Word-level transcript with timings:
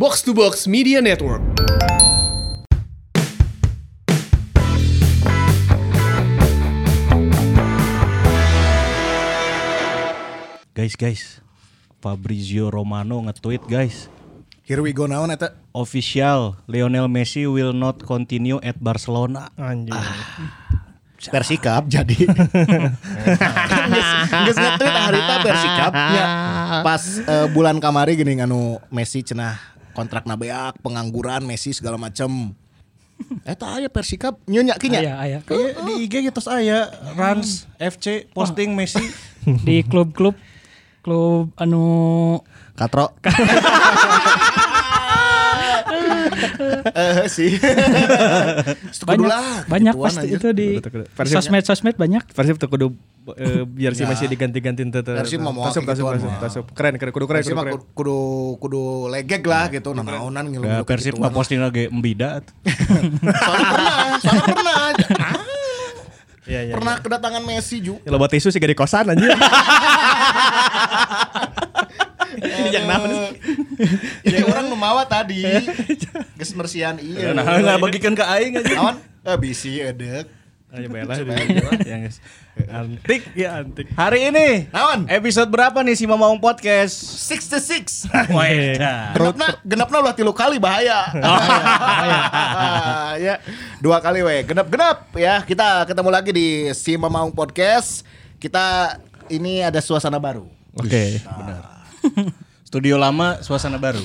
Box 0.00 0.24
to 0.24 0.32
Box 0.32 0.64
Media 0.64 1.04
Network. 1.04 1.44
Guys, 10.72 10.96
guys. 10.96 11.44
Fabrizio 12.00 12.72
Romano 12.72 13.20
nge-tweet, 13.28 13.68
guys. 13.68 14.08
Here 14.64 14.80
we 14.80 14.96
go 14.96 15.04
naon 15.04 15.36
eta. 15.36 15.52
Official, 15.76 16.56
Lionel 16.64 17.04
Messi 17.04 17.44
will 17.44 17.76
not 17.76 18.00
continue 18.00 18.56
at 18.64 18.80
Barcelona. 18.80 19.52
Anjing. 19.60 19.92
Persikap 21.28 21.84
jadi. 21.92 22.16
Geus 24.48 24.56
nge-tweet 24.56 24.96
harita 24.96 25.34
Persikap. 25.44 25.92
Pas 26.88 27.04
eh, 27.20 27.52
bulan 27.52 27.76
kamari 27.76 28.16
gini 28.16 28.40
anu 28.40 28.80
Messi 28.88 29.20
cenah 29.20 29.70
kontrak 30.00 30.24
nabeak, 30.24 30.80
pengangguran 30.80 31.44
Messi 31.44 31.76
segala 31.76 32.00
macam. 32.00 32.56
Eta 33.44 33.76
aya 33.76 33.92
Persikap 33.92 34.40
nyonya 34.48 34.80
kinya. 34.80 35.04
Aya, 35.04 35.14
aya. 35.20 35.38
Kayak 35.44 35.84
di 35.84 35.92
IG 36.08 36.14
gitu 36.32 36.40
saya 36.40 36.88
Rans 37.12 37.68
FC 37.76 38.32
posting 38.32 38.72
Messi. 38.72 39.04
Di 39.68 39.84
klub-klub 39.84 40.36
klub 41.00 41.52
anu 41.56 42.40
Katro. 42.76 43.12
Eh 46.90 47.26
sih. 47.26 47.50
banyak 49.10 49.30
banyak 49.66 49.94
pasti 49.96 50.26
itu 50.30 50.48
di 50.50 50.78
Betul, 50.78 51.02
betul. 51.02 51.12
Persib- 51.12 51.36
sosmed-sosmed 51.38 51.96
banyak. 51.96 52.22
Persib 52.26 52.56
tuh 52.56 52.66
kudu 52.66 52.86
eh, 53.32 53.62
biar 53.62 53.92
si 53.92 54.02
Ya. 54.02 54.08
Messi 54.08 54.26
diganti-gantiin 54.26 54.88
tuh. 54.90 55.02
Persib 55.04 55.38
mah 55.38 55.52
mau 55.52 55.68
tasuk. 55.68 55.92
Keren, 56.72 56.96
keren, 56.96 57.12
kudu 57.12 57.26
keren, 57.26 57.42
kudu 57.42 57.58
kudu 57.92 58.18
kudu 58.58 58.82
legeg 59.08 59.42
lah 59.42 59.68
gitu 59.68 59.92
nah 59.92 60.02
naonan 60.02 60.44
ngilu 60.46 60.64
Ya, 60.64 60.82
Persib 60.82 61.16
mah 61.16 61.30
posting 61.30 61.58
lagi 61.58 61.86
mbida. 61.88 62.40
Soalnya 63.40 63.66
pernah, 63.66 64.16
soalnya 64.18 64.44
pernah. 64.46 64.74
Ah, 65.20 65.38
Iya, 66.48 66.60
iya. 66.66 66.74
pernah 66.74 66.98
kedatangan 66.98 67.42
Messi 67.46 67.78
juga. 67.78 68.02
Ya, 68.02 68.10
Loba 68.10 68.26
tisu 68.26 68.50
sih 68.50 68.58
gak 68.58 68.72
di 68.72 68.74
kosan 68.74 69.06
anjir. 69.06 69.30
Ini 72.40 72.68
yang 72.72 72.86
naon 72.88 73.10
sih? 73.12 73.30
Ya 74.24 74.44
orang 74.48 74.66
memawa 74.72 75.04
tadi. 75.04 75.44
Geus 76.40 76.52
mersihan 76.56 76.96
iya. 76.98 77.36
Nah, 77.36 77.44
nggak 77.44 77.78
bagikan 77.78 78.16
ke 78.16 78.24
aing 78.24 78.60
aja. 78.60 78.74
Naon? 78.76 78.96
Eh 79.20 79.36
bisi 79.36 79.80
edek. 79.80 80.40
Ayo 80.70 80.86
belah. 80.86 81.18
Yang 81.82 82.00
guys. 82.06 82.16
Antik 82.70 83.26
ya 83.34 83.58
antik. 83.58 83.90
Hari 83.98 84.30
ini 84.30 84.70
Naon? 84.70 85.10
episode 85.10 85.50
berapa 85.50 85.82
nih 85.82 85.98
si 85.98 86.06
Mamaung 86.06 86.38
Podcast? 86.38 86.94
66. 87.26 88.06
Wait. 88.38 88.78
Genapna, 88.78 89.58
genapna 89.66 89.96
ulah 89.98 90.14
tilu 90.14 90.30
kali 90.30 90.62
bahaya. 90.62 91.10
ya, 93.26 93.42
dua 93.82 93.98
kali 93.98 94.22
we. 94.22 94.46
Genap-genap 94.46 95.10
ya. 95.18 95.42
Kita 95.42 95.82
ketemu 95.90 96.10
lagi 96.14 96.30
di 96.30 96.70
Si 96.70 96.94
Mamaung 96.94 97.34
Podcast. 97.34 98.06
Kita 98.38 98.94
ini 99.26 99.66
ada 99.66 99.82
suasana 99.82 100.22
baru. 100.22 100.46
Oke. 100.78 101.18
Studio 102.70 102.94
lama, 103.02 103.42
suasana 103.42 103.82
baru. 103.82 103.98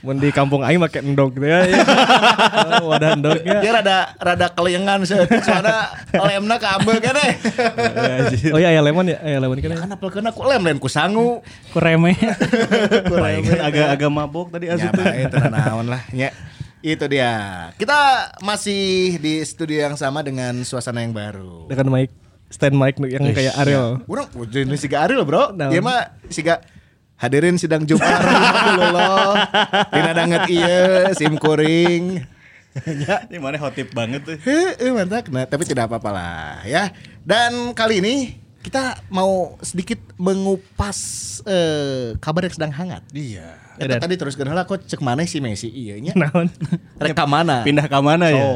Mun 0.00 0.16
di 0.16 0.32
kampung 0.32 0.64
aing 0.64 0.80
make 0.80 1.02
endog 1.02 1.36
gitu 1.36 1.44
ya. 1.44 1.66
ya. 1.68 1.76
Oh, 2.80 2.92
Wadah 2.92 3.12
endognya. 3.16 3.60
Dia 3.60 3.70
rada 3.76 3.98
rada 4.16 4.46
kelengan 4.52 5.04
soalnya 5.04 5.92
lemna 6.14 6.56
keambil 6.56 6.96
kan 7.00 7.16
eh. 7.20 7.32
Oh 8.54 8.58
iya, 8.60 8.72
aya 8.72 8.80
lemon 8.80 9.04
ya, 9.08 9.18
aya 9.20 9.36
lemon 9.42 9.60
kan. 9.60 9.68
ya? 9.72 9.76
Kan 9.84 9.90
apel 9.92 10.08
kena 10.12 10.30
ku 10.32 10.46
lem 10.48 10.62
lain 10.64 10.78
ku 10.80 10.88
sangu. 10.88 11.44
Ku 11.72 11.78
remeh. 11.82 12.16
Baik, 13.08 13.52
kan 13.52 13.58
agak 13.68 13.86
agak 13.98 14.10
mabok 14.12 14.48
tadi 14.54 14.72
Ya 14.72 14.80
asup 14.80 14.96
tuh. 14.96 15.04
baik, 15.04 15.28
itu 15.28 15.36
naon 15.52 15.86
lah. 15.90 16.02
Ya. 16.14 16.30
Itu 16.84 17.04
dia. 17.10 17.32
Kita 17.76 18.30
masih 18.46 19.16
di 19.18 19.42
studio 19.42 19.90
yang 19.90 19.96
sama 19.98 20.22
dengan 20.22 20.62
suasana 20.62 21.02
yang 21.02 21.12
baru. 21.12 21.66
Dengan 21.66 21.90
mic 21.90 22.14
stand 22.48 22.78
mic 22.78 22.94
yang 23.00 23.26
kayak 23.34 23.58
Ariel. 23.58 24.00
Urang 24.06 24.30
ini 24.54 24.76
siga 24.78 25.02
Ariel, 25.02 25.26
Bro. 25.26 25.56
Dia 25.56 25.82
mah 25.82 26.14
siga 26.30 26.62
hadirin 27.16 27.56
sidang 27.56 27.84
Jumat 27.88 28.20
rahmatullah. 28.20 29.28
Dina 29.92 30.12
danget 30.12 30.42
ieu 30.52 31.12
sim 31.16 31.34
kuring. 31.36 32.22
ya. 33.04 33.24
Ini 33.28 33.40
mana 33.40 33.56
hotip 33.56 33.92
banget 33.96 34.24
tuh. 34.24 34.36
Heeh, 34.44 34.92
mantap. 34.92 35.28
Nah, 35.32 35.48
tapi 35.48 35.64
tidak 35.64 35.88
apa-apa 35.88 36.10
lah 36.12 36.60
ya. 36.68 36.92
Dan 37.24 37.72
kali 37.72 38.04
ini 38.04 38.36
kita 38.60 38.98
mau 39.08 39.54
sedikit 39.62 40.02
mengupas 40.18 40.98
eh, 41.46 42.18
kabar 42.20 42.50
yang 42.50 42.54
sedang 42.54 42.72
hangat. 42.74 43.02
Iya. 43.14 43.62
Eta 43.76 44.00
tadi 44.00 44.16
terus 44.16 44.34
heula 44.34 44.64
kok 44.64 44.88
cek 44.88 45.04
mana 45.04 45.22
si 45.28 45.38
Messi 45.38 45.68
iya 45.68 46.00
nya. 46.00 46.16
Naon? 46.16 46.48
Rek 46.98 47.14
ka 47.14 47.28
mana? 47.28 47.62
Pindah 47.62 47.86
ke 47.86 47.98
mana 48.00 48.32
ya? 48.32 48.46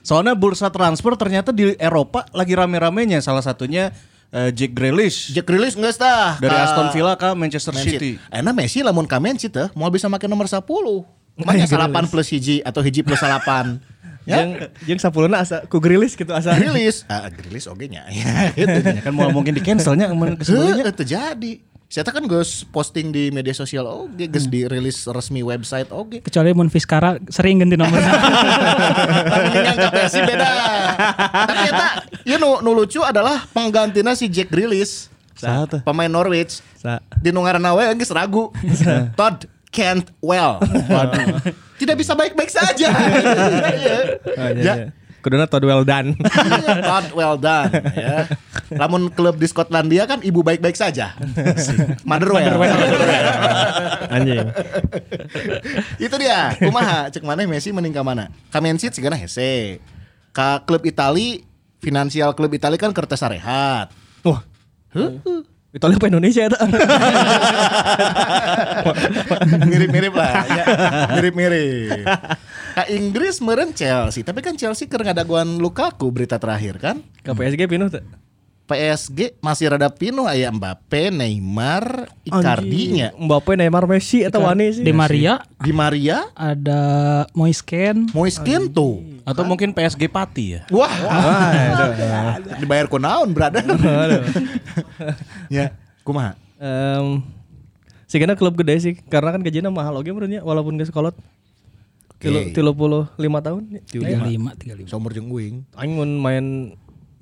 Soalnya 0.00 0.32
bursa 0.32 0.72
transfer 0.72 1.12
ternyata 1.20 1.52
di 1.52 1.76
Eropa 1.76 2.24
lagi 2.32 2.56
rame-ramenya. 2.56 3.20
Salah 3.20 3.44
satunya 3.44 3.92
eh, 4.30 4.50
Jack 4.54 4.72
Grealish 4.74 5.34
Jack 5.34 5.46
rilis 5.50 5.74
nggak 5.74 5.94
tah 5.98 6.38
dari 6.38 6.54
Ka- 6.54 6.64
Aston 6.66 6.88
Villa 6.94 7.14
ke 7.18 7.28
Manchester 7.34 7.72
Man 7.74 7.84
City. 7.84 8.16
Enak 8.30 8.54
Messi 8.54 8.80
lamun 8.82 9.06
ka 9.06 9.18
Man 9.18 9.36
City 9.36 9.54
teh 9.54 9.68
mau 9.74 9.90
bisa 9.90 10.06
make 10.06 10.26
nomor 10.30 10.46
10. 10.46 10.62
Makanya 11.40 11.66
salapan 11.66 12.04
plus 12.06 12.28
hiji 12.30 12.60
atau 12.62 12.80
hiji 12.84 13.00
plus 13.02 13.18
salapan. 13.18 13.80
ya. 14.28 14.44
Yang 14.44 14.50
yang 14.86 14.98
sapuluna 15.00 15.40
asa 15.42 15.64
ku 15.66 15.80
grilis 15.80 16.12
gitu 16.14 16.30
asa. 16.30 16.52
Rilis, 16.54 17.08
ah 17.08 17.26
rilis 17.30 17.64
oge 17.66 17.88
nya. 17.88 18.04
Ya, 18.12 18.52
itu 18.60 18.78
nya. 18.84 19.00
Ya 19.00 19.02
kan 19.02 19.12
mau 19.16 19.32
mungkin 19.32 19.56
di 19.56 19.62
cancelnya 19.64 20.10
kemarin 20.10 20.36
kesebelumnya. 20.36 20.92
Terjadi. 20.92 21.52
Saya 21.90 22.06
kan 22.06 22.22
gus 22.30 22.62
posting 22.70 23.10
di 23.10 23.34
media 23.34 23.50
sosial 23.50 23.82
oge, 23.82 24.30
gus 24.30 24.46
dirilis 24.46 25.10
resmi 25.10 25.42
website 25.42 25.90
oge. 25.90 26.22
Kecuali 26.22 26.54
mun 26.54 26.70
Fiskara 26.70 27.18
sering 27.26 27.58
ganti 27.66 27.74
nomornya. 27.74 28.14
Tapi 29.34 29.48
yang 29.58 30.22
beda. 30.22 30.48
Tapi 31.50 31.62
eta, 31.66 31.88
ya 32.22 32.38
nu, 32.38 32.62
nu 32.62 32.78
lucu 32.78 33.02
adalah 33.02 33.42
penggantinya 33.50 34.14
si 34.14 34.30
Jack 34.30 34.54
Grealish. 34.54 35.10
Tuh? 35.34 35.82
Pemain 35.82 36.06
Norwich. 36.06 36.62
Sa. 36.78 37.02
Di 37.18 37.34
nu 37.34 37.42
ngaranna 37.42 37.74
we 37.74 37.82
geus 37.98 38.14
ragu. 38.14 38.54
Todd 39.18 39.50
can't 39.74 40.14
well. 40.22 40.62
Waduh. 40.62 41.42
Tidak 41.74 41.98
bisa 41.98 42.14
baik-baik 42.14 42.54
saja. 42.54 42.86
Iya. 42.86 43.98
Oh, 44.40 44.46
iya, 44.46 44.62
Ya. 44.62 44.74
iya. 44.78 44.86
Kuduna 45.20 45.44
Todd 45.44 45.64
well 45.68 45.84
done. 45.84 46.16
Iya, 46.50 46.80
Todd 46.80 47.06
well 47.12 47.36
done 47.36 47.72
ya. 47.92 48.24
Lamun 48.72 49.12
klub 49.12 49.36
di 49.36 49.46
Skotlandia 49.48 50.08
kan 50.08 50.24
ibu 50.24 50.40
baik-baik 50.40 50.76
saja. 50.76 51.12
Motherwell. 52.08 52.56
Anjing. 54.08 54.48
Itu 56.00 56.16
dia. 56.16 56.56
Kumaha 56.56 57.12
cek 57.12 57.24
mana 57.24 57.44
Messi 57.44 57.70
mending 57.70 57.92
ka 57.92 58.00
mana? 58.00 58.32
Ka 58.48 58.58
Man 58.64 58.80
City 58.80 58.96
sigana 58.96 59.16
hese. 59.16 59.80
Ka 60.32 60.64
klub 60.64 60.80
Itali 60.88 61.44
finansial 61.84 62.32
klub 62.32 62.52
Itali 62.52 62.80
kan 62.80 62.92
kertas 62.96 63.20
rehat. 63.24 63.92
Wah. 64.24 64.40
Italia 65.70 66.02
apa 66.02 66.10
Indonesia 66.10 66.42
eta? 66.50 66.58
Mirip-mirip 69.70 70.10
lah 70.10 70.42
ya. 70.50 70.64
Mirip-mirip. 72.70 72.76
Ka 72.76 72.84
Inggris 72.86 73.36
meren 73.42 73.70
Chelsea, 73.74 74.22
tapi 74.22 74.40
kan 74.40 74.54
Chelsea 74.54 74.86
keur 74.86 75.02
ngadaguan 75.02 75.58
Lukaku 75.58 76.10
berita 76.14 76.38
terakhir 76.38 76.78
kan? 76.78 77.02
Ke 77.22 77.34
PSG 77.34 77.66
pinuh 77.66 77.90
teh. 77.90 78.02
PSG 78.70 79.34
masih 79.42 79.66
rada 79.74 79.90
pinuh 79.90 80.30
aya 80.30 80.46
Mbappe, 80.54 81.10
Neymar, 81.10 82.06
Icardi-nya. 82.22 83.10
Mbappe, 83.18 83.58
Neymar, 83.58 83.90
Messi 83.90 84.22
eta 84.22 84.38
wani 84.38 84.70
sih. 84.70 84.86
Di 84.86 84.94
Maria 84.94 85.42
Di 85.58 85.74
Maria, 85.74 86.30
ada 86.38 87.26
Moisken. 87.34 88.14
Moiskin 88.14 88.70
tuh. 88.70 89.02
Atau 89.26 89.42
mungkin 89.42 89.74
PSG 89.74 90.06
Pati 90.06 90.44
ya. 90.54 90.60
Wah, 90.70 90.90
dibayar 92.62 92.86
ku 92.86 93.02
naon, 93.02 93.34
brother? 93.34 93.66
ya, 95.50 95.74
kumaha? 96.06 96.38
Em 96.62 97.40
sih 98.10 98.18
klub 98.18 98.58
gede 98.58 98.74
sih 98.82 98.94
karena 99.06 99.30
kan 99.30 99.38
gajinya 99.38 99.70
mahal 99.70 100.02
oke 100.02 100.10
menurutnya 100.10 100.42
walaupun 100.42 100.74
gak 100.74 100.90
sekolot 100.90 101.14
tilu 102.20 102.38
tilu 102.52 102.70
puluh 102.76 103.04
lima 103.16 103.40
tahun? 103.40 103.80
Tiga 103.88 104.20
lima, 104.28 104.52
tiga 104.54 104.76
lima. 104.76 104.86
Somor 104.86 105.16
jeung 105.16 105.32
uing. 105.32 105.64
Aing 105.72 105.92
mun 105.96 106.10
main 106.20 106.46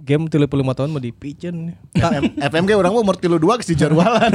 game 0.02 0.26
tilu 0.26 0.50
puluh 0.50 0.66
lima 0.66 0.74
tahun 0.74 0.90
mau 0.90 1.02
dipicen 1.02 1.74
Ka 1.94 2.10
F- 2.18 2.34
FMG 2.50 2.74
orang 2.74 2.90
mau 2.90 3.02
umur 3.06 3.14
tilu 3.14 3.38
dua 3.38 3.56
geus 3.62 3.70
dijarwalan. 3.70 4.30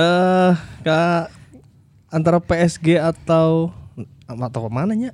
eh 0.00 0.52
ka 0.80 1.28
antara 2.08 2.40
PSG 2.40 2.96
atau 2.96 3.68
atau 4.26 4.60
mana 4.72 4.96
nya? 4.96 5.12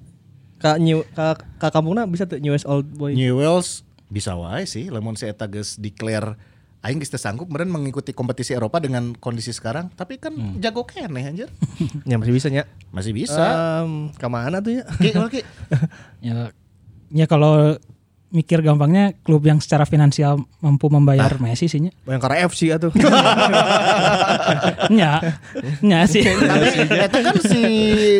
Ka 0.63 0.79
new 0.79 1.03
ka, 1.13 1.35
ka 1.59 1.75
kampungna 1.75 2.07
bisa 2.07 2.23
tuh 2.23 2.39
New 2.39 2.55
West 2.55 2.71
Old 2.71 2.87
Boy. 2.95 3.19
Newells 3.19 3.83
bisa 4.07 4.39
wae 4.39 4.63
sih. 4.63 4.95
Lamun 4.95 5.19
si 5.19 5.27
eta 5.27 5.51
geus 5.51 5.75
declare 5.75 6.39
aing 6.83 6.99
geus 6.99 7.15
teu 7.15 7.23
sanggup 7.23 7.47
meureun 7.47 7.71
mengikuti 7.71 8.11
kompetisi 8.11 8.59
Eropa 8.59 8.83
dengan 8.83 9.15
kondisi 9.15 9.55
sekarang, 9.55 9.95
tapi 9.95 10.19
kan 10.19 10.35
jago 10.59 10.83
keneh 10.83 11.31
anjir. 11.31 11.49
ya 12.11 12.19
masih 12.19 12.35
bisa 12.35 12.51
nya 12.51 12.67
Masih 12.91 13.15
bisa. 13.15 13.39
Em, 13.87 14.11
ka 14.19 14.27
mana 14.27 14.59
tuh 14.59 14.83
ya 14.83 14.85
Ki, 14.99 15.15
kalau 15.15 15.31
Ki. 15.31 15.47
Ya, 16.27 16.51
ya 17.11 17.27
kalau 17.31 17.79
mikir 18.33 18.65
gampangnya 18.65 19.13
klub 19.23 19.45
yang 19.45 19.61
secara 19.61 19.85
finansial 19.85 20.41
mampu 20.65 20.89
membayar 20.89 21.37
Messi 21.39 21.69
sih 21.69 21.79
nya. 21.79 21.93
Bayangkara 22.09 22.49
FC 22.49 22.73
atuh. 22.73 22.91
Nya. 24.97 25.21
Nya 25.85 26.09
sih. 26.09 26.25
Tapi 26.25 26.89
itu 26.89 27.19
kan 27.21 27.37
si 27.45 27.63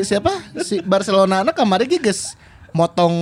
siapa? 0.05 0.33
Si 0.61 0.85
Barcelona 0.85 1.43
anak 1.43 1.57
kemarin 1.57 1.89
ge 1.89 1.99
geus 1.99 2.37
motong 2.77 3.13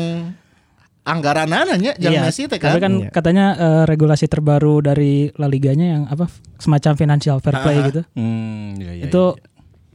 anggaran 1.04 1.48
nya 1.48 1.92
jeung 1.96 2.12
Iya, 2.12 2.22
Messi 2.28 2.44
teh 2.46 2.60
Tapi 2.60 2.78
kan. 2.78 2.80
kan 2.80 2.92
katanya 3.10 3.46
eh, 3.56 3.82
regulasi 3.88 4.28
terbaru 4.28 4.84
dari 4.84 5.32
La 5.40 5.48
Liganya 5.48 5.86
yang 5.96 6.02
apa 6.06 6.28
semacam 6.60 6.92
financial 6.96 7.40
fair 7.40 7.56
play 7.60 7.78
gitu. 7.88 8.02
Hmm, 8.14 8.76
iya, 8.76 8.92
iya, 9.00 9.04
itu 9.08 9.22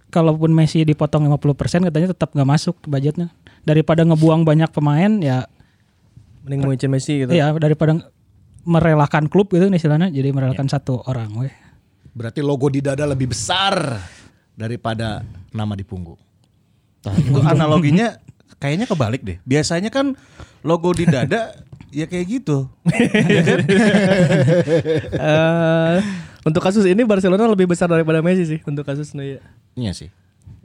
kalaupun 0.10 0.50
Messi 0.52 0.82
dipotong 0.82 1.28
50% 1.30 1.86
katanya 1.88 2.08
tetap 2.12 2.34
nggak 2.34 2.50
masuk 2.50 2.76
ke 2.82 2.88
budgetnya. 2.90 3.30
Daripada 3.66 4.06
ngebuang 4.06 4.46
banyak 4.46 4.70
pemain 4.74 5.12
ya 5.22 5.46
Mending 6.46 6.62
mau 6.62 6.74
izin 6.74 6.92
Messi 6.94 7.14
gitu. 7.26 7.34
ya 7.34 7.50
daripada 7.58 7.98
merelakan 8.66 9.26
klub 9.30 9.50
gitu 9.50 9.66
nih 9.66 9.78
istilahnya 9.82 10.14
jadi 10.14 10.30
merelakan 10.30 10.70
satu 10.70 11.02
orang 11.06 11.34
weh. 11.38 11.54
Berarti 12.14 12.46
logo 12.46 12.70
di 12.70 12.86
dada 12.86 13.06
lebih 13.06 13.34
besar 13.34 13.98
daripada 14.54 15.22
nama 15.52 15.74
di 15.74 15.82
punggung. 15.82 16.18
Itu 17.06 17.42
analoginya 17.46 18.14
kayaknya 18.58 18.86
kebalik 18.88 19.22
deh. 19.22 19.38
Biasanya 19.44 19.90
kan 19.90 20.16
logo 20.62 20.92
di 20.94 21.06
dada 21.06 21.54
ya 22.00 22.06
kayak 22.10 22.26
gitu. 22.28 22.68
Eh, 25.16 25.98
untuk 26.46 26.62
kasus 26.62 26.86
ini 26.86 27.02
Barcelona 27.08 27.50
lebih 27.50 27.66
besar 27.66 27.90
daripada 27.90 28.22
Messi 28.22 28.46
sih 28.46 28.60
untuk 28.66 28.86
kasus 28.86 29.14
nu 29.18 29.26
ya. 29.26 29.42
Iya 29.74 29.92
sih. 29.98 30.10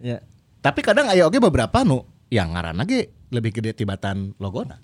Ya. 0.01 0.21
Tapi 0.61 0.85
kadang 0.85 1.09
aya 1.09 1.25
oge 1.25 1.41
beberapa 1.41 1.81
nu 1.87 2.05
yang 2.29 2.53
ngaranna 2.53 2.85
ge 2.85 3.09
lebih 3.33 3.57
gede 3.57 3.73
tibatan 3.73 4.37
logona. 4.37 4.77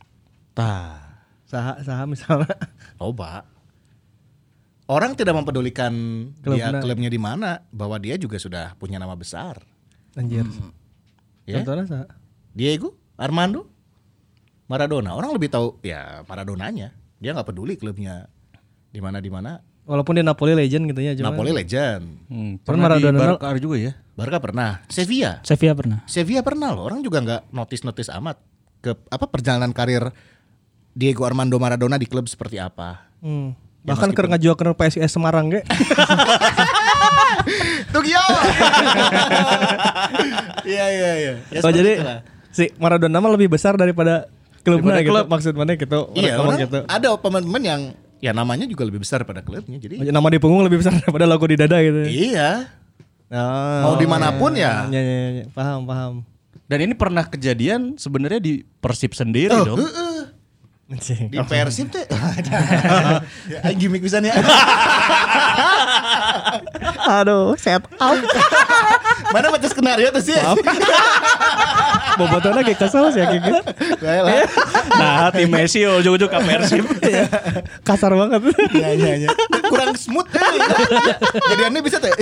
Tah. 0.57 1.05
Saha 1.47 1.79
saha 1.85 2.05
misalnya. 2.09 2.57
Loba. 2.99 3.45
Orang 4.87 5.19
tidak 5.19 5.35
mempedulikan 5.35 5.93
dia 6.47 6.71
Klubnya. 6.71 6.79
klubnya 6.79 7.11
di 7.11 7.19
mana, 7.19 7.59
bahwa 7.75 7.99
dia 7.99 8.15
juga 8.15 8.39
sudah 8.39 8.79
punya 8.79 9.03
nama 9.03 9.19
besar. 9.19 9.59
Anjir. 10.15 10.47
Ya. 11.43 11.59
Contohnya 11.59 11.85
saha? 11.91 12.07
Diego, 12.57 12.97
Armando, 13.21 13.69
Maradona. 14.65 15.13
Orang 15.13 15.37
lebih 15.37 15.53
tahu 15.53 15.77
ya 15.85 16.25
Maradonanya. 16.25 16.97
Dia 17.21 17.37
nggak 17.37 17.53
peduli 17.53 17.77
klubnya 17.77 18.33
di 18.89 19.05
mana 19.05 19.21
di 19.21 19.29
mana. 19.29 19.61
Walaupun 19.85 20.17
dia 20.19 20.25
Napoli 20.25 20.57
legend 20.57 20.89
gitu 20.89 21.05
ya 21.05 21.13
cuma. 21.15 21.37
Napoli 21.37 21.53
legend. 21.53 22.03
Hmm, 22.33 22.57
pernah 22.65 22.97
di 22.97 23.05
Maradona- 23.05 23.37
Barca 23.37 23.61
juga 23.61 23.77
ya. 23.77 23.93
Barca 24.17 24.41
pernah. 24.41 24.81
Sevilla. 24.89 25.45
Sevilla 25.45 25.77
pernah. 25.77 26.01
Sevilla 26.09 26.41
pernah 26.41 26.73
loh. 26.73 26.89
Orang 26.89 27.05
juga 27.05 27.21
nggak 27.21 27.53
notice-notice 27.53 28.09
amat 28.17 28.41
ke 28.81 28.97
apa 29.13 29.29
perjalanan 29.29 29.77
karir 29.77 30.09
Diego 30.97 31.29
Armando 31.29 31.61
Maradona 31.61 32.01
di 32.01 32.09
klub 32.09 32.25
seperti 32.25 32.57
apa. 32.57 33.05
Hmm. 33.21 33.53
Bahkan 33.85 34.17
keur 34.17 34.33
ngajuakeun 34.33 34.73
PSIS 34.75 35.13
Semarang 35.13 35.53
ge. 35.53 35.61
Tuh 37.93 38.03
Gio. 38.03 38.19
Iya 40.67 40.87
iya 40.91 41.11
iya. 41.15 41.33
Ya, 41.55 41.61
oh 41.63 41.71
jadi 41.71 42.03
itulah. 42.03 42.21
Si 42.57 42.73
Maradona 42.77 43.21
mah 43.21 43.29
lebih 43.29 43.53
besar 43.53 43.77
daripada 43.77 44.25
klubnya 44.65 44.97
Daripada 44.97 45.01
gitu. 45.05 45.13
klub. 45.13 45.27
Maksud 45.29 45.53
mana 45.53 45.73
gitu. 45.77 45.99
Iya, 46.17 46.33
orang 46.41 46.59
gitu. 46.59 46.79
ada 46.89 47.09
pemain-pemain 47.15 47.65
yang 47.67 47.83
ya 48.17 48.33
namanya 48.33 48.65
juga 48.65 48.89
lebih 48.89 49.05
besar 49.05 49.23
pada 49.23 49.45
klubnya. 49.45 49.77
Jadi 49.77 50.01
Nama 50.01 50.29
di 50.33 50.39
punggung 50.41 50.65
lebih 50.65 50.81
besar 50.81 50.97
daripada 50.97 51.29
logo 51.29 51.45
di 51.45 51.55
dada 51.55 51.77
gitu. 51.79 52.09
iya. 52.09 52.73
Oh, 53.27 53.79
Mau 53.83 53.95
di 53.99 54.07
mana 54.07 54.33
pun 54.33 54.55
ya. 54.55 54.87
Ya, 54.89 55.03
ya, 55.03 55.19
ya. 55.37 55.45
Paham, 55.51 55.83
paham. 55.85 56.13
Dan 56.67 56.79
ini 56.81 56.95
pernah 56.95 57.23
kejadian 57.23 57.95
sebenarnya 57.95 58.39
di 58.39 58.63
Persib 58.79 59.13
sendiri 59.13 59.51
Oh, 59.53 59.67
dong. 59.67 59.79
Anjing. 59.83 60.16
Di 60.87 61.43
Persib 61.43 61.91
tuh. 61.91 62.07
ya, 63.51 63.59
aing 63.67 63.79
gimmick 63.83 64.07
bisa 64.07 64.23
ya. 64.23 64.39
Aduh, 67.23 67.59
set 67.59 67.83
up. 67.99 68.15
Mana 69.35 69.51
baca 69.51 69.67
skenario 69.67 70.15
tuh 70.15 70.23
sih? 70.23 70.39
Bobotana 72.15 72.63
kayak 72.63 72.79
kesel 72.79 73.11
sih 73.11 73.19
ya 73.19 73.27
kayak 73.35 73.43
gitu. 73.51 73.61
Nah, 74.95 75.35
tim 75.35 75.51
Messi 75.51 75.83
ujung-ujung 75.83 76.31
ke 76.31 76.39
Persib. 76.39 76.87
Kasar 77.83 78.15
banget. 78.15 78.47
Iya 78.71 78.89
iya 78.95 79.13
iya. 79.27 79.29
Kurang 79.67 79.99
smooth 79.99 80.31
kan. 80.31 80.55
Jadiannya 81.51 81.83
bisa 81.83 81.99
tuh. 81.99 82.15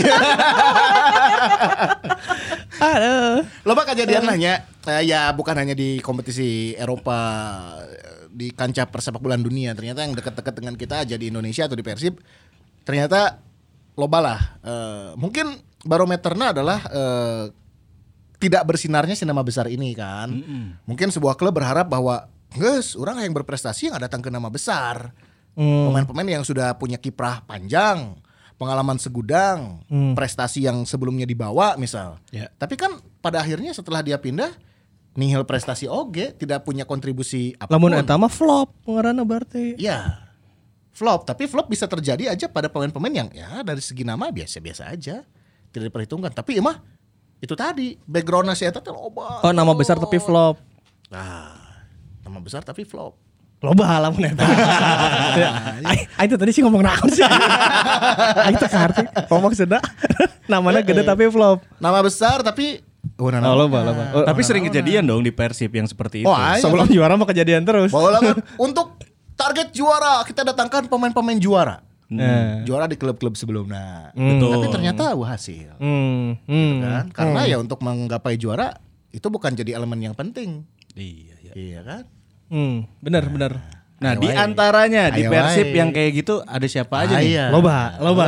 Aduh. 2.80 3.44
Loba 3.68 3.84
kejadian 3.92 4.24
lah 4.24 4.36
nya. 4.40 4.64
Eh, 4.84 5.08
ya 5.08 5.32
bukan 5.32 5.56
hanya 5.56 5.72
di 5.72 5.96
kompetisi 6.04 6.76
Eropa 6.76 7.16
di 8.28 8.52
kancah 8.52 8.84
persepak 8.90 9.22
bolaan 9.22 9.40
dunia. 9.40 9.72
Ternyata 9.72 10.04
yang 10.04 10.12
dekat-dekat 10.12 10.54
dengan 10.60 10.74
kita 10.76 11.08
aja 11.08 11.16
di 11.16 11.32
Indonesia 11.32 11.64
atau 11.64 11.76
di 11.78 11.84
Persib 11.84 12.20
ternyata 12.84 13.40
loba 13.96 14.18
lah. 14.20 14.40
Eh, 14.60 15.10
mungkin 15.16 15.56
barometernya 15.88 16.52
adalah 16.52 16.78
eh, 16.92 17.44
tidak 18.36 18.62
bersinarnya 18.68 19.16
si 19.16 19.24
nama 19.24 19.40
besar 19.40 19.72
ini 19.72 19.96
kan. 19.96 20.28
Mungkin 20.84 21.08
sebuah 21.08 21.40
klub 21.40 21.56
berharap 21.56 21.88
bahwa 21.88 22.28
guys 22.52 22.92
orang 22.92 23.24
yang 23.24 23.32
berprestasi 23.32 23.88
yang 23.88 23.96
datang 23.96 24.20
ke 24.20 24.28
nama 24.28 24.52
besar. 24.52 25.16
Pemain-pemain 25.54 26.26
yang 26.26 26.44
sudah 26.44 26.74
punya 26.76 26.98
kiprah 26.98 27.46
panjang 27.46 28.18
pengalaman 28.58 28.98
segudang 28.98 29.86
prestasi 30.18 30.66
yang 30.66 30.82
sebelumnya 30.82 31.24
dibawa 31.24 31.78
misal. 31.78 32.18
Ya. 32.34 32.50
tapi 32.58 32.74
kan 32.74 32.98
pada 33.22 33.38
akhirnya 33.38 33.70
setelah 33.70 34.02
dia 34.02 34.18
pindah 34.18 34.50
nihil 35.14 35.46
prestasi 35.46 35.86
oge 35.86 36.34
tidak 36.34 36.62
punya 36.62 36.82
kontribusi 36.82 37.54
Lamun 37.70 37.94
apa 37.94 38.02
pun. 38.02 38.04
eta 38.06 38.14
mah 38.18 38.32
flop 38.32 38.68
ngaranna 38.84 39.22
berarti. 39.22 39.78
Ya 39.78 40.20
flop 40.94 41.26
tapi 41.26 41.50
flop 41.50 41.66
bisa 41.66 41.90
terjadi 41.90 42.30
aja 42.30 42.46
pada 42.46 42.70
pemain-pemain 42.70 43.10
yang 43.10 43.28
ya 43.34 43.62
dari 43.62 43.82
segi 43.82 44.06
nama 44.06 44.30
biasa-biasa 44.30 44.94
aja 44.94 45.26
tidak 45.74 45.90
diperhitungkan 45.90 46.30
tapi 46.30 46.54
ya 46.54 46.62
mah 46.62 46.78
itu 47.42 47.50
tadi 47.58 47.98
backgroundnya 48.06 48.54
si 48.54 48.62
Eta 48.62 48.78
teh 48.78 48.94
loba 48.94 49.42
Oh, 49.42 49.50
nama 49.50 49.74
besar 49.74 49.98
tapi 49.98 50.22
flop. 50.22 50.62
nah 51.10 51.50
nama 52.22 52.38
besar 52.38 52.62
tapi 52.62 52.86
flop 52.86 53.18
Loba 53.64 53.96
lamun 53.96 54.28
eta. 54.28 54.44
Ai 56.20 56.28
itu 56.28 56.36
tadi 56.36 56.52
sih 56.52 56.60
ngomong 56.60 56.84
naon 56.84 57.08
sih. 57.08 57.24
Ai 58.44 58.52
teh 58.52 58.68
karti. 58.68 59.08
Ngomong 59.24 59.48
maksudna 59.48 59.80
namanya 60.52 60.84
gede 60.84 61.00
tapi 61.00 61.32
flop. 61.32 61.64
nama 61.80 62.04
besar 62.04 62.44
tapi 62.44 62.84
oh, 63.14 63.28
nah, 63.28 63.40
Oh, 63.44 63.56
loba 63.56 63.78
loba. 63.82 64.02
Oh, 64.12 64.24
Tapi 64.24 64.40
sering 64.40 64.64
kejadian 64.64 65.04
dong 65.04 65.20
di 65.20 65.30
Persib 65.30 65.70
yang 65.70 65.84
seperti 65.84 66.22
itu. 66.22 66.26
Oh, 66.26 66.34
ayo. 66.34 66.60
sebelum 66.60 66.88
juara 66.88 67.14
mah 67.14 67.26
kejadian 67.26 67.62
terus. 67.62 67.88
Bola 67.88 68.18
kan 68.18 68.36
untuk 68.66 68.96
target 69.34 69.70
juara 69.70 70.22
kita 70.22 70.42
datangkan 70.42 70.86
pemain-pemain 70.86 71.36
juara 71.36 71.82
Eh. 72.06 72.62
juara 72.62 72.84
di 72.84 72.94
klub-klub 72.94 73.34
sebelumnya 73.34 74.12
Betul. 74.12 74.52
tapi 74.52 74.66
ternyata 74.70 75.16
wah 75.16 75.34
hasil 75.34 75.74
Hmm, 75.76 76.36
hmm. 76.40 76.74
kan 76.78 77.04
karena 77.10 77.40
ya 77.44 77.56
untuk 77.56 77.80
menggapai 77.80 78.36
juara 78.36 78.76
itu 79.08 79.24
bukan 79.24 79.50
jadi 79.50 79.74
elemen 79.74 79.98
yang 79.98 80.14
penting 80.14 80.62
Iya, 80.94 81.34
iya. 81.40 81.52
iya 81.56 81.80
kan 81.82 82.02
Hmm, 82.46 82.86
benar 83.00 83.26
benar. 83.26 83.58
Nah, 84.04 84.12
Ayo 84.12 84.20
di 84.20 84.28
antaranya 84.28 85.08
di 85.08 85.24
Ayo 85.24 85.32
Persib 85.32 85.66
wae. 85.66 85.80
yang 85.80 85.88
kayak 85.88 86.10
gitu 86.14 86.44
ada 86.44 86.66
siapa 86.68 86.94
aja 87.00 87.16
nih? 87.16 87.40
Aya. 87.40 87.44
Loba, 87.48 87.96
loba. 87.96 88.24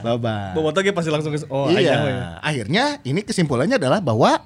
Loba. 0.00 0.36
Bobotoh 0.56 0.80
ge 0.80 0.90
pasti 0.90 1.12
langsung 1.12 1.30
ke 1.30 1.44
oh 1.46 1.68
iya. 1.68 1.94
we. 2.00 2.12
Akhirnya 2.40 2.84
ini 3.02 3.20
kesimpulannya 3.20 3.76
adalah 3.76 4.00
bahwa 4.00 4.40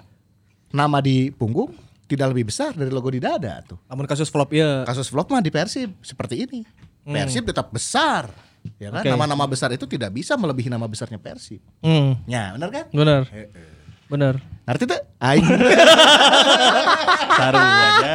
nama 0.71 0.99
di 0.99 1.31
punggung 1.31 1.71
tidak 2.05 2.35
lebih 2.35 2.50
besar 2.50 2.75
dari 2.75 2.91
logo 2.91 3.07
di 3.07 3.23
dada 3.23 3.62
tuh. 3.62 3.79
Lamun 3.87 4.07
kasus 4.07 4.27
flop 4.27 4.50
ya. 4.50 4.83
Kasus 4.83 5.07
vlog 5.07 5.31
mah 5.31 5.39
di 5.39 5.49
Persib 5.49 5.95
seperti 6.00 6.43
ini. 6.43 6.67
Persib 7.03 7.47
tetap 7.47 7.71
besar. 7.71 8.27
Ya 8.77 8.91
kan? 8.91 9.00
Oke. 9.00 9.09
Nama-nama 9.09 9.47
besar 9.47 9.71
itu 9.71 9.87
tidak 9.87 10.12
bisa 10.12 10.35
melebihi 10.35 10.69
nama 10.69 10.85
besarnya 10.85 11.17
Persib. 11.17 11.62
Hmm, 11.81 12.19
Ya, 12.27 12.53
benar 12.53 12.69
kan? 12.69 12.85
benar. 12.91 13.23
Benar. 14.05 14.35
Ngerti 14.71 14.87
tuh? 14.87 15.03
Aing. 15.19 15.43
Taruh 17.43 17.59
aja. 17.59 18.15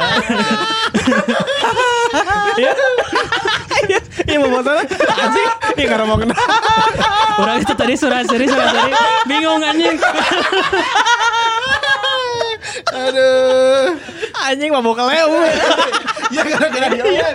Iya 4.24 4.36
bobotoh 4.40 4.72
anjing. 4.72 5.48
Iya 5.76 5.86
karena 5.92 6.04
mau 6.08 6.16
kena. 6.16 6.32
Orang 7.36 7.60
itu 7.60 7.76
tadi 7.76 7.92
surah 8.00 8.24
seri 8.24 8.48
surah 8.48 8.72
seri 8.72 8.92
bingung 9.28 9.60
anjing. 9.60 10.00
Aduh. 12.88 14.00
Anjing 14.48 14.72
mabok 14.72 14.96
keleo. 14.96 15.28
Ya 16.32 16.40
gara-gara 16.40 16.88
dia. 16.88 17.28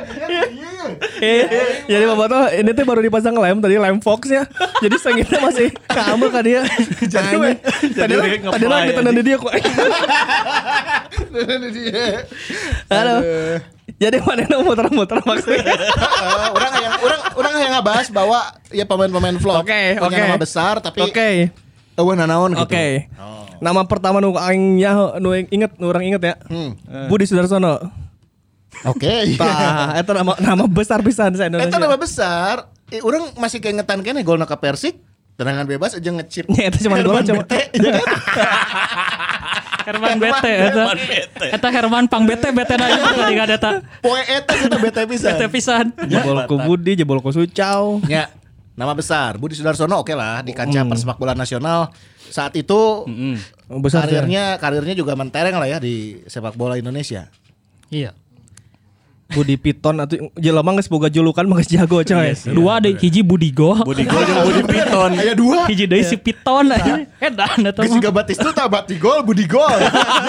Eh, 1.21 1.45
jadi 1.85 2.03
bobotoh 2.09 2.49
ini 2.49 2.73
tuh 2.73 2.81
baru 2.81 3.05
dipasang 3.05 3.37
lem 3.37 3.61
tadi 3.61 3.77
lem 3.77 4.01
fox 4.01 4.25
ya. 4.25 4.49
Jadi 4.81 4.95
sengitnya 4.97 5.37
masih 5.37 5.69
kamu 5.85 6.33
kan 6.33 6.41
dia. 6.41 6.65
Jadi 7.05 7.35
we. 7.37 7.51
Tadi 7.93 8.13
lah, 8.17 8.25
tadi 8.49 8.65
lah 8.65 8.79
kita 8.89 9.01
nanti 9.05 9.21
dia 9.21 9.37
kok. 9.37 9.53
Halo. 12.89 13.15
Jadi 14.01 14.17
mana 14.25 14.41
yang 14.49 14.65
muter-muter 14.65 15.21
maksudnya? 15.21 15.61
Eh, 15.61 16.49
orang 16.49 16.73
yang 16.81 16.93
orang 17.05 17.21
orang 17.37 17.53
yang 17.61 17.71
ngebahas 17.77 18.07
bahwa 18.09 18.39
ya 18.73 18.85
pemain-pemain 18.89 19.37
vlog 19.37 19.61
Oke, 19.61 20.01
punya 20.01 20.17
oke. 20.17 20.25
nama 20.25 20.37
besar 20.41 20.81
tapi 20.81 21.05
Oke. 21.05 21.53
eueuh 22.01 22.15
nanaon 22.17 22.57
gitu. 22.57 22.65
Oke. 22.65 23.13
Nama 23.61 23.81
pertama 23.85 24.17
nu 24.17 24.33
aing 24.33 24.81
nya 24.81 24.97
nu 25.21 25.37
inget 25.37 25.77
nu 25.77 25.85
orang 25.93 26.01
inget 26.01 26.21
ya. 26.23 26.35
Hmm. 26.49 26.73
Budi 27.13 27.29
Sudarsono. 27.29 27.77
Oke. 28.83 29.35
Tah, 29.35 29.93
eta 29.93 30.11
nama 30.13 30.33
nama 30.37 30.63
besar 30.65 30.99
pisan 31.01 31.31
sa 31.31 31.43
Eta 31.43 31.51
Indonesia. 31.51 31.77
nama 31.77 31.95
besar. 31.95 32.55
Eh, 32.87 32.99
orang 32.99 33.31
masih 33.35 33.59
keingetan 33.59 34.01
kene 34.01 34.21
gol 34.21 34.41
ka 34.41 34.55
Persik. 34.55 34.97
Tendangan 35.35 35.63
bebas 35.65 35.95
aja 35.95 36.11
ngechip. 36.11 36.45
Ya, 36.51 36.67
eta 36.67 36.77
cuman 36.79 36.99
gol 37.01 37.23
cuma. 37.23 37.43
Herman 39.81 40.17
Bete 40.17 40.51
eta. 40.61 40.83
Eta 41.49 41.67
Herman 41.69 42.05
Pang 42.05 42.23
Bete 42.23 42.53
Bete 42.53 42.77
na 42.77 42.85
ieu 42.87 43.01
tadi 43.17 43.33
ada 43.35 43.55
eta. 43.55 43.71
Poe 43.99 44.21
eta 44.21 44.53
kita 44.53 44.77
bete 44.77 45.01
pisan. 45.05 45.31
Bete 45.33 45.47
pisan. 45.49 45.85
Jebol 46.05 46.45
ku 46.45 46.55
Budi, 46.59 46.93
jebol 46.93 47.17
ku 47.17 47.33
Sucau. 47.33 47.97
Ya, 48.05 48.29
nama 48.75 48.93
besar. 48.93 49.41
Budi 49.41 49.57
Sudarsono 49.57 49.97
oke 49.97 50.13
lah 50.13 50.45
di 50.45 50.53
kancah 50.53 50.85
persepak 50.85 51.17
bola 51.17 51.33
nasional. 51.33 51.89
Saat 52.29 52.55
itu 52.55 53.03
Besar 53.71 54.05
ya. 54.05 54.19
karirnya 54.19 54.43
karirnya 54.55 54.95
juga 54.95 55.15
mentereng 55.15 55.55
lah 55.55 55.67
ya 55.67 55.77
di 55.79 56.21
sepak 56.27 56.53
bola 56.53 56.77
Indonesia. 56.77 57.27
Iya. 57.89 58.13
Budi 59.31 59.55
Piton 59.55 59.95
atau 59.97 60.29
jelema 60.35 60.75
geus 60.75 60.91
boga 60.91 61.07
julukan 61.07 61.47
mah 61.47 61.63
geus 61.63 61.71
jago 61.71 62.03
coy. 62.03 62.31
Dua 62.51 62.83
deh 62.83 62.93
hiji 62.99 63.23
Budigo. 63.23 63.79
Budi 63.81 64.03
gol 64.03 64.21
jeung 64.27 64.43
Budi 64.43 64.61
Piton. 64.75 65.11
Aya 65.15 65.33
dua. 65.33 65.65
Hiji 65.71 65.85
deui 65.87 66.03
si 66.03 66.19
Piton 66.19 66.67
aja. 66.69 67.07
Edan 67.25 67.59
eta 67.63 67.81
Geus 67.81 67.91
mah. 67.91 67.97
siga 67.99 68.09
Batistuta 68.11 68.63
bati 68.67 68.95
gol 68.99 69.23
Budi 69.23 69.47
gol. 69.47 69.79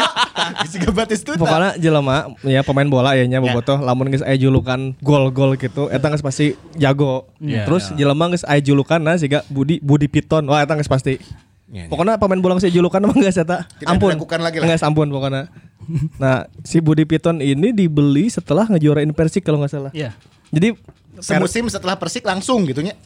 Geus 0.62 0.70
siga 0.70 0.90
Batistuta. 0.94 1.38
Pokoknya 1.38 1.74
jelema 1.76 2.30
ya 2.46 2.62
pemain 2.62 2.86
bola 2.86 3.18
ya 3.18 3.26
nya 3.26 3.42
bobotoh 3.42 3.82
lamun 3.82 4.08
geus 4.08 4.22
aya 4.22 4.38
julukan 4.38 4.94
gol-gol 5.02 5.58
gitu 5.58 5.90
eta 5.90 6.06
geus 6.08 6.22
pasti 6.22 6.54
jago. 6.78 7.26
Iya. 7.42 7.66
Terus 7.66 7.90
jelema 7.98 8.30
geus 8.30 8.46
aya 8.46 8.62
julukan 8.62 9.02
nah 9.02 9.18
siga 9.18 9.42
Budi 9.50 9.82
Budi 9.82 10.06
Piton. 10.06 10.46
Wah 10.46 10.62
eta 10.62 10.78
geus 10.78 10.88
pasti. 10.90 11.18
Iya, 11.72 11.88
iya. 11.88 11.90
Pokoknya 11.90 12.20
pemain 12.20 12.38
bola 12.38 12.54
geus 12.60 12.70
aya 12.70 12.74
julukan 12.76 13.00
mah 13.02 13.16
geus 13.16 13.34
eta. 13.34 13.66
Ampun. 13.88 14.14
diragukan 14.14 14.40
lagi 14.44 14.56
lah. 14.62 14.66
Geus 14.70 14.84
ampun 14.86 15.08
pokoknya. 15.10 15.50
Nah, 16.16 16.46
si 16.62 16.78
Budi 16.78 17.04
Piton 17.04 17.42
ini 17.42 17.74
dibeli 17.74 18.30
setelah 18.30 18.66
ngejuarain 18.68 19.10
Persik 19.12 19.42
kalau 19.42 19.60
nggak 19.62 19.72
salah. 19.72 19.92
Iya. 19.92 20.14
Jadi 20.52 20.76
Semusim 21.20 21.68
setelah 21.68 21.94
Persik 22.00 22.24
langsung 22.24 22.64
gitu 22.64 22.80
nya. 22.80 22.96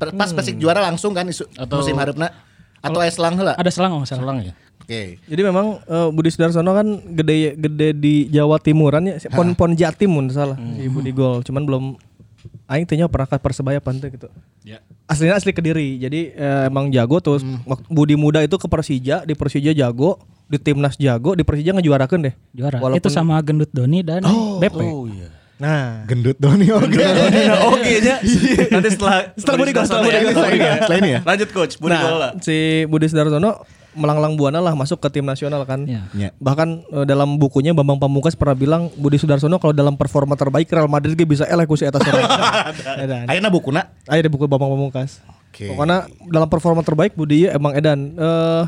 Pas 0.00 0.32
Persik 0.32 0.56
juara 0.56 0.80
langsung 0.80 1.12
kan 1.12 1.28
isu, 1.28 1.44
Atau- 1.60 1.84
musim 1.84 1.96
harapna 2.00 2.32
atau 2.80 3.00
es 3.04 3.16
lang 3.20 3.36
heula. 3.36 3.52
Ada 3.60 3.70
selang 3.70 4.00
nggak 4.00 4.08
salah. 4.08 4.22
Selang 4.24 4.38
ya. 4.40 4.52
Oke. 4.80 5.20
Jadi 5.22 5.40
memang 5.44 5.78
eh, 5.84 6.08
Budi 6.10 6.32
Sudarsono 6.32 6.72
kan 6.72 6.88
gede 7.12 7.54
gede 7.54 7.88
di 7.94 8.14
Jawa 8.32 8.56
Timuran 8.58 9.06
ya, 9.06 9.16
pon 9.30 9.52
pon 9.54 9.76
Jatim 9.76 10.10
mun 10.10 10.26
salah. 10.32 10.56
Si 10.56 10.88
Budi 10.88 11.12
Gol, 11.12 11.44
cuman 11.44 11.62
belum 11.68 11.84
aing 12.66 12.88
teh 12.88 12.96
nya 12.96 13.06
pernah 13.06 13.28
ke 13.28 13.36
Persebaya 13.36 13.78
pantai 13.78 14.10
gitu. 14.16 14.26
Ya. 14.64 14.80
Aslinya 15.04 15.36
asli 15.36 15.52
Kediri. 15.52 16.00
Jadi 16.00 16.32
eh, 16.32 16.66
emang 16.66 16.88
jago 16.88 17.20
terus 17.20 17.44
waktu 17.68 17.86
Budi 17.92 18.16
muda 18.16 18.40
itu 18.40 18.56
ke 18.56 18.66
Persija, 18.66 19.28
di 19.28 19.36
Persija 19.36 19.76
jago, 19.76 20.16
di 20.50 20.58
Timnas 20.58 20.98
jago, 20.98 21.38
di 21.38 21.46
Persija 21.46 21.70
ngejuarakeun 21.70 22.26
deh. 22.26 22.34
Juara. 22.50 22.82
Walaupun- 22.82 22.98
Itu 22.98 23.08
sama 23.08 23.38
Gendut 23.38 23.70
Doni 23.70 24.02
dan 24.02 24.26
BP. 24.58 24.80
Oh 24.82 25.06
iya. 25.06 25.30
Nah, 25.60 26.08
Gendut 26.10 26.40
Doni 26.40 26.66
oke. 26.72 26.98
Oke 27.70 27.90
aja. 28.02 28.16
Nanti 28.74 28.88
setelah 28.90 29.30
Setelah 29.36 29.56
Budi 29.60 29.70
Gol, 29.76 29.84
setelah 29.86 30.02
Budi 30.02 30.18
Gol. 30.18 30.32
Setelah 30.32 30.50
ini 30.50 30.58
ya, 30.58 30.74
setelah 30.80 30.98
ini 30.98 31.10
ya. 31.12 31.20
Lanjut 31.22 31.48
coach, 31.52 31.74
Budi 31.78 31.92
nah, 31.94 32.02
Gol 32.02 32.20
si 32.42 32.56
Budi 32.88 33.06
Sudarsono 33.06 33.62
melanglang 33.90 34.38
buana 34.38 34.62
lah 34.62 34.72
masuk 34.72 35.02
ke 35.02 35.10
tim 35.12 35.26
nasional 35.26 35.62
kan. 35.68 35.84
Iya. 35.84 36.02
Ya. 36.16 36.28
Bahkan 36.40 36.68
eh, 36.88 37.04
dalam 37.04 37.36
bukunya 37.36 37.76
Bambang 37.76 38.00
Pamungkas 38.00 38.34
pernah 38.34 38.56
bilang 38.56 38.88
Budi 38.96 39.20
Sudarsono 39.20 39.60
kalau 39.60 39.76
dalam 39.76 39.94
performa 40.00 40.32
terbaik 40.32 40.66
Real 40.66 40.88
Madrid 40.88 41.12
ge 41.12 41.28
bisa 41.28 41.44
eleh 41.44 41.68
ku 41.68 41.76
si 41.76 41.84
eta 41.84 42.00
seorang. 42.00 42.24
Edan. 42.98 43.24
Ayeuna 43.30 43.52
bukuna. 43.52 43.92
Aya 44.08 44.24
di 44.24 44.30
buku 44.32 44.48
Bambang 44.48 44.72
Pamungkas. 44.72 45.20
Oke. 45.52 45.68
Pokoknya 45.68 46.08
dalam 46.24 46.48
performa 46.48 46.80
terbaik 46.80 47.12
Budi 47.12 47.44
ya 47.44 47.58
emang 47.58 47.76
edan 47.76 48.16
eh 48.16 48.64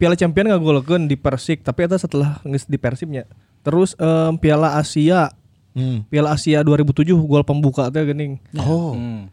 Piala 0.00 0.16
Champion 0.16 0.48
ngagolkeun 0.48 1.04
di 1.04 1.20
Persik, 1.20 1.60
tapi 1.60 1.84
eta 1.84 2.00
setelah 2.00 2.40
di 2.42 2.78
Persibnya. 2.80 3.28
Terus 3.60 3.92
em, 4.00 4.40
Piala 4.40 4.80
Asia 4.80 5.28
Hmm. 5.70 6.02
Piala 6.10 6.34
Asia 6.34 6.66
2007 6.66 7.14
gol 7.14 7.46
pembuka 7.46 7.86
teh 7.94 8.02
geuning. 8.02 8.42
Oh. 8.58 8.90
Hmm. 8.90 9.30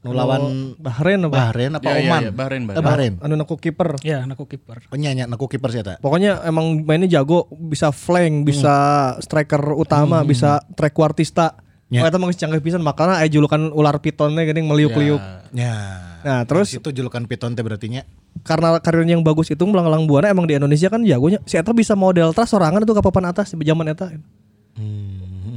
Nu 0.00 0.12
lawan 0.12 0.76
Bahrain 0.76 1.16
apa? 1.18 1.32
Bahrain 1.48 1.72
apa 1.72 1.84
Ya, 1.84 1.92
ya, 1.92 2.00
Oman? 2.00 2.20
ya, 2.20 2.32
Bahrain, 2.32 2.60
Eh, 2.60 2.66
Bahrain. 2.68 2.84
Bahrain. 2.84 3.14
Anu 3.20 3.34
naku 3.36 3.56
kiper. 3.56 3.96
Iya, 4.00 4.24
anakku 4.24 4.44
kiper. 4.44 4.88
Penyanyi 4.88 5.24
naku 5.24 5.44
kiper 5.44 5.68
sih 5.68 5.80
eta. 5.80 5.96
Pokoknya 6.00 6.44
emang 6.44 6.84
mainnya 6.84 7.08
jago, 7.10 7.48
bisa 7.50 7.88
flank, 7.88 8.44
bisa 8.44 8.72
striker 9.20 9.60
utama, 9.72 10.20
bisa 10.24 10.60
trequartista. 10.72 11.56
Ya. 11.88 12.00
Oh, 12.00 12.08
eta 12.08 12.16
mah 12.16 12.28
geus 12.28 12.36
canggih 12.36 12.60
pisan 12.60 12.80
makanya 12.80 13.20
aya 13.20 13.28
julukan 13.28 13.72
ular 13.72 13.96
pitonnya 14.00 14.44
geuning 14.44 14.68
meliuk-liuk. 14.68 15.20
Ya. 15.52 15.76
Nah, 16.24 16.40
terus 16.42 16.72
itu 16.72 16.88
julukan 16.88 17.20
piton 17.24 17.52
teh 17.52 17.60
berarti 17.60 17.86
nya. 17.86 18.02
karena 18.42 18.76
karirnya 18.76 19.14
yang 19.14 19.22
bagus 19.22 19.46
itu 19.46 19.62
melanglang 19.62 20.04
buana 20.04 20.26
emang 20.26 20.44
di 20.44 20.56
Indonesia 20.56 20.88
kan 20.88 21.00
jagonya. 21.00 21.38
Si 21.44 21.54
eta 21.54 21.70
bisa 21.70 21.92
model 21.94 22.32
tras 22.32 22.50
sorangan 22.50 22.80
itu 22.80 22.90
ke 22.90 23.00
papan 23.00 23.28
atas 23.28 23.52
di 23.52 23.62
zaman 23.62 23.86
eta. 23.86 24.10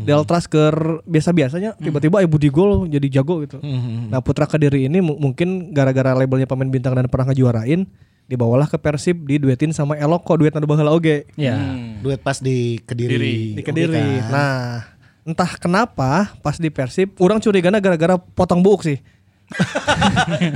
Del 0.08 0.24
tras 0.24 0.48
ke 0.48 0.72
biasa-biasanya 1.04 1.76
tiba-tiba 1.76 2.24
ibu 2.24 2.38
di 2.38 2.48
gol 2.48 2.88
jadi 2.88 3.20
jago 3.20 3.44
gitu. 3.44 3.60
Nah, 4.08 4.24
Putra 4.24 4.48
Kediri 4.48 4.88
ini 4.88 5.04
mu- 5.04 5.18
mungkin 5.18 5.72
gara-gara 5.72 6.16
labelnya 6.16 6.48
pemain 6.48 6.68
bintang 6.68 6.96
dan 6.96 7.12
pernah 7.12 7.32
ngejuarain 7.32 7.84
dibawalah 8.24 8.68
ke 8.68 8.76
Persib 8.78 9.24
diduetin 9.24 9.72
sama 9.72 9.96
Eloko 9.96 10.36
duet 10.36 10.52
nada 10.52 10.64
baheula 10.64 10.92
oge. 10.92 11.28
Iya. 11.36 11.60
Duet 12.00 12.20
pas 12.20 12.40
di 12.40 12.80
Kediri. 12.80 13.56
di 13.56 13.62
Kediri. 13.62 13.96
Oke 13.96 14.20
kan? 14.22 14.32
Nah, 14.32 14.64
entah 15.24 15.52
kenapa 15.60 16.12
pas 16.40 16.56
di 16.56 16.72
Persib 16.72 17.12
orang 17.20 17.44
curigana 17.44 17.80
gara-gara 17.80 18.16
potong 18.16 18.64
buuk 18.64 18.88
sih. 18.88 19.00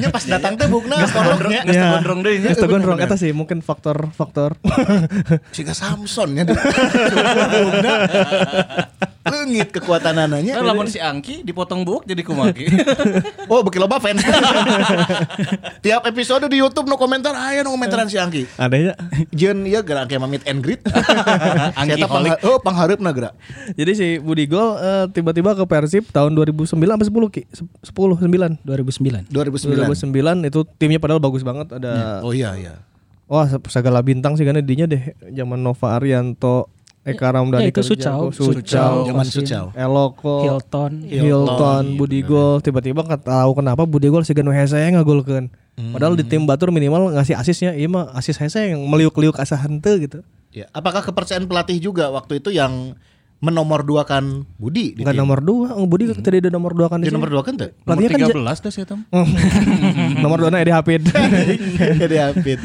Nya 0.02 0.12
pas 0.12 0.24
datang 0.28 0.60
teh 0.60 0.68
bukna 0.68 1.00
gondrongnya. 1.08 1.64
Geus 1.64 1.80
tegondrong 1.80 2.20
deui 2.24 2.38
nya. 2.44 2.52
Geus 2.52 2.60
tegondrong 2.60 3.00
eta 3.00 3.16
sih 3.16 3.32
mungkin 3.32 3.64
faktor-faktor. 3.64 4.60
Siga 5.56 5.72
Samson 5.72 6.36
nya. 6.36 6.44
Leungit 9.52 9.70
kekuatan 9.76 10.16
ananya. 10.16 10.56
Kan 10.56 10.64
lamun 10.64 10.88
si 10.88 10.96
Angki 11.04 11.44
dipotong 11.44 11.84
buuk 11.84 12.08
jadi 12.08 12.24
kumaki. 12.24 12.72
Oh, 13.52 13.60
beki 13.68 13.84
loba 13.84 14.00
fans. 14.00 14.24
Tiap 15.84 16.08
episode 16.08 16.48
di 16.48 16.64
YouTube 16.64 16.88
no 16.88 16.96
komentar 16.96 17.36
aya 17.36 17.68
no 17.68 17.76
komentaran 17.76 18.08
si 18.08 18.16
Angki. 18.16 18.48
Adanya. 18.56 18.96
Jeun 19.36 19.68
ieu 19.68 19.84
geura 19.84 20.08
kayak 20.08 20.24
meet 20.24 20.48
and 20.48 20.64
greet. 20.64 20.80
Angki 21.80 22.00
holik. 22.08 22.40
oh 22.48 22.64
panghareupna 22.64 23.12
geura. 23.12 23.36
Jadi 23.76 23.92
si 23.92 24.08
Budi 24.24 24.48
Gol 24.48 24.80
eh, 24.80 25.06
tiba-tiba 25.12 25.52
ke 25.52 25.68
Persib 25.68 26.08
tahun 26.16 26.32
2009 26.32 26.80
apa 26.80 27.04
10 27.04 27.12
Ki? 27.36 27.44
10 27.52 27.92
9. 27.92 28.64
2009. 28.64 29.28
2009. 29.36 30.00
2009 30.08 30.48
itu 30.48 30.60
timnya 30.80 31.04
padahal 31.04 31.20
bagus 31.20 31.44
banget 31.44 31.76
ada 31.76 32.24
Oh 32.24 32.32
iya 32.32 32.56
iya. 32.56 32.80
wah 33.28 33.48
segala 33.68 34.00
bintang 34.00 34.40
sih 34.40 34.48
kan 34.48 34.56
dinya 34.64 34.88
deh 34.88 35.12
zaman 35.36 35.60
Nova 35.60 36.00
Arianto 36.00 36.72
Eka 37.02 37.34
Ramdhani 37.34 37.66
ya, 37.66 37.74
itu 37.74 37.82
Sucau. 37.82 38.30
Sucau, 38.30 39.10
Zaman 39.10 39.26
Kosin, 39.26 39.42
Sucau. 39.42 39.66
Eloko 39.74 40.46
Hilton. 40.46 41.02
Hilton, 41.02 41.98
Budi 41.98 42.22
Gol 42.22 42.62
tiba-tiba 42.62 43.02
nggak 43.02 43.26
tahu 43.26 43.58
kenapa 43.58 43.90
Budi 43.90 44.06
Gol 44.06 44.22
segan 44.22 44.46
hese 44.54 44.78
ngagolkeun. 44.78 45.50
Padahal 45.82 46.14
di 46.14 46.22
tim 46.22 46.46
Batur 46.46 46.70
minimal 46.70 47.10
ngasih 47.18 47.34
asisnya, 47.34 47.74
iya 47.74 47.90
mah 47.90 48.14
asis 48.14 48.38
hese 48.38 48.78
yang 48.78 48.86
meliuk-liuk 48.86 49.34
asa 49.42 49.58
henteu 49.58 49.98
gitu. 49.98 50.22
Ya, 50.54 50.70
apakah 50.76 51.02
kepercayaan 51.02 51.50
pelatih 51.50 51.82
juga 51.82 52.14
waktu 52.14 52.38
itu 52.38 52.54
yang 52.54 52.94
menomor 53.42 53.82
dua 53.82 54.06
kan 54.06 54.46
Budi 54.62 54.94
di 54.94 55.02
Enggak 55.02 55.18
nomor 55.18 55.42
2, 55.42 55.74
oh, 55.74 55.88
Budi 55.90 56.14
tadi 56.14 56.38
ada 56.46 56.54
nomor 56.54 56.78
2 56.78 56.86
kan 56.94 57.02
di 57.02 57.10
Di 57.10 57.14
nomor 57.18 57.34
dua 57.34 57.42
kan 57.42 57.58
tuh? 57.58 57.74
Nomor 57.90 57.98
Pelatihnya 57.98 58.30
kan 58.30 58.38
13 58.38 58.62
dah 58.62 58.72
sih 58.72 58.84
nomor 60.22 60.38
2 60.46 60.54
nya 60.54 60.60
Edi 60.62 60.74
Hafid. 60.78 61.02
Jadi 62.06 62.16
Hafid. 62.22 62.60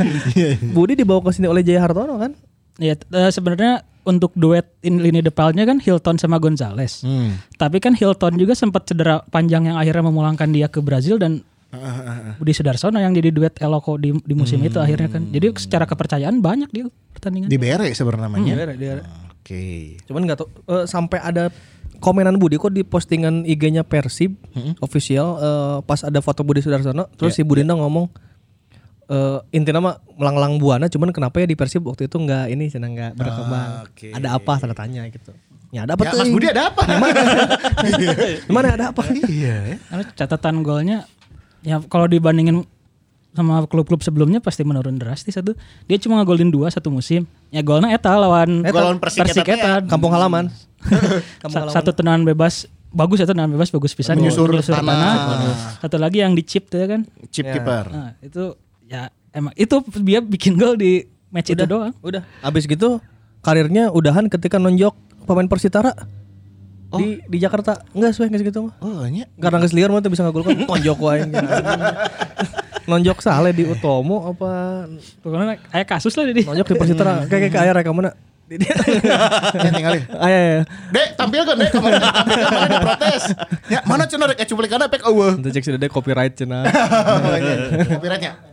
Budi 0.76 0.92
dibawa 1.00 1.24
ke 1.24 1.32
sini 1.32 1.48
oleh 1.48 1.64
Jaya 1.64 1.80
Hartono 1.80 2.20
kan? 2.20 2.36
Ya, 2.76 2.94
eh, 2.94 3.30
sebenarnya 3.30 3.72
untuk 4.02 4.32
duet 4.32 4.66
in 4.80 4.98
lini 4.98 5.20
depannya 5.20 5.62
kan 5.62 5.78
Hilton 5.78 6.16
sama 6.16 6.36
Gonzales. 6.36 7.00
Hmm. 7.00 7.38
Tapi 7.54 7.78
kan 7.78 7.92
Hilton 7.92 8.34
juga 8.34 8.52
sempat 8.52 8.84
cedera 8.84 9.22
panjang 9.24 9.64
yang 9.64 9.76
akhirnya 9.76 10.02
memulangkan 10.04 10.48
dia 10.48 10.66
ke 10.66 10.78
Brazil 10.78 11.16
dan 11.16 11.44
Budi 12.38 12.52
Sudarsono 12.52 12.96
yang 12.96 13.12
jadi 13.12 13.30
duet 13.30 13.56
Eloko 13.56 13.96
di, 13.96 14.12
di 14.12 14.34
musim 14.34 14.60
itu 14.60 14.76
akhirnya 14.76 15.08
kan. 15.08 15.24
Jadi 15.26 15.46
secara 15.56 15.84
kepercayaan 15.84 16.38
banyak 16.38 16.68
dia 16.68 16.84
pertandingan. 17.12 17.48
Di 17.48 17.56
Bere 17.56 17.88
sebenarnya 17.90 18.26
namanya. 18.26 18.52
Dia- 18.68 18.76
dia- 18.76 19.04
Oke. 19.34 19.98
Cuman 20.04 20.22
nggak 20.22 20.38
tahu 20.38 20.48
eh, 20.68 20.84
sampai 20.84 21.18
ada 21.18 21.50
komenan 21.98 22.36
Budi 22.36 22.56
kok 22.56 22.70
di 22.70 22.82
postingan 22.82 23.42
IG-nya 23.42 23.82
Persib 23.82 24.34
official 24.78 25.26
eh, 25.36 25.76
pas 25.80 25.98
ada 26.00 26.18
foto 26.18 26.42
Budi 26.42 26.58
Sudarsono 26.58 27.06
terus 27.12 27.34
si 27.34 27.42
Budinda 27.42 27.74
ngomong 27.74 28.06
eh 29.04 29.38
intinya 29.50 29.80
mah 29.82 29.94
melanglang 30.14 30.56
buana 30.56 30.86
cuman 30.86 31.10
kenapa 31.10 31.38
ya 31.38 31.46
di 31.46 31.54
Persib 31.54 31.82
waktu 31.82 32.06
itu 32.06 32.16
nggak 32.16 32.44
ini 32.48 32.68
cina 32.68 32.86
nggak 32.86 33.12
berkembang 33.14 33.68
oke. 33.84 34.08
ada 34.10 34.28
apa 34.32 34.52
tanda 34.56 34.72
tanya 34.72 35.02
gitu 35.06 35.34
ya 35.68 35.82
ada 35.82 35.96
apa 35.96 36.04
Ya, 36.04 36.10
tuh 36.12 36.18
Mas 36.20 36.30
Budi 36.30 36.46
ada 36.46 36.62
apa? 36.68 36.82
gimana 38.46 38.68
ada 38.76 38.84
apa 38.92 39.02
Iya. 39.24 39.80
Karena 39.80 40.04
catatan 40.12 40.60
golnya 40.62 40.98
ya 41.60 41.80
kalau 41.82 42.06
dibandingin 42.06 42.62
sama 43.32 43.64
klub-klub 43.64 44.04
sebelumnya 44.04 44.44
pasti 44.44 44.60
menurun 44.60 45.00
drastis 45.00 45.32
satu. 45.32 45.56
Dia 45.88 45.96
cuma 45.96 46.20
ngegolin 46.20 46.52
dua 46.52 46.68
satu 46.68 46.92
musim. 46.92 47.24
Ya 47.48 47.64
golnya 47.64 47.88
eta 47.88 48.12
lawan 48.12 48.60
Persik 49.00 49.24
eta 49.24 49.40
teh 49.40 49.56
ya. 49.56 49.80
kampung 49.82 50.12
halaman 50.12 50.52
Sa- 51.48 51.72
satu 51.72 51.96
tendangan 51.96 52.26
bebas 52.26 52.68
bagus 52.92 53.16
ya 53.16 53.26
tendangan 53.26 53.56
bebas 53.56 53.72
bagus 53.72 53.96
pisan 53.96 54.20
Menyusur 54.20 54.52
Menyusur 54.52 54.76
tanah. 54.76 55.80
Satu 55.80 55.96
lagi 55.96 56.20
yang 56.20 56.36
di 56.36 56.44
chip 56.44 56.68
tuh 56.68 56.84
ya 56.84 56.86
kan. 56.90 57.08
Chip 57.32 57.48
kiper. 57.48 57.88
Nah, 57.88 58.12
itu 58.20 58.52
ya 58.92 59.02
emang 59.32 59.56
itu 59.56 59.72
dia 59.98 60.20
bikin 60.20 60.52
gol 60.54 60.76
di 60.76 61.00
match 61.26 61.48
itu 61.48 61.64
doang. 61.64 61.96
udah 61.98 62.20
abis 62.42 62.68
gitu 62.68 63.00
karirnya 63.40 63.88
udahan 63.88 64.28
ketika 64.28 64.60
nonjok 64.60 64.92
pemain 65.24 65.48
Persitara 65.48 65.96
di 66.92 67.24
di 67.24 67.40
Jakarta 67.40 67.80
enggak 67.90 68.12
sesuai 68.12 68.28
nggak 68.28 68.42
segitu 68.42 68.58
mah 68.62 68.76
Oh, 68.78 69.08
nya. 69.08 69.24
karena 69.34 69.56
geus 69.58 69.72
liar 69.72 69.88
mah 69.88 69.98
tuh 69.98 70.12
bisa 70.12 70.20
ngagolkan 70.22 70.60
nonjok 70.68 70.98
wae 71.00 71.24
nonjok 72.84 73.18
sale 73.18 73.50
di 73.50 73.64
Utomo 73.64 74.28
apa 74.28 74.84
Pokoknya 75.18 75.56
kayak 75.64 75.88
kasus 75.88 76.12
lah 76.12 76.28
di. 76.28 76.44
nonjok 76.44 76.68
di 76.68 76.76
Persitara 76.76 77.24
kayak 77.24 77.48
kayak 77.48 77.62
aya 77.62 77.72
reka 77.72 77.90
mana 77.90 78.12
di 78.44 78.60
dia 78.60 78.76
Ya 79.56 79.70
tinggal 79.72 79.94
ya. 79.94 80.02
aya 80.20 80.40
ya 80.42 80.60
Dek, 80.92 81.08
tampilkan 81.16 81.54
dek? 81.56 81.70
Tampilkan 81.72 81.96
mana 82.52 82.60
ada 82.60 82.78
protes. 82.82 83.22
Ya, 83.66 83.80
mana 83.82 84.04
cenah 84.04 84.26
rek 84.28 84.44
cuplikan 84.44 84.84
pek 84.84 85.00
eueuh. 85.02 85.32
untuk 85.32 85.48
cek 85.48 85.64
sudah 85.64 85.88
copyright 85.88 86.36
cenah 86.36 86.68
Oh, 87.24 87.32
iya. 87.32 87.56
Copyrightnya. 87.88 88.51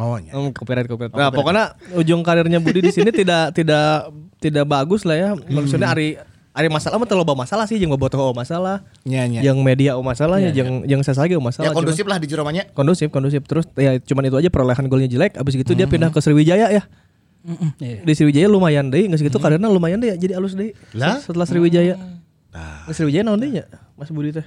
Oh, 0.00 0.16
nya. 0.16 0.32
Hmm, 0.32 0.48
copyright 0.56 0.88
copyright. 0.88 1.12
Nah, 1.12 1.28
pokoknya 1.28 1.76
ujung 1.92 2.24
karirnya 2.24 2.56
Budi 2.56 2.80
di 2.80 2.88
sini 2.88 3.12
tidak 3.12 3.52
tidak 3.52 4.08
tidak 4.40 4.64
bagus 4.64 5.04
lah 5.04 5.16
ya. 5.16 5.30
Maksudnya 5.36 5.92
Ari 5.92 6.16
Ari 6.56 6.66
masalah 6.72 6.98
mah 6.98 7.06
terlalu 7.06 7.38
masalah 7.38 7.70
sih 7.70 7.78
jeung 7.78 7.92
bobotoh 7.92 8.18
oh 8.18 8.34
masalah. 8.34 8.82
Nya 9.04 9.28
nya. 9.28 9.44
Yang 9.44 9.60
media 9.60 9.94
oh 9.94 10.02
masalah 10.02 10.40
ya 10.40 10.50
jeung 10.50 10.88
jeung 10.88 11.04
saya 11.04 11.20
lagi 11.20 11.36
oh 11.36 11.44
masalah. 11.44 11.70
Ya 11.70 11.76
kondusif 11.76 12.02
lah 12.08 12.16
di 12.16 12.26
jero 12.26 12.42
nya. 12.48 12.66
Cuman- 12.66 12.74
kondusif, 12.74 13.08
kondusif. 13.12 13.42
Terus 13.44 13.68
ya 13.76 14.00
cuman 14.00 14.26
itu 14.26 14.36
aja 14.40 14.50
perolehan 14.50 14.88
golnya 14.88 15.06
jelek. 15.06 15.36
Abis 15.36 15.54
gitu 15.54 15.76
dia 15.76 15.86
pindah 15.86 16.10
ke 16.10 16.18
Sriwijaya 16.18 16.72
ya. 16.72 16.82
Mm-mm, 17.46 17.70
iya. 17.78 18.02
Di 18.02 18.12
Sriwijaya 18.18 18.50
lumayan 18.50 18.90
deh, 18.90 19.06
nggak 19.06 19.22
segitu 19.22 19.38
karirnya 19.38 19.70
lumayan 19.70 20.02
deh 20.02 20.10
ya, 20.10 20.16
jadi 20.18 20.42
alus 20.42 20.58
deh. 20.58 20.74
Lah? 20.98 21.22
Setelah 21.22 21.46
Sriwijaya. 21.46 21.94
Nah. 22.50 22.90
Sriwijaya 22.90 23.22
naon 23.22 23.38
deh 23.38 23.62
ya, 23.62 23.64
Mas 23.94 24.10
Budi 24.10 24.34
teh. 24.34 24.44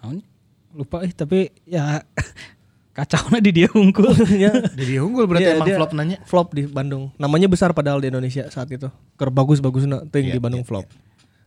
Naon? 0.00 0.24
Lupa 0.72 1.04
eh 1.04 1.12
tapi 1.12 1.52
ya 1.68 2.00
kacau 2.92 3.24
di 3.40 3.50
dia 3.52 3.68
unggul. 3.72 4.12
ya. 4.44 4.52
Jadi 4.76 5.00
unggul 5.00 5.24
berarti 5.24 5.48
Iya, 5.48 5.56
emang 5.56 5.68
dia 5.68 5.76
flop 5.80 5.92
nanya. 5.96 6.16
Flop 6.28 6.48
di 6.52 6.68
Bandung. 6.68 7.08
Namanya 7.16 7.48
besar 7.48 7.72
padahal 7.72 8.04
di 8.04 8.12
Indonesia 8.12 8.46
saat 8.52 8.68
itu. 8.68 8.88
Ker 9.16 9.32
bagus-bagus 9.32 9.88
na 9.88 10.04
ting 10.08 10.28
Iya, 10.28 10.36
di 10.36 10.40
Bandung 10.40 10.62
iya, 10.62 10.68
flop. 10.68 10.86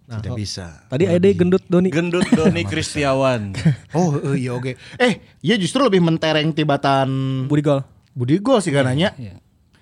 Nah, 0.06 0.22
Tidak 0.22 0.34
oh, 0.34 0.38
bisa. 0.38 0.86
Tadi 0.86 1.10
ada 1.10 1.26
gendut 1.34 1.66
Doni. 1.66 1.90
Gendut 1.90 2.26
Doni 2.38 2.62
Kristiawan. 2.66 3.58
Oh, 3.98 4.18
eh, 4.20 4.46
iya 4.46 4.52
oke. 4.54 4.76
Eh, 5.00 5.14
iya 5.40 5.56
justru 5.56 5.80
lebih 5.82 6.04
mentereng 6.04 6.52
tibatan 6.52 7.08
Budi 7.48 7.64
Gol. 7.64 7.82
Budi 8.12 8.38
Gol 8.42 8.60
sih 8.62 8.74
kananya. 8.76 9.16
Iya. 9.18 9.40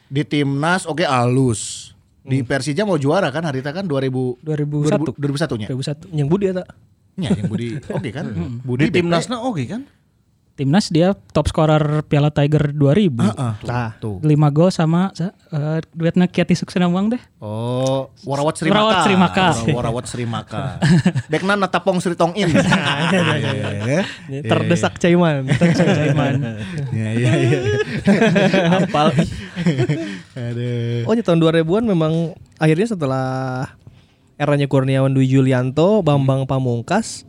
Di 0.08 0.24
timnas 0.24 0.86
oke 0.86 1.03
alus. 1.03 1.91
Di 2.24 2.39
Persija 2.39 2.88
mau 2.88 2.96
juara 2.96 3.27
kan 3.36 3.43
hari 3.43 3.60
itu 3.60 3.67
kan 3.67 3.84
2000 3.84 4.48
2001. 4.48 5.20
2001 5.20 5.60
nya. 5.60 5.67
2001. 5.67 6.15
Yang 6.15 6.27
Budi 6.32 6.46
eta. 6.55 6.63
Nya 7.20 7.29
yang 7.36 7.50
Budi 7.51 7.67
oke 7.84 8.10
kan. 8.15 8.25
Di 8.32 8.43
Budi 8.63 8.84
timnasna 8.93 9.43
oke 9.43 9.63
kan? 9.67 9.84
Timnas 10.53 10.86
dia 10.88 11.17
top 11.33 11.50
scorer 11.50 12.05
Piala 12.05 12.29
Tiger 12.29 12.69
2000. 12.69 13.10
Heeh. 13.25 13.53
Nah. 13.65 13.98
Tuh. 13.98 14.22
5 14.22 14.29
gol 14.50 14.69
sama 14.69 15.10
sa- 15.12 15.33
eh, 15.50 15.81
duetnya 15.89 16.29
Kiati 16.29 16.53
Suksena 16.53 16.86
Bang 16.86 17.10
deh. 17.10 17.17
Oh, 17.41 18.13
Warawat 18.22 18.62
Sri 18.62 18.69
Warawat. 18.69 19.01
Sri 19.01 19.17
Maka. 19.17 19.45
Oh, 19.51 19.74
Warawat 19.74 20.05
Sri 20.05 20.24
Maka. 20.24 20.77
Dekna 21.33 21.57
natapong 21.57 21.98
Sri 21.98 22.13
Tong 22.13 22.38
In. 22.38 22.53
Iya, 24.24 24.41
Terdesak 24.41 24.98
Caiman. 24.98 25.50
Caiman. 25.98 26.33
iya, 26.93 27.10
iya, 27.13 27.31
iya. 27.36 27.60
Apal. 28.77 29.10
Aduh. 30.33 31.05
Oh, 31.05 31.13
di 31.13 31.22
tahun 31.22 31.39
2000-an 31.39 31.86
memang 31.86 32.13
akhirnya 32.57 32.88
setelah 32.88 33.27
eranya 34.36 34.65
Kurniawan 34.65 35.12
Dwi 35.12 35.25
Julianto, 35.27 36.01
Bambang 36.01 36.45
Pamungkas 36.45 37.25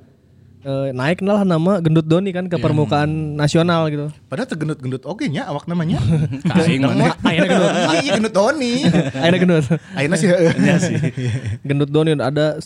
eh, 0.64 0.88
naik 0.97 1.21
lah 1.21 1.44
nama 1.44 1.78
Gendut 1.78 2.09
Doni 2.09 2.33
kan 2.33 2.49
ke 2.49 2.56
permukaan 2.56 3.37
nasional 3.37 3.87
gitu. 3.92 4.09
Padahal 4.26 4.49
tergendut-gendut 4.49 5.04
oke 5.04 5.25
nya 5.28 5.44
awak 5.47 5.68
namanya. 5.68 6.00
Kaing 6.50 6.83
mana? 6.83 7.12
Ayeuna 7.28 7.47
gendut. 7.47 7.73
Iya 8.00 8.11
gendut 8.16 8.35
Doni. 8.35 8.75
Akhirnya 9.23 9.38
gendut. 9.38 9.64
Ayeuna 9.94 10.16
sih 10.16 10.28
heeh. 10.33 10.52
gendut 11.62 11.90
Doni 11.92 12.16
ada 12.16 12.59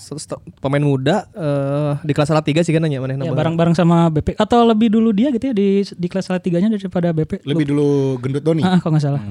pemain 0.62 0.82
muda 0.82 1.26
eh, 1.34 1.92
di 2.06 2.12
kelas 2.14 2.30
salah 2.30 2.44
tiga 2.46 2.62
sih 2.62 2.70
kan 2.72 2.80
nanya 2.80 3.02
mana 3.02 3.18
Ya 3.18 3.34
bareng-bareng 3.34 3.74
sama 3.74 4.08
BP 4.14 4.38
atau 4.38 4.62
lebih 4.64 4.94
dulu 4.94 5.10
dia 5.10 5.34
gitu 5.34 5.50
ya 5.50 5.54
di 5.54 5.82
di 5.84 6.06
kelas 6.06 6.30
salah 6.30 6.40
tiganya 6.40 6.70
daripada 6.70 7.10
BP. 7.10 7.42
Lebih 7.42 7.64
dulu 7.74 8.16
gendut 8.22 8.46
Doni. 8.46 8.62
Ah, 8.62 8.78
kalau 8.78 8.94
nggak 8.94 9.04
salah. 9.04 9.22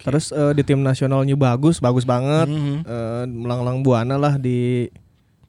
Terus 0.00 0.32
eh, 0.32 0.52
di 0.56 0.62
tim 0.64 0.80
nasionalnya 0.80 1.36
bagus, 1.36 1.78
bagus 1.78 2.08
banget. 2.08 2.48
Eh, 2.48 3.24
melanglang 3.28 3.84
buana 3.84 4.16
lah 4.16 4.40
di 4.40 4.88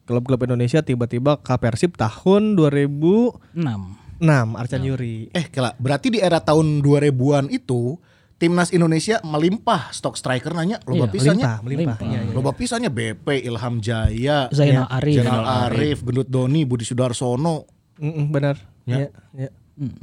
klub-klub 0.05 0.41
Indonesia 0.43 0.81
tiba-tiba 0.81 1.37
ke 1.39 1.53
Persib 1.57 1.95
tahun 1.95 2.55
2006 2.57 4.01
6. 4.21 4.53
Arcan 4.53 4.81
Yuri. 4.85 5.33
Eh, 5.33 5.49
kela, 5.49 5.73
berarti 5.81 6.13
di 6.13 6.19
era 6.21 6.37
tahun 6.37 6.85
2000-an 6.85 7.49
itu 7.49 7.97
timnas 8.37 8.69
Indonesia 8.69 9.17
melimpah 9.21 9.89
stok 9.89 10.13
striker 10.13 10.53
nanya 10.53 10.77
loba 10.85 11.05
Iya, 11.05 11.13
pisannya. 11.13 11.45
Melimpah, 11.45 11.65
melimpah. 11.65 11.97
Melimpah. 11.97 11.97
Iya, 12.05 12.19
iya. 12.29 12.33
Loba 12.33 12.51
pisannya 12.53 12.89
BP, 12.93 13.27
Ilham 13.45 13.75
Jaya, 13.81 14.49
Zainal 14.53 14.85
ya, 14.85 14.93
Arif. 14.93 15.15
Zainal 15.21 15.45
Arif, 15.69 15.97
Gendut 16.05 16.29
Doni, 16.29 16.61
Budi 16.65 16.85
Sudarsono. 16.85 17.65
Mm-mm, 17.97 18.29
benar. 18.29 18.61
Ya. 18.85 19.09
Ya. 19.09 19.09
ya. 19.45 19.49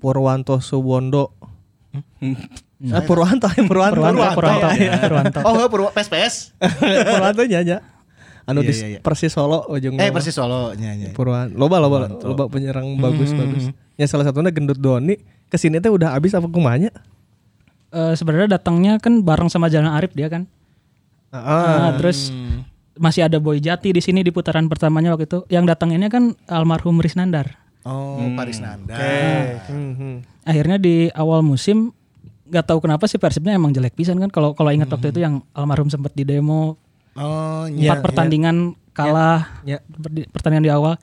Purwanto 0.02 0.58
Suwondo. 0.58 1.34
Ah, 2.90 3.02
Purwanto, 3.02 3.46
Purwanto. 3.70 4.02
Purwanto, 4.02 4.22
Purwanto, 4.34 4.66
Purwanto. 5.02 5.38
Oh, 5.46 5.54
heuh, 5.58 5.68
Purwa 5.70 5.90
PSPS. 5.94 6.58
Purwanto 6.82 7.42
nya 7.50 7.62
nya. 7.62 7.78
Anu 8.48 8.64
di 8.64 8.72
iya, 8.72 8.96
iya. 8.96 9.00
Persis 9.04 9.36
Solo 9.36 9.68
ujungnya. 9.68 10.00
Eh, 10.00 10.08
Persis 10.08 10.32
Solo 10.32 10.72
nya 10.72 10.96
nya. 10.96 11.12
Purwan. 11.12 11.52
Loba 11.52 11.76
loba 11.76 12.08
loba 12.08 12.48
penyerang 12.48 12.96
bagus 12.96 13.36
bagus. 13.36 13.68
Ya 14.00 14.08
salah 14.08 14.24
satunya 14.24 14.48
Gendut 14.48 14.80
Doni. 14.80 15.20
Ke 15.52 15.60
sini 15.60 15.76
teh 15.84 15.92
udah 15.92 16.16
habis 16.16 16.32
apa 16.32 16.48
kumanya? 16.48 16.88
Eh, 17.92 18.14
sebenarnya 18.16 18.56
datangnya 18.56 18.96
kan 18.96 19.20
bareng 19.20 19.52
sama 19.52 19.68
Jalan 19.68 19.92
Arif 19.92 20.16
dia 20.16 20.32
kan. 20.32 20.48
Ah, 21.28 21.92
Nah, 21.92 21.92
terus 22.00 22.32
masih 22.96 23.28
ada 23.28 23.36
Boy 23.36 23.60
Jati 23.60 23.92
di 23.92 24.00
sini 24.00 24.24
di 24.24 24.32
putaran 24.32 24.64
pertamanya 24.64 25.12
waktu 25.12 25.28
itu. 25.28 25.44
Yang 25.52 25.76
datang 25.76 25.92
ini 25.92 26.08
kan 26.08 26.32
almarhum 26.48 27.04
Risnandar. 27.04 27.68
Oh, 27.88 28.20
Paris 28.36 28.60
Nanda. 28.60 28.96
Hmm, 29.70 29.92
hmm. 29.96 30.16
Akhirnya 30.44 30.76
di 30.76 31.08
awal 31.16 31.40
musim 31.40 31.96
nggak 32.48 32.64
tahu 32.64 32.84
kenapa 32.84 33.04
sih 33.08 33.16
Persibnya 33.16 33.56
emang 33.56 33.72
jelek 33.72 33.96
pisan 33.96 34.20
kan. 34.20 34.28
Kalau 34.28 34.52
kalau 34.52 34.68
ingat 34.68 34.92
waktu 34.92 35.08
itu 35.14 35.24
yang 35.24 35.40
almarhum 35.56 35.88
sempat 35.88 36.12
di 36.12 36.28
demo 36.28 36.76
Oh, 37.18 37.66
empat 37.66 37.74
nya. 37.74 37.98
pertandingan 37.98 38.56
kalah 38.90 39.62
Ya. 39.62 39.78
per- 39.84 40.26
pertandingan 40.28 40.64
di 40.64 40.72
awal. 40.72 40.94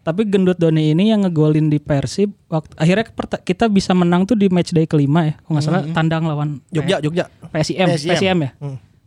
Tapi 0.00 0.24
Gendut 0.24 0.56
Doni 0.56 0.90
ini 0.90 1.08
yang 1.08 1.20
ngegolin 1.20 1.66
di 1.66 1.76
Persib 1.76 2.32
waktu 2.46 2.72
akhirnya 2.74 3.04
kita 3.38 3.66
bisa 3.66 3.92
menang 3.92 4.24
tuh 4.24 4.34
di 4.34 4.48
match 4.48 4.70
day 4.70 4.84
kelima 4.84 5.24
ya. 5.24 5.34
Kalau 5.38 5.52
nggak 5.52 5.64
salah 5.64 5.82
tandang 5.90 6.24
lawan 6.24 6.60
Jogja, 6.68 6.96
Jogja. 6.98 7.28
PSIM, 7.46 7.86
PSIM. 7.86 8.08
PSIM 8.10 8.38
ya. 8.38 8.50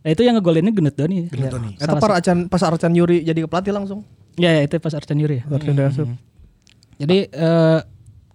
Nah 0.00 0.08
itu 0.08 0.22
yang 0.22 0.34
ngegolinnya 0.34 0.70
Gendut 0.70 0.94
Doni. 0.94 1.26
Gendut 1.26 1.50
Doni. 1.50 1.70
Itu 1.74 1.90
pas 1.92 2.10
Arcan 2.12 2.46
pas 2.46 2.62
Arcan 2.62 2.92
Yuri 2.92 3.20
jadi 3.20 3.42
pelatih 3.44 3.70
langsung. 3.70 4.06
Ya, 4.34 4.50
ya 4.52 4.62
itu 4.62 4.78
pas 4.78 4.90
Arcan 4.92 5.14
Yuri 5.14 5.38
ya. 5.38 5.44
Arcan 5.46 5.70
Yuri 5.72 5.86
asup. 5.86 6.08
Jadi 6.96 7.18
eh, 7.26 7.80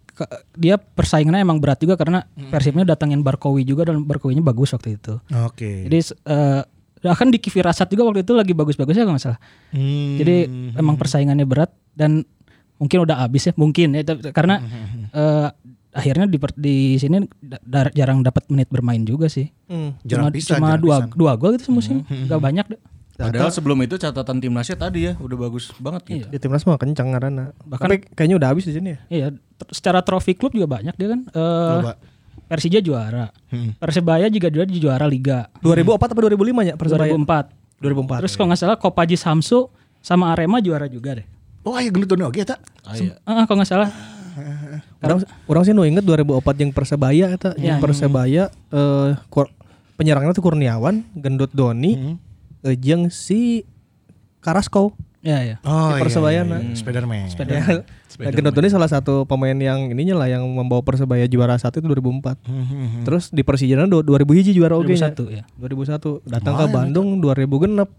ke- 0.07 0.31
dia 0.53 0.75
persaingannya 0.75 1.39
emang 1.39 1.57
berat 1.57 1.77
juga 1.77 1.95
karena 1.95 2.23
Persibnya 2.45 2.83
datangin 2.85 3.21
Barkowi 3.21 3.63
juga 3.63 3.85
dan 3.85 4.01
Barkowinya 4.01 4.41
bagus 4.41 4.71
waktu 4.71 4.95
itu. 4.95 5.23
Oke. 5.41 5.87
Jadi 5.87 5.97
eh 6.25 6.61
bahkan 7.05 7.29
di 7.29 7.37
Firasat 7.37 7.87
juga 7.87 8.03
waktu 8.03 8.25
itu 8.25 8.33
lagi 8.33 8.51
bagus-bagusnya 8.51 9.03
kalau 9.03 9.13
nggak 9.13 9.23
salah. 9.23 9.39
Hmm. 9.69 10.17
Jadi 10.17 10.35
emang 10.73 10.97
persaingannya 10.97 11.45
berat 11.45 11.69
dan 11.93 12.25
mungkin 12.75 12.97
udah 13.01 13.21
habis 13.21 13.45
ya, 13.45 13.53
mungkin 13.53 13.93
ya 13.93 14.01
karena 14.29 14.59
eh, 15.07 15.47
akhirnya 15.91 16.25
di 16.25 16.35
di 16.57 16.75
sini 16.97 17.23
da- 17.39 17.87
jarang 17.89 18.19
dapat 18.19 18.49
menit 18.49 18.67
bermain 18.67 18.99
juga 19.01 19.29
sih. 19.29 19.47
Hmm. 19.65 19.95
Jarang 20.01 20.27
cuma 20.27 20.35
pisan, 20.35 20.57
cuma 20.57 20.67
jarang 20.71 20.81
dua 20.81 20.97
dua 21.13 21.31
gol 21.35 21.55
itu 21.55 21.65
semusim, 21.65 22.01
nggak 22.03 22.41
banyak 22.41 22.65
deh. 22.67 22.81
Padahal 23.15 23.47
sebelum 23.47 23.79
itu 23.79 23.95
catatan 23.95 24.43
timnasnya 24.43 24.75
tadi 24.75 25.07
ya 25.07 25.15
udah 25.15 25.37
bagus 25.39 25.71
banget 25.79 26.01
gitu. 26.03 26.27
Di 26.27 26.35
timnas 26.35 26.67
mah 26.67 26.75
kencang 26.75 27.07
karena. 27.09 27.55
Bahkan- 27.63 27.87
Tapi 27.87 27.95
kayaknya 28.11 28.35
udah 28.35 28.49
habis 28.51 28.67
di 28.67 28.75
sini 28.75 28.91
ya. 28.91 28.99
Iya, 29.07 29.27
secara 29.71 30.03
trofi 30.03 30.35
klub 30.35 30.51
juga 30.51 30.67
banyak 30.69 30.91
dia 30.93 31.15
kan. 31.15 31.23
Eh, 31.23 31.71
Coba. 31.79 31.95
Persija 32.45 32.79
juara, 32.79 33.33
Persebaya 33.75 34.27
juga 34.27 34.47
juara 34.47 34.65
di 34.65 34.77
juara 34.77 35.05
Liga 35.05 35.49
2004 35.59 36.13
apa 36.13 36.21
2005 36.21 36.37
ya 36.61 36.73
Persebaya? 36.75 37.11
2004. 37.11 37.81
2004. 37.81 38.21
Terus 38.21 38.33
kalau 38.33 38.47
nggak 38.47 38.59
salah 38.59 38.77
Kopaji 38.77 39.15
Samsu 39.15 39.67
sama 39.99 40.29
Arema 40.29 40.59
juara 40.59 40.85
juga 40.85 41.17
deh. 41.17 41.25
Oh, 41.61 41.73
aya 41.73 41.89
gendut 41.89 42.05
Doni 42.05 42.21
oge 42.21 42.41
eta. 42.41 42.61
Ah, 42.81 42.93
iya. 42.93 43.17
Ah, 43.23 43.43
kalau 43.43 43.57
nggak 43.59 43.67
salah. 43.67 43.89
Orang 45.01 45.21
orang 45.47 45.63
sih 45.63 45.71
nu 45.71 45.81
inget 45.81 46.01
2004 46.01 46.37
yang 46.57 46.71
Persebaya 46.71 47.25
eta, 47.31 47.51
yang 47.55 47.77
Ya. 47.77 47.81
Persebaya 47.81 48.43
eh 48.69 49.11
kur- 49.27 49.49
penyerangnya 49.95 50.31
tuh 50.31 50.43
Kurniawan, 50.43 51.07
Gendut 51.15 51.49
Doni, 51.49 52.19
eh, 52.61 52.75
jeung 52.75 53.07
si 53.07 53.63
Carrasco. 54.39 54.93
Ya 55.25 55.41
ya. 55.41 55.55
Oh, 55.65 55.97
Di 55.97 56.05
Persebaya, 56.05 56.45
nah. 56.45 56.61
Spiderman. 56.77 57.25
Ya, 57.49 57.81
nah, 57.81 58.29
Gendut 58.29 58.53
Doni 58.53 58.69
salah 58.69 58.85
satu 58.85 59.25
pemain 59.25 59.57
yang 59.57 59.89
ininya 59.89 60.21
lah 60.21 60.29
yang 60.29 60.45
membawa 60.45 60.85
Persebaya 60.85 61.25
juara 61.25 61.57
satu 61.57 61.81
itu 61.81 61.89
2004. 61.89 62.37
Terus 63.09 63.33
di 63.33 63.41
Persija 63.41 63.89
du- 63.89 64.05
2000 64.05 64.37
hiji 64.37 64.53
juara 64.53 64.77
oge 64.77 64.93
nya. 64.93 65.09
2001 65.09 65.33
ya. 65.33 65.43
2001 65.57 66.21
datang 66.29 66.53
ke 66.61 66.65
Bandung 66.69 67.07
2000 67.25 67.41
genep. 67.57 67.89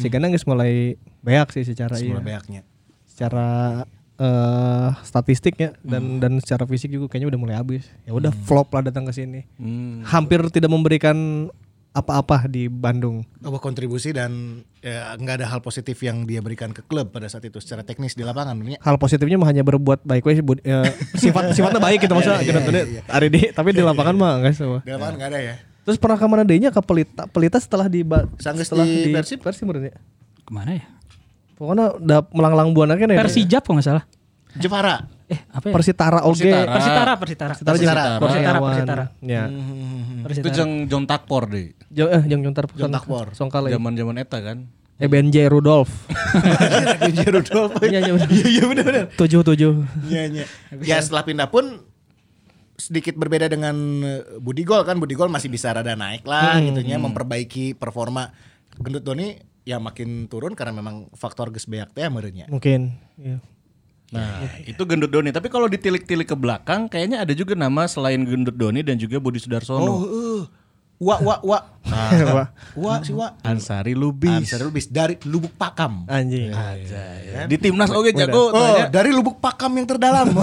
Si 0.00 0.08
Gana 0.08 0.32
geus 0.32 0.48
mulai 0.48 0.96
beak 1.20 1.52
sih 1.52 1.62
secara 1.68 2.00
iya. 2.00 2.16
Beaknya. 2.18 2.64
Secara 3.04 3.84
eh 4.22 4.90
statistiknya 5.02 5.76
dan 5.82 6.20
dan 6.22 6.38
secara 6.40 6.64
fisik 6.64 6.88
juga 6.88 7.12
kayaknya 7.12 7.36
udah 7.36 7.40
mulai 7.40 7.56
habis. 7.60 7.84
Ya 8.08 8.16
udah 8.16 8.32
flop 8.48 8.72
lah 8.72 8.88
datang 8.88 9.04
ke 9.04 9.12
sini. 9.12 9.44
Hmm. 9.60 10.00
Hampir 10.08 10.40
tidak 10.48 10.72
memberikan 10.72 11.48
apa-apa 11.92 12.48
di 12.48 12.72
Bandung. 12.72 13.20
Bahwa 13.38 13.60
kontribusi 13.60 14.16
dan 14.16 14.64
ya, 14.80 15.12
nggak 15.16 15.44
ada 15.44 15.46
hal 15.52 15.60
positif 15.60 16.00
yang 16.00 16.24
dia 16.24 16.40
berikan 16.40 16.72
ke 16.72 16.80
klub 16.80 17.12
pada 17.12 17.28
saat 17.28 17.44
itu 17.44 17.60
secara 17.60 17.84
teknis 17.84 18.16
di 18.16 18.24
lapangan. 18.24 18.56
Ini 18.56 18.80
Hal 18.80 18.96
positifnya 18.96 19.36
mah 19.36 19.52
hanya 19.52 19.60
berbuat 19.60 20.04
baik 20.08 20.24
we 20.24 20.40
bud- 20.40 20.64
ya, 20.64 20.88
sifat 21.14 21.52
sifatnya 21.56 21.80
baik 21.84 22.00
gitu 22.08 22.16
maksudnya 22.16 22.40
Iya, 22.40 22.48
iya, 22.48 22.48
Jonathan 22.48 22.74
iya. 22.74 23.02
hari 23.04 23.28
di 23.28 23.40
tapi 23.52 23.68
di 23.76 23.84
lapangan 23.84 24.14
mah 24.16 24.32
enggak 24.40 24.54
semua. 24.56 24.80
di 24.80 24.90
lapangan 24.90 25.14
nggak 25.20 25.30
ada 25.30 25.40
ya. 25.40 25.54
Terus 25.82 25.98
pernah 26.00 26.16
ke 26.16 26.26
mana 26.30 26.42
dehnya 26.48 26.70
ke 26.72 26.80
Pelita 26.80 27.28
Pelita 27.28 27.58
setelah 27.60 27.86
di 27.92 28.00
Sanggeus 28.40 28.72
setelah 28.72 28.86
di 28.88 29.10
di, 29.10 29.12
Persib? 29.12 29.38
Persib 29.44 29.68
ya. 29.76 29.98
Ke 30.42 30.50
mana 30.50 30.80
ya? 30.80 30.84
Pokoknya 31.60 31.94
udah 32.00 32.18
melanglang 32.32 32.72
buana 32.72 32.96
kan 32.96 33.12
ya. 33.12 33.20
Persijap 33.20 33.62
kalau 33.68 33.78
nggak 33.78 33.86
salah. 33.86 34.04
Jepara. 34.56 35.06
Eh 35.32 35.40
apa 35.48 35.64
ya? 35.68 35.74
Persitara 35.74 36.20
oge. 36.28 36.52
Persitara. 36.52 36.68
Persitara, 36.68 37.12
Persitara. 37.16 37.52
Persitara 37.56 37.72
Persitara. 37.72 38.02
Persitara, 38.20 38.20
Kurniawan. 38.20 38.70
Persitara. 38.76 39.04
Ya. 39.24 39.42
Itu 39.48 40.24
Persitara. 40.28 40.54
jeng 40.60 40.70
John 40.92 41.04
Takpor 41.08 41.42
deh. 41.48 41.72
Jo 41.88 42.12
eh 42.12 42.22
jeung 42.28 42.42
Jontar 42.44 42.68
Jon 42.76 42.92
Takpor. 42.92 43.32
Songkale. 43.32 43.72
Zaman-zaman 43.72 44.20
eta 44.20 44.38
kan. 44.44 44.68
Eh 45.00 45.08
BNJ 45.08 45.48
Rudolf. 45.50 45.90
Benji 47.02 47.26
Rudolf. 47.26 47.72
Iya 47.82 47.98
iya 48.06 48.12
bener. 48.14 48.28
Iya 48.30 48.46
iya 48.46 48.64
benar 48.68 48.84
benar. 48.84 49.04
Tujuh 49.16 49.40
tujuh. 49.42 49.72
Iya 50.06 50.22
iya. 50.30 50.44
Ya 50.84 50.96
setelah 51.02 51.24
pindah 51.26 51.48
pun 51.48 51.82
sedikit 52.78 53.14
berbeda 53.14 53.46
dengan 53.50 53.74
eh, 54.02 54.22
Budi 54.42 54.62
Gol 54.66 54.82
kan 54.82 54.98
Budi 54.98 55.14
Gol 55.14 55.30
masih 55.30 55.46
bisa 55.46 55.70
rada 55.70 55.94
naik 55.94 56.26
lah 56.26 56.58
gitu 56.58 56.82
nya 56.82 56.98
memperbaiki 56.98 57.78
performa 57.78 58.34
Gendut 58.80 59.04
Doni 59.06 59.38
ya 59.62 59.78
makin 59.78 60.26
turun 60.26 60.58
karena 60.58 60.74
memang 60.74 61.06
faktor 61.14 61.54
geus 61.54 61.70
beak 61.70 61.94
teh 61.94 62.06
meureunnya. 62.10 62.50
Mungkin. 62.50 62.98
Iya. 63.18 63.38
Nah, 64.12 64.44
itu 64.68 64.82
Gendut 64.84 65.08
Doni. 65.08 65.32
Tapi 65.32 65.48
kalau 65.48 65.66
ditilik-tilik 65.66 66.28
ke 66.28 66.36
belakang, 66.36 66.86
kayaknya 66.86 67.24
ada 67.24 67.32
juga 67.32 67.56
nama 67.56 67.88
selain 67.88 68.20
Gendut 68.28 68.54
Doni 68.54 68.84
dan 68.84 69.00
juga 69.00 69.16
Budi 69.16 69.40
Sudarsono. 69.40 69.88
Oh, 69.88 70.04
uh. 70.04 70.44
Wa 71.02 71.18
wa 71.18 71.36
wa. 71.42 71.58
Wah, 71.82 72.46
Wa 72.78 73.02
si 73.02 73.10
wa. 73.10 73.34
Ansari 73.42 73.98
Lubis. 73.98 74.46
Ansar 74.46 74.62
Lubis 74.62 74.86
dari 74.86 75.18
Lubuk 75.26 75.50
Pakam. 75.58 76.06
Anjing. 76.06 76.54
Di 77.50 77.58
timnas 77.58 77.90
oke 77.90 78.14
jago. 78.14 78.54
Oh, 78.54 78.86
dari 78.86 79.10
Lubuk 79.10 79.42
Pakam 79.42 79.74
yang 79.74 79.90
terdalam. 79.90 80.30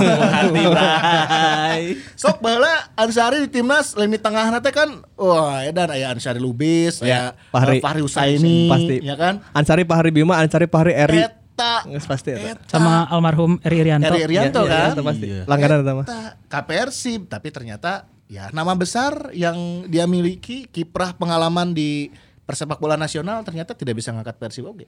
Sok 2.20 2.44
baheula 2.44 2.92
Ansari 3.00 3.48
di 3.48 3.50
timnas 3.56 3.96
lini 3.96 4.20
tengah 4.20 4.52
teh 4.60 4.76
kan 4.76 5.00
wah 5.16 5.64
edan 5.64 5.96
aya 5.96 6.12
Ansari 6.12 6.44
Lubis, 6.44 7.00
aya 7.00 7.40
Fahri. 7.56 7.80
eh, 7.80 7.80
Fahri 7.80 8.02
Usaini, 8.04 8.68
Pasti. 8.68 8.96
ya 9.00 9.16
kan? 9.16 9.40
Ansari 9.56 9.88
Pahari 9.88 10.12
Bima, 10.12 10.44
Ansari 10.44 10.68
Pahari 10.68 10.92
Eri. 10.92 11.39
Eta 11.60 11.72
Nges 11.86 12.06
pasti 12.08 12.30
eta. 12.32 12.56
Sama 12.66 13.04
almarhum 13.06 13.60
Eri 13.60 13.84
Irianto. 13.84 14.08
Eri 14.08 14.24
Irianto 14.24 14.64
Iya, 14.64 14.72
kan? 14.72 14.90
eta 14.96 15.04
pasti. 15.04 15.26
Iya. 15.28 15.44
Langganan 15.44 15.78
eta 15.84 15.92
mah. 15.92 16.06
Eta 16.08 16.20
KPRSib, 16.48 17.28
tapi 17.28 17.52
ternyata 17.52 17.92
ya 18.32 18.48
nama 18.50 18.72
besar 18.74 19.36
yang 19.36 19.58
dia 19.86 20.08
miliki, 20.08 20.66
kiprah 20.66 21.12
pengalaman 21.14 21.74
di 21.74 22.08
persepak 22.46 22.80
bola 22.80 22.96
nasional 22.96 23.44
ternyata 23.44 23.76
tidak 23.76 24.00
bisa 24.00 24.10
ngangkat 24.10 24.40
Persib 24.40 24.66
oke. 24.66 24.88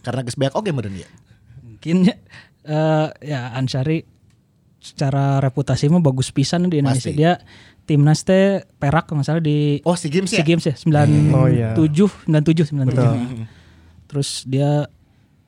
Karena 0.00 0.22
geus 0.22 0.34
beak 0.34 0.54
oke 0.54 0.70
meureun 0.70 0.96
ya. 0.96 1.08
Mungkin 1.60 2.06
eh, 2.64 3.08
ya 3.20 3.52
Ansari 3.52 4.06
secara 4.78 5.38
reputasi 5.38 5.86
mah 5.86 5.98
bagus 5.98 6.30
pisan 6.30 6.66
di 6.66 6.78
Indonesia. 6.78 7.10
Pasti. 7.10 7.14
Dia 7.14 7.32
timnas 7.82 8.22
teh 8.22 8.62
perak 8.78 9.06
kalau 9.06 9.22
nggak 9.22 9.28
salah 9.28 9.42
di 9.42 9.82
Oh, 9.82 9.94
SEA 9.94 10.10
Games 10.12 10.30
ya? 10.30 10.42
SEA 10.42 10.46
Games 10.46 10.64
ya 10.64 10.74
97 10.74 11.34
Oh, 11.34 11.46
iya. 11.46 11.74
97 11.74 12.70
97. 12.70 13.61
Terus 14.12 14.44
dia 14.44 14.84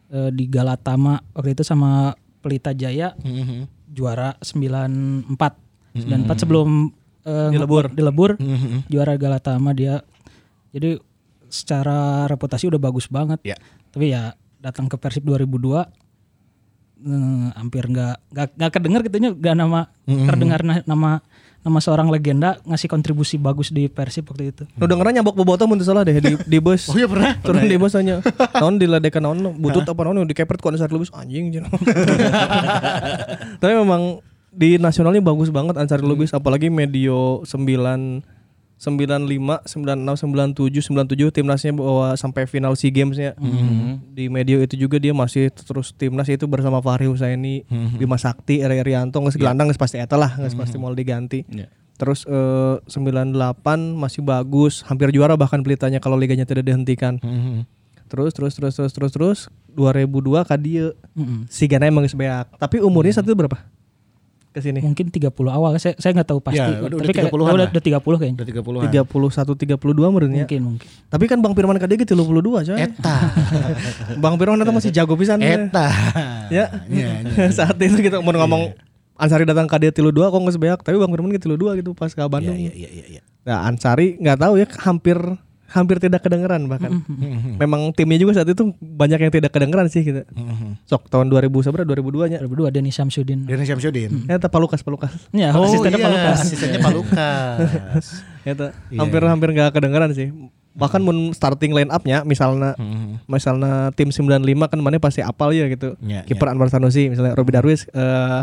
eh, 0.06 0.30
di 0.30 0.46
Galatama 0.46 1.20
waktu 1.30 1.52
itu 1.52 1.60
sama 1.60 2.14
Pelita 2.38 2.70
Jaya 2.70 3.12
Mhm. 3.14 3.68
juara 3.88 4.36
94. 4.38 5.60
94 5.92 6.38
sebelum 6.38 6.88
eh, 7.22 7.50
Dilebur. 7.50 7.88
dilebur 7.90 8.30
Mhm. 8.36 8.86
juara 8.86 9.14
Galatama 9.14 9.72
dia. 9.72 10.00
Jadi 10.70 10.96
secara 11.46 12.24
reputasi 12.24 12.66
udah 12.66 12.76
bagus 12.78 13.06
banget. 13.06 13.40
Ya. 13.42 13.56
Tapi 13.88 14.10
ya 14.10 14.32
datang 14.58 14.86
ke 14.86 14.96
Persib 14.96 15.22
2002 15.22 15.88
eh, 16.96 17.48
hampir 17.54 17.84
nggak 17.84 18.16
nggak 18.28 18.48
nggak 18.54 18.72
kedengar 18.72 19.00
gitunya 19.02 19.30
nggak 19.30 19.54
nama 19.54 19.80
Mm-hmm. 20.02 20.26
terdengar 20.26 20.60
na- 20.62 20.84
nama 20.84 21.10
nama 21.64 21.80
seorang 21.80 22.12
legenda 22.12 22.60
ngasih 22.68 22.92
kontribusi 22.92 23.40
bagus 23.40 23.72
di 23.72 23.88
Persib 23.88 24.28
waktu 24.28 24.52
itu. 24.52 24.62
Nu 24.76 24.84
dengeran 24.84 25.16
nyambok 25.16 25.32
bobotoh 25.32 25.64
mun 25.64 25.80
teu 25.80 25.88
salah 25.88 26.04
deh 26.04 26.20
di 26.20 26.36
di 26.36 26.58
bus. 26.60 26.86
Oh 26.92 27.00
iya 27.00 27.08
pernah? 27.08 27.32
Turun 27.40 27.64
di 27.64 27.80
bus 27.80 27.96
hanya. 27.96 28.20
Naon 28.60 28.76
diledekan 28.76 29.24
naon 29.24 29.56
butut 29.56 29.88
apa 29.88 30.00
naon 30.04 30.28
dikepret 30.28 30.60
ku 30.60 30.68
Ansari 30.68 30.92
Lubis 30.92 31.08
anjing. 31.16 31.48
Tapi 33.64 33.72
memang 33.72 34.20
di 34.52 34.76
nasionalnya 34.76 35.24
bagus 35.24 35.48
banget 35.48 35.80
Ansari 35.80 36.04
Lubis 36.04 36.36
apalagi 36.36 36.68
medio 36.68 37.40
9 37.48 38.33
95, 38.74 39.64
96, 39.64 39.70
97, 39.70 40.92
97 40.92 41.30
timnasnya 41.30 41.72
bawa 41.72 42.18
sampai 42.18 42.44
final 42.44 42.74
SEA 42.74 42.90
Games-nya. 42.92 43.32
Di 44.12 44.26
medio 44.28 44.60
itu 44.60 44.74
juga 44.76 44.98
dia 44.98 45.14
masih 45.14 45.48
terus 45.54 45.94
timnas 45.94 46.28
itu 46.28 46.44
bersama 46.44 46.82
Fahri 46.82 47.06
Husaini, 47.06 47.64
Bima 47.96 48.18
Sakti, 48.20 48.60
Eri 48.60 48.82
Arianto, 48.82 49.22
geus 49.24 49.38
gelandang 49.38 49.70
geus 49.70 49.80
pasti 49.80 50.02
eta 50.02 50.18
lah, 50.18 50.36
geus 50.36 50.58
pasti 50.58 50.76
mau 50.76 50.92
diganti. 50.92 51.46
Iya. 51.48 51.70
Terus 51.94 52.26
eh, 52.26 52.76
98 52.90 53.30
masih 53.94 54.20
bagus, 54.26 54.82
hampir 54.84 55.14
juara 55.14 55.38
bahkan 55.38 55.62
pelitanya 55.62 56.02
kalau 56.02 56.18
liganya 56.18 56.44
tidak 56.44 56.66
dihentikan. 56.66 57.22
Terus 58.04 58.36
terus 58.36 58.52
terus 58.58 58.74
terus 58.76 58.92
terus 58.92 59.12
terus 59.14 59.38
2002 59.72 60.44
ka 60.44 60.60
dieu. 60.60 60.92
Mm-mm. 61.16 61.48
Si 61.48 61.64
Gana 61.70 61.88
emang 61.88 62.04
geus 62.04 62.18
beak. 62.18 62.50
Tapi 62.60 62.82
umurnya 62.84 63.16
saat 63.16 63.26
itu 63.26 63.38
berapa? 63.38 63.56
Ke 64.54 64.62
sini. 64.62 64.78
Mungkin 64.78 65.10
30 65.10 65.34
awal 65.50 65.74
saya 65.76 65.98
saya 65.98 66.14
nggak 66.14 66.30
tahu 66.30 66.38
pasti. 66.38 66.62
Ya, 66.62 66.78
udah- 66.78 66.94
Tapi 66.94 66.94
udah 66.94 67.10
kayak 67.10 67.26
30-an 67.26 67.52
udah, 67.52 67.66
udah 67.68 67.82
30 67.82 68.16
kayaknya. 68.22 68.36
Udah 68.38 68.46
30-an. 68.46 68.82
31 68.86 69.58
32 69.58 70.06
menurutnya. 70.06 70.44
Mungkin 70.46 70.60
mungkin. 70.62 70.88
Tapi 71.10 71.24
kan 71.26 71.38
Bang 71.42 71.52
Firman 71.52 71.74
Kadege 71.76 72.06
32 72.06 72.62
coy. 72.62 72.78
Eta. 72.78 73.16
Bang 74.22 74.38
Firman 74.38 74.62
itu 74.62 74.70
masih 74.70 74.90
jago 74.94 75.18
pisan. 75.18 75.42
Eta. 75.42 75.90
Ya. 76.54 76.70
Iya, 76.86 77.08
Saat 77.58 77.82
itu 77.82 77.98
kita 77.98 78.22
mau 78.22 78.30
ngomong 78.30 78.78
Ansari 79.14 79.42
datang 79.42 79.66
ke 79.66 79.78
dia 79.78 79.90
tilu 79.90 80.10
dua 80.10 80.26
kok 80.26 80.38
nggak 80.38 80.54
sebanyak 80.54 80.80
tapi 80.82 80.98
Bang 80.98 81.10
Firman 81.10 81.30
ke 81.30 81.38
tilu 81.38 81.54
dua 81.54 81.74
gitu 81.74 81.90
pas 81.90 82.10
ke 82.10 82.22
Bandung. 82.24 82.54
Iya 82.54 82.70
iya 82.70 82.88
iya 82.90 83.04
iya. 83.10 83.22
Nah 83.42 83.66
Ansari 83.66 84.18
nggak 84.18 84.38
tahu 84.38 84.54
ya 84.56 84.66
hampir 84.82 85.18
hampir 85.74 85.98
tidak 85.98 86.22
kedengeran 86.22 86.70
bahkan. 86.70 87.02
Memang 87.58 87.90
timnya 87.90 88.22
juga 88.22 88.38
saat 88.38 88.48
itu 88.48 88.70
banyak 88.78 89.18
yang 89.18 89.32
tidak 89.34 89.50
kedengeran 89.50 89.90
sih 89.90 90.06
gitu. 90.06 90.22
Sok 90.86 91.10
tahun 91.10 91.26
2000 91.28 91.50
seberapa 91.66 91.86
2002 91.98 92.30
nya. 92.30 92.38
2002 92.40 92.70
Denny 92.70 92.94
Samsudin. 92.94 93.42
Denny 93.44 93.66
Syamsuddin. 93.66 94.30
Ya 94.30 94.38
Palukas 94.38 94.86
Palukas. 94.86 95.10
Ya, 95.34 95.50
Oh 95.50 95.66
asistennya 95.66 95.98
iya, 95.98 96.06
Pak 96.06 96.12
Lukas. 96.14 96.38
asistennya 96.46 96.78
Pak 96.78 96.92
Lukas. 96.94 98.04
Eta 98.50 98.66
hampir-hampir 98.94 99.48
nggak 99.50 99.74
kedengeran 99.74 100.14
sih. 100.14 100.30
Bahkan 100.74 101.02
mun 101.02 101.34
starting 101.34 101.74
line 101.74 101.90
up-nya 101.90 102.22
misalnya 102.22 102.78
misalnya 103.26 103.90
tim 103.98 104.14
95 104.14 104.42
kan 104.70 104.78
mana 104.78 105.02
pasti 105.02 105.26
apal 105.26 105.50
ya 105.50 105.66
gitu. 105.66 105.98
Ya, 106.06 106.22
Kiper 106.22 106.54
Anwar 106.54 106.70
Sanusi 106.70 107.10
misalnya 107.10 107.34
Robi 107.34 107.50
Darwis 107.50 107.90
eh 107.90 108.42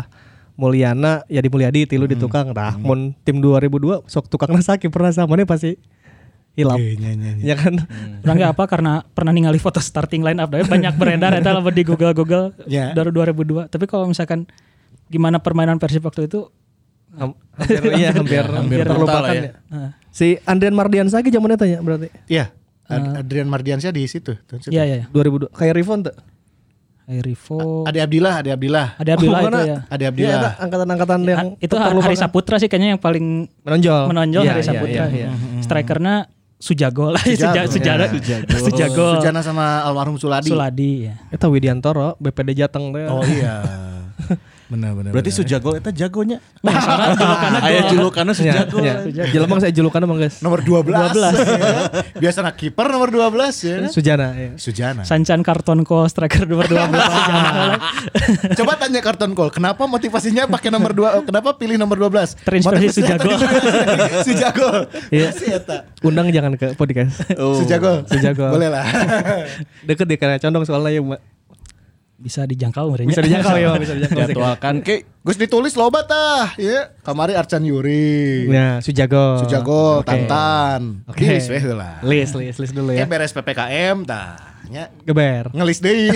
Mulyana 0.52 1.24
Yadi 1.32 1.48
Mulyadi 1.48 1.88
tilu 1.88 2.04
di 2.04 2.16
tukang 2.16 2.52
dah 2.52 2.76
mun 2.76 3.16
tim 3.24 3.40
2002 3.40 4.04
sok 4.04 4.28
tukangna 4.28 4.60
sakit 4.60 4.92
pernah 4.92 5.08
sama 5.08 5.32
mana 5.32 5.48
pasti 5.48 5.80
hilang. 6.52 6.78
Ya 7.40 7.54
kan? 7.54 7.80
Orang 8.20 8.36
nggak 8.36 8.52
apa 8.52 8.64
karena 8.66 8.92
pernah 9.06 9.30
ningali 9.30 9.56
foto 9.56 9.78
starting 9.78 10.20
line 10.20 10.36
up 10.36 10.48
banyak 10.48 10.92
beredar 10.94 11.32
eta 11.32 11.50
lah 11.50 11.64
di 11.66 11.82
Google 11.82 12.12
Google 12.12 12.52
Ya. 12.64 12.92
dari 12.92 13.08
2002. 13.08 13.66
Tapi 13.66 13.84
kalau 13.84 14.04
misalkan 14.04 14.44
gimana 15.08 15.38
permainan 15.38 15.76
Persib 15.76 16.02
waktu 16.02 16.26
itu 16.26 16.48
Ham- 17.12 17.36
hampir 17.54 17.80
iya 17.94 18.08
hampir 18.10 18.40
hampir 18.42 18.84
terlupakan 18.84 19.20
lah 19.22 19.32
ya. 19.32 19.42
ya. 19.68 19.88
Si 20.08 20.40
Andrian 20.42 20.72
Mardiansah 20.72 21.20
ge 21.20 21.28
zamannya 21.28 21.56
tanya 21.56 21.78
berarti 21.78 22.08
Iya. 22.26 22.52
Ad- 22.84 23.20
Adrian 23.20 23.48
Mardiansyah 23.48 23.92
di 23.92 24.04
situ. 24.04 24.32
iya 24.68 24.82
iya 24.82 24.96
iya. 25.00 25.06
2002 25.08 25.52
kayak 25.52 25.74
Rifon 25.76 26.04
tuh. 26.04 26.16
Rivo. 27.02 27.82
Ade 27.84 27.98
Abdillah, 28.00 28.40
Ade 28.40 28.50
Abdillah. 28.54 28.86
Ada 28.96 29.10
Abdullah 29.18 29.40
Oh, 29.42 29.48
itu 29.50 29.60
ya. 29.66 29.78
Ade 29.84 30.00
Iya, 30.00 30.08
Abdillah. 30.08 30.38
ada 30.38 30.50
angkatan-angkatan 30.56 31.18
yang 31.26 31.48
itu. 31.58 31.74
Hari 31.76 32.16
Saputra 32.16 32.56
sih 32.56 32.70
kayaknya 32.70 32.96
yang 32.96 33.02
paling 33.02 33.50
menonjol. 33.60 34.02
menonjol 34.08 34.42
Iya, 34.46 34.52
Hari 34.54 34.62
iya, 34.62 34.68
Saputra. 34.70 35.04
iya, 35.04 35.04
iya. 35.10 35.28
Strikernya 35.60 36.14
Sujago 36.62 37.10
lah, 37.10 37.18
Sujago. 37.26 37.66
Sujago. 37.66 38.06
Iya. 38.22 38.38
Sujago. 38.62 39.06
Sujana 39.18 39.42
sama 39.42 39.82
almarhum 39.82 40.14
Suladi. 40.14 40.46
Suladi 40.46 41.10
ya. 41.10 41.18
Eta 41.34 41.50
Widiantoro 41.50 42.14
BPD 42.22 42.62
Jateng 42.62 42.94
teh. 42.94 43.10
Oh 43.10 43.26
iya. 43.26 43.66
benar 44.72 44.96
benar. 44.96 45.10
Berarti 45.12 45.28
benar. 45.28 45.40
Sujago 45.44 45.70
eta 45.76 45.90
jagonya. 45.92 46.38
Nah, 46.62 46.78
soalnya 46.78 47.14
julukannya 47.18 47.60
Aya 47.60 47.80
julukannya 47.90 48.32
Ya, 48.32 48.38
Sujago. 48.38 48.76
ya. 48.80 48.94
Jelema 49.28 49.58
saya 49.58 49.70
julukan 49.70 50.00
emang 50.00 50.16
guys. 50.16 50.38
nomor 50.40 50.62
12. 50.62 50.88
Biasa 52.22 52.38
nak 52.40 52.54
kiper 52.56 52.86
nomor 52.86 53.10
12 53.10 53.28
ya. 53.60 53.76
Sujana 53.86 54.32
ya. 54.32 54.50
Sujana. 54.56 55.02
Sancan 55.02 55.42
karton 55.42 55.82
call 55.82 56.06
striker 56.06 56.46
nomor 56.46 56.64
12 56.64 56.86
Sujana. 56.86 57.76
Coba 58.54 58.72
tanya 58.76 59.00
karton 59.00 59.34
call, 59.34 59.50
kenapa 59.50 59.84
motivasinya 59.84 60.46
pakai 60.46 60.70
nomor 60.70 60.94
2? 60.94 61.26
Kenapa 61.26 61.52
pilih 61.52 61.76
nomor 61.76 61.98
12? 61.98 62.40
Terinspirasi 62.40 62.88
Sujago. 62.94 63.30
Sujago. 64.22 64.68
Iya. 65.10 65.28
Eta. 65.52 65.76
Undang 66.00 66.30
jangan 66.30 66.54
ke 66.54 66.72
podcast. 66.72 67.26
Sujago. 67.34 68.06
Sujago. 68.06 68.48
Boleh 68.48 68.70
lah. 68.70 68.86
Deket 69.82 70.06
di 70.06 70.16
karena 70.16 70.38
condong 70.38 70.62
soalnya 70.62 70.90
ya, 70.90 71.02
Mbak. 71.02 71.20
Bisa 72.22 72.46
dijangkau 72.46 72.94
merenya. 72.94 73.10
Bisa 73.10 73.22
dijangkau 73.26 73.56
ya, 73.58 73.74
bisa 73.74 73.94
dijangkau. 73.98 74.30
Jadwalkan 74.30 74.74
ke 74.86 75.02
Gus 75.22 75.38
ditulis 75.38 75.74
loba 75.74 76.06
tah, 76.06 76.54
ya. 76.54 76.94
Kamari 77.02 77.34
Arcan 77.34 77.62
Yuri. 77.66 78.46
Ya, 78.46 78.78
Sujago. 78.78 79.42
Sujago, 79.42 80.02
Oke. 80.02 80.06
Tantan. 80.06 81.02
Oke. 81.10 81.26
Di 81.26 81.38
list 81.38 81.50
we 81.50 81.58
heula. 81.58 81.98
List, 82.06 82.34
list, 82.38 82.58
list 82.62 82.74
dulu 82.74 82.94
ya. 82.94 83.06
beres 83.06 83.34
PPKM 83.34 84.06
tah. 84.06 84.38
Nya 84.70 84.88
Geber. 85.02 85.50
ngelis 85.52 85.82
deui. 85.82 86.08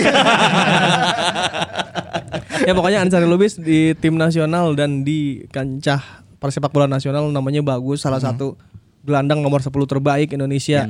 ya 2.67 2.73
pokoknya 2.73 3.05
Ansari 3.05 3.27
Lubis 3.29 3.59
di 3.59 3.93
tim 3.99 4.17
nasional 4.17 4.73
dan 4.73 5.05
di 5.05 5.45
kancah 5.53 6.25
persepak 6.41 6.73
bola 6.73 6.89
nasional 6.89 7.29
namanya 7.29 7.61
bagus, 7.61 8.01
salah 8.01 8.19
satu 8.19 8.57
gelandang 9.05 9.39
nomor 9.39 9.63
10 9.63 9.71
terbaik 9.71 10.35
Indonesia. 10.35 10.83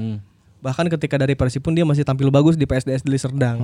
Bahkan 0.58 0.90
ketika 0.90 1.16
dari 1.18 1.38
Persib 1.38 1.62
pun 1.62 1.78
dia 1.78 1.86
masih 1.86 2.02
tampil 2.02 2.28
bagus 2.30 2.58
di 2.58 2.66
PSDS 2.66 3.06
Deli 3.06 3.22
Serdang. 3.22 3.62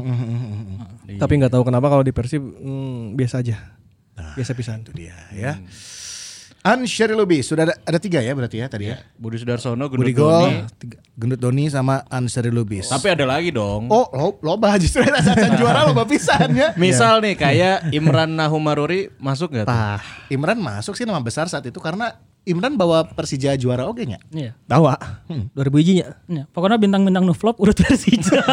Tapi 1.17 1.33
nggak 1.41 1.51
tahu 1.51 1.63
kenapa 1.65 1.89
kalau 1.89 2.05
di 2.05 2.13
Persib 2.13 2.41
hmm, 2.41 3.17
biasa 3.17 3.41
aja. 3.41 3.57
biasa 4.13 4.53
pisan. 4.53 4.85
dia 4.93 5.17
ya. 5.33 5.57
Ansyari 6.63 7.11
Lubis 7.11 7.51
sudah 7.51 7.67
ada, 7.67 7.75
ada 7.83 7.99
tiga 7.99 8.23
ya 8.23 8.31
berarti 8.31 8.63
ya 8.63 8.71
tadi 8.71 8.87
ya. 8.87 8.95
Budi 9.19 9.35
Sudarsono, 9.35 9.91
Gendut 9.91 9.99
Budi 9.99 10.15
Doni. 10.15 10.63
Gol, 10.63 10.79
tiga- 10.79 11.01
Gendut 11.19 11.39
Doni 11.43 11.67
sama 11.67 12.07
Ansyari 12.07 12.55
Lubis. 12.55 12.87
Tapi 12.87 13.11
ada 13.11 13.27
lagi 13.27 13.51
dong. 13.51 13.91
Oh, 13.91 14.07
lo, 14.15 14.39
loba 14.39 14.79
justru 14.79 15.03
rasa 15.03 15.35
juara 15.59 15.83
loba 15.91 16.07
pisan 16.07 16.55
ya. 16.55 16.71
Misal 16.79 17.19
nih 17.19 17.35
kayak 17.35 17.91
Imran 17.91 18.39
Nahumaruri 18.39 19.11
masuk 19.19 19.51
nggak 19.51 19.67
tuh? 19.67 19.75
Tah, 19.75 19.99
Imran 20.31 20.55
masuk 20.55 20.95
sih 20.95 21.03
nama 21.03 21.19
besar 21.19 21.51
saat 21.51 21.67
itu 21.67 21.83
karena 21.83 22.15
Imran 22.43 22.75
bawa 22.75 23.07
Persija 23.07 23.55
juara 23.55 23.87
oke 23.87 24.03
nya. 24.03 24.19
Iya. 24.27 24.51
tahu 24.67 24.83
ah. 24.91 24.99
2000 25.55 25.79
ijinya. 25.79 26.07
Ya, 26.27 26.43
pokoknya 26.51 26.75
bintang-bintang 26.75 27.23
nu 27.23 27.31
flop 27.31 27.55
urut 27.63 27.79
Persija. 27.79 28.43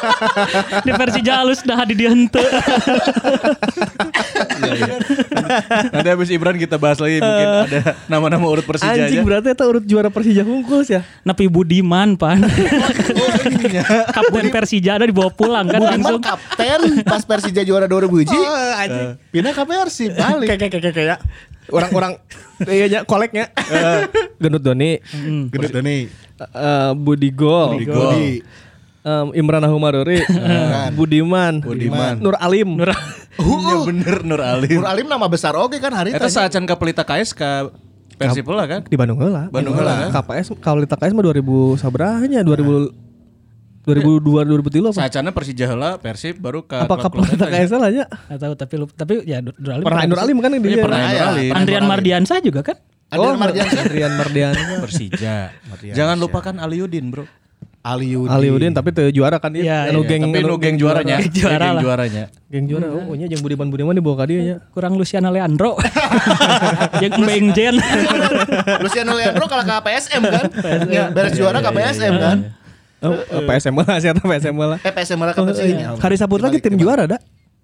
di 0.88 0.90
Persija 0.96 1.44
halus 1.44 1.60
dah 1.60 1.84
di 1.84 1.92
dia 1.92 2.08
henteu. 2.08 2.40
Nanti 5.92 6.08
habis 6.08 6.32
Imran 6.32 6.56
kita 6.56 6.80
bahas 6.80 7.04
lagi 7.04 7.20
mungkin 7.20 7.48
ada 7.68 7.80
nama-nama 8.08 8.48
urut 8.48 8.64
Persija 8.64 8.96
Anjing 8.96 9.20
aja. 9.20 9.28
berarti 9.28 9.48
itu 9.52 9.64
urut 9.68 9.84
juara 9.84 10.08
Persija 10.08 10.42
Hungkul 10.48 10.80
ya. 10.88 11.04
Nepi 11.28 11.52
Budiman 11.52 12.16
pan. 12.16 12.40
Kapten 14.16 14.48
Persija 14.48 14.96
ada 14.96 15.04
dibawa 15.04 15.28
pulang 15.28 15.68
kan 15.68 15.84
Budiman 15.84 16.00
langsung. 16.00 16.20
kapten 16.24 17.04
pas 17.04 17.20
Persija 17.28 17.60
juara 17.60 17.84
2000 17.84 18.08
hiji. 18.24 18.40
anjing. 18.88 19.08
Pindah 19.28 19.52
ke 19.52 19.62
Persib 19.68 20.16
balik. 20.16 20.48
Kayak 20.48 20.60
kayak 20.64 20.80
kayak 20.80 20.96
kayak 20.96 21.18
orang-orang 21.68 22.18
iya 22.66 22.86
nya 22.88 23.00
koleknya. 23.02 23.52
Gendut 24.36 24.62
Doni, 24.62 24.98
Gendut 25.46 25.70
Doni. 25.70 26.10
eh, 26.40 26.90
Budi 26.96 27.30
Gol, 27.30 27.78
Budi 27.78 27.86
Gol. 27.86 28.12
em, 29.02 29.26
Imran 29.34 29.62
Ahumaruri, 29.62 30.22
Budiman, 30.98 31.62
Budiman. 31.62 32.18
Nur 32.18 32.34
Alim, 32.34 32.78
Iya 33.38 33.76
bener 33.82 34.16
Nur 34.22 34.42
Alim. 34.42 34.78
Nur 34.78 34.86
Alim 34.86 35.06
nama 35.06 35.26
besar 35.26 35.54
oke 35.54 35.78
kan 35.78 35.90
hari 35.90 36.12
itu. 36.12 36.26
saacan 36.28 36.66
ka 36.66 36.74
Pelita 36.74 37.02
KS 37.02 37.30
ka 37.32 37.70
Persib 38.12 38.46
lah 38.46 38.66
kan? 38.68 38.80
di 38.86 38.94
Bandung 38.94 39.18
heula. 39.18 39.50
Bandung 39.50 39.74
heula, 39.74 40.06
kan? 40.06 40.22
KPS 40.22 40.54
kalau 40.62 40.78
di 40.78 40.86
KPS 40.86 41.10
mah 41.10 41.24
2000 41.24 41.42
sabrahnya 41.76 42.40
2000 42.42 43.11
2002 43.82 44.22
2003 44.46 44.78
apa? 44.84 44.94
Saacana 44.96 45.30
Persija 45.30 45.66
heula, 45.66 45.90
Persib 45.96 46.38
baru 46.38 46.62
ka 46.62 46.86
Apa 46.86 46.94
kapal 47.00 47.26
eta. 47.26 47.46
KPS 47.46 47.70
lah 47.72 47.90
nya? 47.90 48.04
Nggak 48.06 48.40
tahu 48.40 48.54
tapi 48.54 48.74
lupa. 48.76 48.92
tapi 48.94 49.12
ya 49.22 49.38
Nur 49.38 49.54
Nur 49.56 49.72
Alim. 49.72 49.84
Pernah 49.84 50.02
Nur 50.06 50.18
Alim 50.18 50.36
kan 50.38 50.50
Iya, 50.50 50.60
dia. 50.60 50.80
pernah 50.80 50.98
Nur 51.00 51.10
ya. 51.10 51.22
Alim. 51.28 51.50
Andrian 51.52 51.84
Mardiansa 51.84 52.34
juga 52.38 52.60
kan? 52.62 52.76
Andrian 53.08 53.36
Mardiansa. 53.36 53.78
Adrian 53.82 54.12
Mardiansa. 54.14 54.64
Persija. 54.86 55.34
Jangan 55.90 56.16
lupakan 56.16 56.54
Aliudin, 56.56 57.10
Bro. 57.10 57.26
Aliudin. 57.82 58.30
Aliudin 58.30 58.70
tapi 58.70 58.94
teu 58.94 59.10
juara 59.10 59.36
kan 59.36 59.50
dia. 59.50 59.66
Iya, 59.66 59.78
Anu 59.90 60.06
iya. 60.06 60.14
geng 60.14 60.22
Tapi 60.24 60.38
anu 60.38 60.46
nu 60.46 60.56
geng 60.56 60.76
juaranya. 60.78 61.18
Geng 61.18 61.34
juara 61.34 61.58
Geng 61.58 61.74
lah. 61.74 61.82
juaranya. 61.82 62.24
Geng 62.46 62.64
juara. 62.64 62.86
Oh, 62.86 63.10
nya 63.12 63.26
jeung 63.26 63.42
Budiman 63.42 63.66
Budiman 63.66 63.90
dibawa 63.90 64.16
ka 64.16 64.24
dia 64.24 64.38
nya. 64.40 64.56
Kurang 64.70 64.94
Luciana 64.94 65.28
Leandro. 65.28 65.74
Yang 67.02 67.18
Mbeng 67.18 67.46
Jen. 67.50 67.74
Luciano 68.78 69.12
Leandro 69.12 69.44
kalah 69.44 69.66
ke 69.66 69.74
PSM 69.82 70.22
kan? 70.22 70.44
Ya, 70.86 71.10
beres 71.10 71.34
juara 71.34 71.58
ke 71.58 71.70
PSM 71.70 72.14
kan? 72.16 72.38
Oh, 73.02 73.42
PSM 73.42 73.74
lah, 73.74 73.98
siapa 73.98 74.22
PSM 74.22 74.54
lah. 74.54 74.78
Eh 74.80 74.92
PSM 74.94 75.18
malah 75.18 75.34
ke 75.34 75.42
Persija. 75.42 75.98
Hari 75.98 76.16
Saputra 76.16 76.46
lagi 76.46 76.62
tim 76.62 76.78
juara 76.78 77.04
dah. 77.10 77.20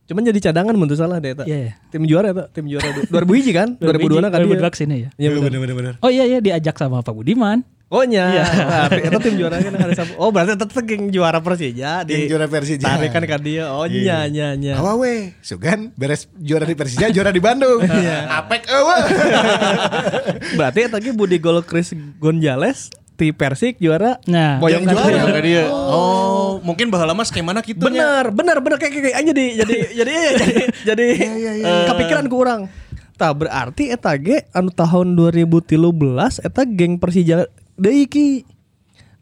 Cuman 0.09 0.25
jadi 0.25 0.41
cadangan 0.51 0.73
menurut 0.73 0.97
salah 0.97 1.21
deh 1.21 1.37
eta. 1.37 1.45
Iya, 1.45 1.59
iya. 1.69 1.73
Tim 1.93 2.03
juara 2.09 2.33
eta, 2.33 2.45
tim 2.49 2.65
juara 2.65 2.89
du- 2.97 3.07
2000 3.13 3.39
hiji 3.39 3.53
kan? 3.53 3.69
2002 3.77 4.25
kan 4.25 4.41
dia. 4.41 4.57
2002 4.57 4.73
ke 4.73 4.79
sini 4.81 4.97
ya. 5.05 5.11
Iya 5.21 5.29
bener. 5.37 5.73
bener. 5.77 5.95
Oh 6.01 6.09
iya 6.09 6.25
iya 6.25 6.41
diajak 6.41 6.81
sama 6.81 7.05
Pak 7.05 7.13
Budiman. 7.13 7.61
Oh 7.89 8.05
nya. 8.05 8.29
Nah, 8.29 8.93
Eta 8.93 9.17
tim 9.17 9.41
juara 9.41 9.65
kan 9.65 9.73
hari 9.73 9.97
Sabtu. 9.97 10.17
Oh 10.21 10.29
berarti 10.29 10.57
eta 10.57 10.69
teh 10.69 10.85
geng 10.85 11.09
juara 11.09 11.41
Persija 11.41 12.05
di 12.05 12.13
Geng 12.21 12.29
juara 12.37 12.45
Persija. 12.45 12.85
Tarik 12.85 13.17
kan 13.17 13.25
ka 13.25 13.41
dia. 13.41 13.73
Oh 13.73 13.89
nya 13.89 14.29
nya 14.29 14.53
nya. 14.57 14.77
Awa 14.77 14.93
we, 15.01 15.33
Sugan 15.41 15.93
beres 15.97 16.29
juara 16.37 16.69
di 16.69 16.77
Persija, 16.77 17.09
juara 17.09 17.33
di 17.33 17.41
Bandung. 17.41 17.81
Apek 18.29 18.69
eueuh. 18.69 19.05
Berarti 20.57 20.81
ge 21.01 21.13
Budi 21.17 21.41
Gol 21.41 21.65
Chris 21.65 21.97
Gonzales 22.21 22.93
ti 23.19 23.35
Persik 23.35 23.83
juara. 23.83 24.23
Nah, 24.31 24.63
Boyong 24.63 24.87
yang 24.87 24.95
juara. 24.95 25.11
juara. 25.11 25.35
Ka 25.35 25.43
dia. 25.43 25.67
Oh, 25.67 26.63
mungkin 26.63 26.87
skemana 27.27 27.61
kitu 27.67 27.83
nya. 27.91 27.91
Bener, 27.91 28.25
bener, 28.31 28.57
bener 28.63 28.79
kayak 28.79 28.93
kayak 28.95 29.05
kayak 29.11 29.25
jadi 29.35 29.45
jadi 29.59 29.77
jadi 29.99 30.15
jadi 30.39 30.57
jadi 30.87 31.07
eh, 31.67 31.85
kepikiran 31.91 32.25
ku 32.31 32.39
urang. 32.39 32.71
Tah 33.19 33.35
berarti 33.35 33.91
eta 33.91 34.15
ge 34.15 34.47
anu 34.55 34.71
tahun 34.71 35.19
2013 35.19 35.75
eta 36.47 36.63
geng 36.63 37.03
Persija 37.03 37.51
deui 37.75 38.07
ki. 38.07 38.47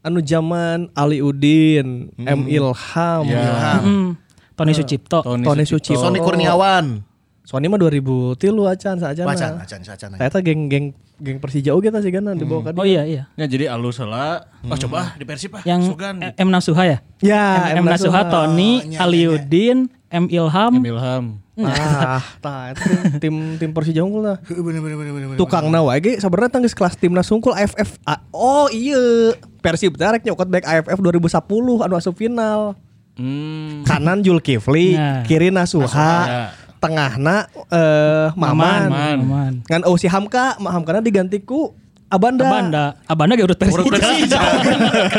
Anu 0.05 0.21
zaman 0.21 0.87
Ali 0.93 1.19
Udin, 1.19 2.13
M 2.15 2.41
Ilham, 2.47 3.25
Ya. 3.27 3.81
Mm, 3.83 4.15
Tony 4.55 4.71
Sucipto. 4.77 5.19
Tony 5.25 5.65
Sucipto. 5.67 5.99
Sony 5.99 6.21
Kurniawan. 6.21 7.01
Sony 7.47 7.71
mah 7.71 7.79
2000 7.79 8.03
tilu 8.35 8.67
acan. 8.67 8.99
Wacan, 8.99 9.23
acan, 9.57 9.79
acan. 9.81 10.09
Nah, 10.11 10.19
eta 10.19 10.43
geng 10.43 10.67
geng 10.67 10.91
geng 11.17 11.39
Persija 11.39 11.71
oge 11.71 11.87
tah 11.87 12.03
sigana 12.03 12.35
dibawa 12.35 12.59
ka 12.61 12.69
dia. 12.69 12.79
Oh 12.79 12.85
iya 12.85 13.03
iya. 13.07 13.23
Ya 13.33 13.47
jadi 13.47 13.71
alus 13.71 13.95
heula. 13.97 14.43
Oh 14.61 14.75
coba 14.77 14.95
ah, 14.99 15.09
di 15.15 15.23
Persib 15.23 15.55
ah. 15.55 15.63
Yang 15.63 15.89
Sugan. 15.89 16.19
M 16.27 16.49
Nasuha 16.51 16.83
ya? 16.83 16.97
Ya, 17.17 17.71
M, 17.71 17.81
M 17.81 17.85
Nasuha, 17.87 18.27
Tony, 18.27 18.91
Aliudin, 18.93 19.87
M 20.11 20.27
Ilham. 20.27 20.73
Ilham. 20.77 21.25
Ah, 21.57 22.21
tah 22.37 22.69
eta 22.69 22.83
tim- 23.17 23.55
tim 23.55 23.71
Persija 23.71 24.03
unggul 24.03 24.27
lah. 24.27 24.37
Bener 24.43 24.77
bener 24.77 24.93
bener 24.93 25.13
bener. 25.15 25.37
tukang 25.39 25.71
na 25.71 25.81
wae 25.81 25.97
ge 25.97 26.19
sabarna 26.19 26.51
tanggeus 26.51 26.75
kelas 26.75 26.93
timnas 26.93 27.25
sungkul 27.25 27.55
AFF 27.55 27.95
A- 28.03 28.27
oh 28.29 28.67
iya 28.69 29.33
Persib 29.57 29.95
teh 29.95 30.05
rek 30.05 30.21
nyokot 30.21 30.45
back 30.45 30.67
AFF 30.67 30.99
2010 30.99 31.31
anu 31.79 31.95
asup 31.95 32.13
final 32.13 32.75
Hmm. 33.17 33.81
kanan 33.81 34.21
Julkifli 34.21 34.93
Nah. 34.93 35.25
kiri 35.25 35.49
Nasuha 35.49 36.13
ya. 36.21 36.43
Tengahna 36.87 37.35
eh 37.67 38.27
Maman, 38.33 38.81
Maman. 38.87 39.17
Maman. 39.21 39.53
ngan 39.67 39.81
oh 39.83 39.99
si 39.99 40.07
Hamka 40.07 40.55
Ma- 40.63 40.71
Hamkana 40.71 41.03
diganti 41.03 41.43
ku 41.43 41.75
Abanda. 42.07 42.47
Abanda, 42.47 42.83
Abanda 43.03 43.35
ge 43.35 43.43
urut 43.43 43.59
Persija. 43.59 44.39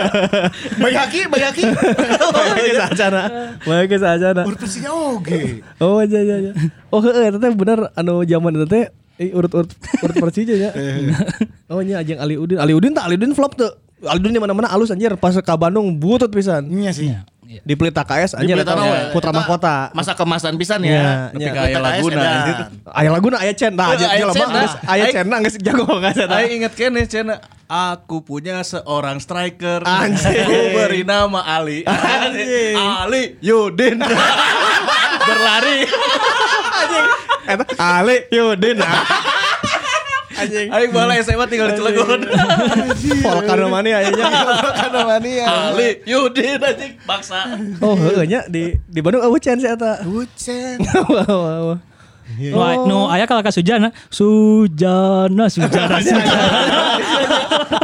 Baik 0.81 0.97
haki. 0.97 1.21
Bae 1.29 2.73
saacana 2.73 3.23
bae 3.61 3.85
ge 3.85 3.97
saacana 4.01 4.43
Urut 4.49 4.57
Persija 4.57 4.89
oge. 4.89 5.61
oh 5.85 6.01
iya 6.01 6.21
iya 6.25 6.37
iya. 6.49 6.53
Oh 6.89 7.05
heeh 7.05 7.29
eta 7.29 7.37
teh 7.37 7.53
bener 7.53 7.93
anu 7.93 8.25
zaman 8.25 8.57
itu 8.57 8.65
teh 8.65 8.85
eh, 9.21 9.37
urut-urut 9.37 9.69
urut 10.01 10.17
Persija 10.17 10.55
ya. 10.57 10.71
Oh 11.69 11.85
nya 11.85 12.01
jeung 12.01 12.25
Ali 12.25 12.41
Udin 12.41 12.57
Ali 12.57 12.73
Udin 12.73 12.97
tak 12.97 13.05
Ali 13.05 13.21
Udin 13.21 13.37
flop 13.37 13.53
tuh 13.61 13.69
Ali 14.09 14.25
Udin 14.25 14.33
di 14.33 14.41
mana-mana 14.41 14.73
alus 14.73 14.89
anjir. 14.89 15.13
Pas 15.21 15.37
ke 15.37 15.55
Bandung 15.61 15.93
butut 16.01 16.33
pisan. 16.33 16.73
Iya 16.73 16.97
sih. 16.97 17.13
Di 17.49 17.75
Pelita 17.75 18.05
KS 18.05 18.37
Di 18.37 18.45
anjir 18.45 18.61
Pelita 18.61 18.77
we. 18.77 19.09
Putra 19.09 19.33
Mahkota 19.33 19.89
Masa 19.91 20.13
kemasan 20.13 20.53
pisan 20.55 20.85
Iya, 20.85 20.93
ya. 20.93 21.13
Nepi 21.33 21.41
iya. 21.41 21.51
ka 21.51 21.61
aya 21.65 21.79
laguna. 21.81 22.21
anjir. 22.21 22.57
aya 22.85 23.09
laguna 23.09 23.37
aya 23.41 23.53
Cen 23.53 23.73
nah 23.73 23.89
Eh, 23.89 23.95
aja 23.97 24.07
aya 24.07 24.21
jelema 24.21 24.37
Cen, 24.37 24.49
geus 24.53 24.75
ah. 24.77 24.93
aya 24.93 25.03
Aing- 25.03 25.15
Cen 25.15 25.27
geus 25.41 25.57
jago 25.59 25.85
eta 25.99 26.25
Aing 26.31 26.53
inget 26.55 26.73
kene 26.75 27.01
cina 27.05 27.41
Aku 27.67 28.21
punya 28.21 28.61
seorang 28.63 29.17
striker 29.19 29.81
Anjing. 29.81 30.45
Ku 30.45 30.57
beri 30.73 31.05
nama 31.05 31.41
Ali 31.47 31.85
Anjing. 31.85 32.77
Ali 32.77 33.23
Yudin 33.41 33.97
Berlari 35.29 35.79
eta 37.49 37.65
Ale 37.81 38.29
Yudin 38.29 38.77
ah. 38.81 39.05
anjing 40.39 40.69
Aing 40.71 40.91
bala 40.95 41.13
SMA 41.21 41.45
tinggal 41.51 41.75
di 41.75 41.77
Cilegon 41.79 42.21
Volcano 43.23 43.67
mania 43.69 43.95
aya 44.01 44.11
nya 44.15 44.25
Karena 44.81 45.01
mania. 45.05 45.45
Ali 45.75 45.91
Yudin 46.07 46.63
anjing 46.63 46.93
Bangsa 47.03 47.59
oh 47.83 47.95
nya 48.23 48.47
di 48.47 48.79
di 48.87 49.01
Bandung 49.03 49.27
eueuh 49.27 49.41
Cen 49.43 49.59
si 49.59 49.67
eta 49.67 50.01
Bucen. 50.07 50.79
Wah, 51.13 51.27
wah, 51.27 51.59
wah. 51.75 51.79
Nu 52.29 52.61
no, 52.61 52.85
no 52.85 52.99
aya 53.09 53.25
kalau 53.25 53.41
ka 53.41 53.49
Sujana, 53.49 53.89
Sujana, 54.13 55.49
Sujana, 55.49 55.97
Sujana. 56.05 56.45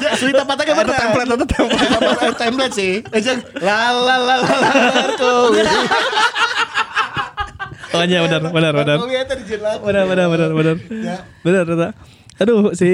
Ya, 0.05 0.11
sulit 0.21 0.37
apa 0.37 0.53
tadi 0.53 0.71
Eta 0.77 0.85
template 0.85 1.33
eta 1.33 1.47
template 1.49 2.37
template 2.37 2.75
sih. 2.77 3.01
Ejeng 3.09 3.41
la 3.65 3.89
la 3.89 4.17
la 4.21 4.35
la. 4.45 4.71
Oh 7.95 8.03
iya 8.05 8.21
benar 8.27 8.41
benar 8.53 8.73
benar. 8.77 8.97
Tadi 9.01 9.43
jelas. 9.49 9.79
Benar 9.81 10.05
benar 10.13 10.27
benar 10.29 10.51
benar. 10.53 10.77
Ya. 10.93 11.17
Benar 11.41 11.63
benar. 11.65 11.91
Aduh 12.37 12.73
si 12.73 12.91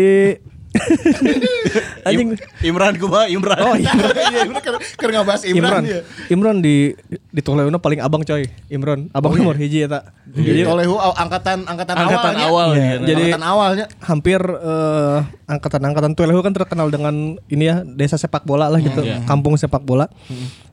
Anjing. 2.06 2.38
Imran 2.62 2.94
kumaha 2.94 3.26
Imran. 3.26 3.58
Oh 3.58 3.74
iya. 3.74 3.90
Iya, 4.30 4.46
Imran 4.46 4.62
kan 4.62 4.74
kan 4.78 5.08
ngabahas 5.10 5.42
Imran. 5.42 5.58
Imran. 5.58 5.82
dia. 5.82 6.00
Imran 6.30 6.56
di 6.62 6.94
di 7.10 7.40
Tuleuna 7.42 7.76
paling 7.76 7.98
abang 7.98 8.22
coy. 8.22 8.46
Imran, 8.68 9.10
abang 9.10 9.34
nomor 9.34 9.58
hiji 9.58 9.82
eta. 9.82 10.14
Jadi 10.24 10.62
Tolehu 10.62 10.94
aw- 10.94 11.18
angkatan 11.18 11.66
angkatan, 11.66 11.94
Angkatan 11.96 12.34
awalnya. 12.36 12.46
awal 12.46 12.68
Iya, 12.70 12.86
ya. 12.86 12.94
jadi- 13.04 13.26
angkatan 13.26 13.44
awalnya. 13.44 13.84
hampir 14.00 14.40
eh, 14.40 15.18
angkatan-angkatan 15.48 16.12
Tulehu 16.14 16.40
kan 16.40 16.54
terkenal 16.54 16.86
dengan 16.88 17.14
ini 17.44 17.64
ya 17.66 17.82
desa 17.82 18.14
sepak 18.14 18.46
bola 18.46 18.70
lah 18.70 18.78
gitu, 18.78 19.02
kampung 19.26 19.58
sepak 19.58 19.82
bola. 19.82 20.06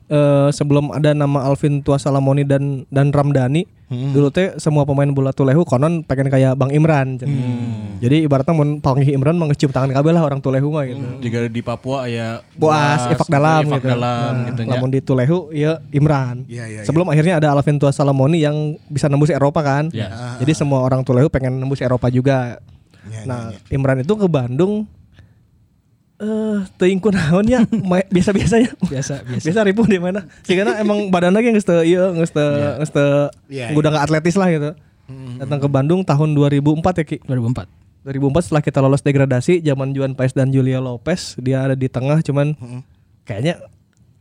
Eh, 0.08 0.50
sebelum 0.56 0.96
ada 0.96 1.12
nama 1.12 1.52
Alvin 1.52 1.84
Tua 1.84 2.00
Salamoni 2.00 2.48
dan 2.48 2.88
dan 2.88 3.12
Ramdhani, 3.12 3.68
dulu 3.92 4.32
teh 4.32 4.56
semua 4.56 4.88
pemain 4.88 5.12
bola 5.12 5.36
Tulehu 5.36 5.68
konon 5.68 6.00
pengen 6.00 6.32
kayak 6.32 6.56
Bang 6.56 6.72
Imran. 6.72 7.20
cenah. 7.20 8.00
Jadi 8.00 8.24
ibaratnya 8.24 8.56
mun 8.56 8.80
panggil 8.80 9.12
Imran 9.12 9.36
mah 9.36 9.52
ngecium 9.52 9.76
tangan 9.76 9.92
kabeh 9.92 10.16
lah 10.16 10.24
orang 10.24 10.40
Tulehu 10.40 10.72
mah 10.72 10.88
gitu. 10.88 11.04
Jika 11.20 11.52
di 11.52 11.60
Papua 11.60 12.08
ya 12.08 12.40
Boas, 12.56 13.04
Ifak 13.12 13.28
Dalam 13.28 13.68
Ifak 13.68 13.84
gitu. 13.84 13.92
Dalam 14.00 14.32
Nah, 14.32 14.48
gitu 14.48 14.62
nya. 14.64 14.72
Lamun 14.80 14.90
di 14.96 15.00
Tulehu 15.04 15.52
ya 15.52 15.84
Imran. 15.92 16.48
Iya, 16.48 16.66
iya, 16.72 16.82
Sebelum 16.88 17.12
akhirnya 17.12 17.44
ada 17.44 17.52
Alvin 17.52 17.76
Tua 17.76 17.92
Salamoni 17.92 18.40
yang 18.40 18.80
bisa 18.88 19.12
nembus 19.12 19.28
Eropa 19.28 19.60
kan. 19.60 19.92
Ya. 19.92 20.40
Jadi 20.40 20.56
semua 20.56 20.88
orang 20.88 21.04
Tulehu 21.04 21.28
pengen 21.28 21.60
nembus 21.60 21.84
Eropa 21.84 22.08
juga. 22.08 22.64
Iya, 23.12 23.28
nah, 23.28 23.52
Imran 23.68 24.00
itu 24.00 24.16
ke 24.16 24.28
Bandung 24.32 24.88
eh 26.18 26.58
teuing 26.76 26.98
kunaon 26.98 27.46
ya 27.46 27.62
biasa-biasanya. 28.10 28.74
Biasa, 28.82 29.22
biasa. 29.28 29.46
Biasa 29.46 29.60
ribu 29.62 29.86
di 29.86 30.02
mana? 30.02 30.26
Sih 30.42 30.58
karena 30.58 30.78
emang 30.78 31.08
badan 31.08 31.30
lagi 31.30 31.54
geus 31.54 31.62
teu 31.62 31.82
ieu 31.82 32.10
geus 32.16 32.30
teu 32.30 32.48
geus 32.78 32.90
teu 32.90 33.30
Iya, 33.48 33.70
udah 33.72 33.90
gak 33.92 34.06
atletis 34.10 34.34
lah 34.34 34.50
gitu. 34.50 34.74
Datang 35.38 35.62
ke 35.62 35.70
Bandung 35.70 36.02
tahun 36.02 36.34
2004 36.34 36.82
ya 37.00 37.06
Ki. 37.06 37.18
2004. 37.22 37.70
2004 38.04 38.40
setelah 38.42 38.64
kita 38.64 38.80
lolos 38.80 39.02
degradasi 39.02 39.60
zaman 39.62 39.92
Juan 39.92 40.16
Paes 40.16 40.32
dan 40.32 40.48
Julia 40.48 40.80
Lopez 40.80 41.36
dia 41.38 41.62
ada 41.62 41.76
di 41.76 41.86
tengah 41.86 42.20
cuman 42.22 42.56
kayaknya 43.22 43.60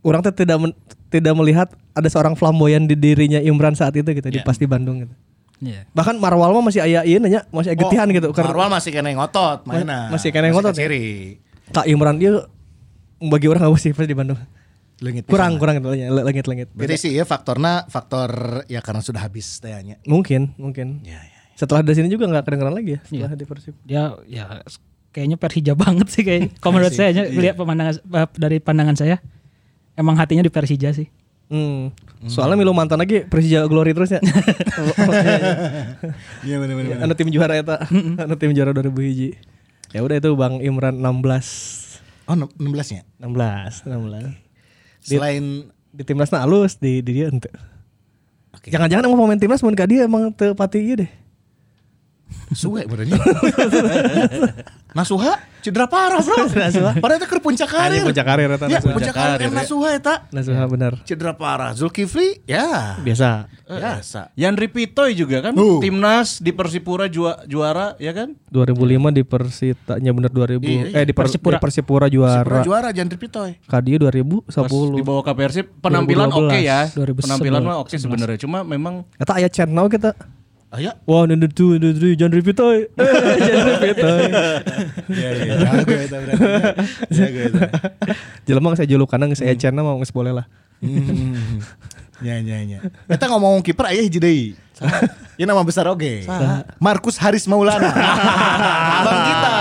orang 0.01 0.19
tuh 0.21 0.35
tidak 0.35 0.59
men- 0.59 0.75
tidak 1.07 1.33
melihat 1.33 1.67
ada 1.91 2.05
seorang 2.05 2.35
flamboyan 2.35 2.83
di 2.83 2.93
dirinya 2.93 3.39
Imran 3.39 3.73
saat 3.73 3.95
itu 3.95 4.05
gitu 4.05 4.27
di 4.27 4.39
pas 4.39 4.55
di 4.55 4.67
Bandung 4.67 5.01
gitu. 5.01 5.13
Iya. 5.57 5.89
Bahkan 5.89 6.19
Marwal 6.19 6.51
mah 6.51 6.69
masih 6.69 6.83
aya 6.83 7.01
ieu 7.01 7.17
nya 7.17 7.47
masih 7.49 7.73
aya 7.73 7.79
getihan 7.79 8.05
gitu 8.11 8.29
karena 8.29 8.51
Marwal 8.51 8.69
masih 8.69 8.91
kena 8.91 9.09
ngotot 9.09 9.65
mainnya. 9.65 10.11
Masih 10.11 10.29
kena 10.29 10.51
ngotot 10.51 10.69
ya? 10.71 10.85
Ciri. 10.85 11.41
Kak 11.73 11.85
Imran 11.87 12.21
dia 12.21 12.47
bagi 13.17 13.47
orang 13.49 13.67
apa 13.67 13.77
sih 13.81 13.91
pas 13.91 14.07
di 14.07 14.15
Bandung? 14.15 14.39
Leungit 14.97 15.29
Kurang 15.29 15.61
kurang 15.61 15.77
gitu 15.77 15.93
ya, 15.93 16.09
langit-langit. 16.09 16.73
Berarti 16.73 16.97
sih 16.97 17.11
ya 17.13 17.21
faktornya 17.21 17.85
faktor 17.85 18.63
ya 18.65 18.81
karena 18.81 19.05
sudah 19.05 19.21
habis 19.29 19.61
tayanya. 19.61 20.01
Mungkin, 20.09 20.57
mungkin. 20.57 21.05
Ya, 21.05 21.21
ya. 21.21 21.39
Setelah 21.53 21.85
dari 21.85 22.01
sini 22.01 22.09
juga 22.09 22.25
nggak 22.25 22.45
kedengeran 22.45 22.73
lagi 22.73 22.97
ya 22.97 23.01
setelah 23.05 23.33
di 23.37 23.45
Persib. 23.45 23.75
Dia 23.85 24.17
ya 24.25 24.65
kayaknya 25.13 25.37
Persija 25.37 25.73
banget 25.73 26.07
sih 26.13 26.21
kayak. 26.25 26.53
Kalau 26.61 26.77
menurut 26.77 26.93
saya 26.93 27.09
nya, 27.13 27.23
lihat 27.29 27.57
pemandangan 27.57 27.97
eh, 28.01 28.29
dari 28.37 28.57
pandangan 28.57 28.97
saya 28.97 29.17
emang 29.97 30.17
hatinya 30.17 30.45
di 30.45 30.53
Persija 30.53 30.93
sih. 30.93 31.09
Hmm. 31.47 31.95
Soalnya 32.27 32.59
Milo 32.59 32.73
mantan 32.73 32.99
lagi 33.01 33.25
Persija 33.25 33.65
Glory 33.69 33.93
terus 33.93 34.13
ya. 34.13 34.21
Iya 36.47 36.57
benar-benar. 36.61 37.05
Anu 37.05 37.13
tim 37.13 37.29
juara 37.29 37.53
eta. 37.57 37.85
Anu 38.17 38.35
tim 38.37 38.51
juara 38.53 38.73
2001. 38.73 39.56
Ya 39.97 40.05
udah 40.05 40.21
itu 40.21 40.29
Bang 40.37 40.61
Imran 40.61 41.01
16. 41.01 42.29
Oh 42.29 42.37
16 42.37 42.93
nya. 42.93 43.01
16, 43.17 43.89
16. 43.89 44.37
Selain 45.01 45.73
Di 45.89 46.05
timnasna 46.05 46.45
alus 46.45 46.77
di 46.77 47.01
di 47.01 47.17
dia 47.17 47.33
ente. 47.33 47.49
Oke. 48.53 48.69
Jangan-jangan 48.69 49.09
emang 49.09 49.25
pemain 49.25 49.41
timnas 49.41 49.65
mun 49.65 49.73
ka 49.73 49.89
dia 49.89 50.05
emang 50.05 50.29
teu 50.29 50.53
pati 50.53 50.85
ieu 50.85 51.01
deh. 51.01 51.09
Suwe 52.51 52.83
benernya. 52.83 53.17
Nasuha 54.89 55.37
cedera 55.59 55.85
parah 55.85 56.19
bro. 56.19 56.47
Nasuha. 56.47 56.91
Padahal 56.95 57.19
itu 57.19 57.27
ke 57.27 57.37
puncak 57.37 57.67
karir. 57.67 57.91
Anjing 57.93 58.07
puncak 58.07 58.25
karir 58.25 58.49
eta 58.49 58.65
Ya, 58.65 58.79
puncak 58.79 59.13
karir 59.13 59.49
Nasuha 59.49 59.89
eta. 59.93 60.13
Nasuha 60.29 60.63
benar. 60.65 60.93
Cedera 61.03 61.33
parah. 61.33 61.71
Zulkifli 61.71 62.41
ya 62.43 62.97
Biasa. 62.97 63.45
biasa. 63.63 64.31
Yandri 64.33 64.67
Pitoy 64.67 65.11
juga 65.13 65.41
kan 65.41 65.53
Uh. 65.53 65.77
timnas 65.79 66.39
di 66.39 66.49
Persipura 66.49 67.05
jua- 67.05 67.43
juara 67.45 67.93
ya 67.97 68.09
kan? 68.11 68.33
2005 68.47 68.79
di 69.11 69.21
Persita 69.21 69.93
nya 69.97 70.11
bener 70.11 70.31
2000 70.31 70.63
Iya, 70.63 70.81
iya. 70.87 70.97
eh 70.97 71.03
di 71.03 71.11
Per- 71.11 71.27
Persipura. 71.27 71.59
di 71.59 71.61
Persipura 71.61 72.07
juara. 72.07 72.41
Pernah 72.41 72.63
juara 72.63 72.89
Jandri 72.89 73.17
Pitoy. 73.17 73.59
Kadia 73.61 73.97
2010. 73.99 74.47
Pas 74.47 74.71
dibawa 74.71 75.21
ke 75.21 75.33
Persib 75.35 75.65
penampilan 75.77 76.27
oke 76.27 76.47
2012, 76.47 76.63
ya. 76.63 76.79
2011. 76.89 77.21
Penampilan 77.21 77.61
mah 77.61 77.77
oke 77.77 77.93
sebenarnya 77.93 78.39
cuma 78.39 78.63
memang 78.63 79.03
Eta 79.13 79.35
aya 79.35 79.47
channel 79.47 79.85
kita. 79.87 80.15
Ayo. 80.77 80.93
One 81.09 81.33
and 81.33 81.41
the 81.41 81.49
two 81.49 81.73
and 81.73 81.81
the 81.81 81.89
three 81.97 82.13
John 82.13 82.29
Ripitoy. 82.29 82.85
John 82.93 83.65
Ripitoy. 83.81 84.29
Iya 85.09 85.29
iya. 85.33 85.53
Jago 85.57 85.93
eta 85.97 86.17
berarti. 86.21 86.45
Jago 87.09 87.39
eta. 87.49 87.61
Jelema 88.45 88.77
saya 88.77 88.85
julukan 88.85 89.25
geus 89.33 89.41
aya 89.41 89.57
channel 89.57 89.81
mau 89.81 89.97
geus 89.97 90.13
boleh 90.13 90.37
lah. 90.37 90.45
Hmm. 90.77 91.57
Ya 92.21 92.37
ya 92.37 92.61
ya. 92.61 92.79
Eta 93.09 93.25
ngomong 93.25 93.65
kiper 93.65 93.89
aya 93.89 94.05
hiji 94.05 94.21
deui. 94.21 94.53
Ieu 95.41 95.49
nama 95.49 95.65
besar 95.65 95.89
oge. 95.89 96.29
Markus 96.77 97.17
Haris 97.17 97.49
Maulana. 97.49 97.89
Abang 99.01 99.19
kita. 99.25 99.53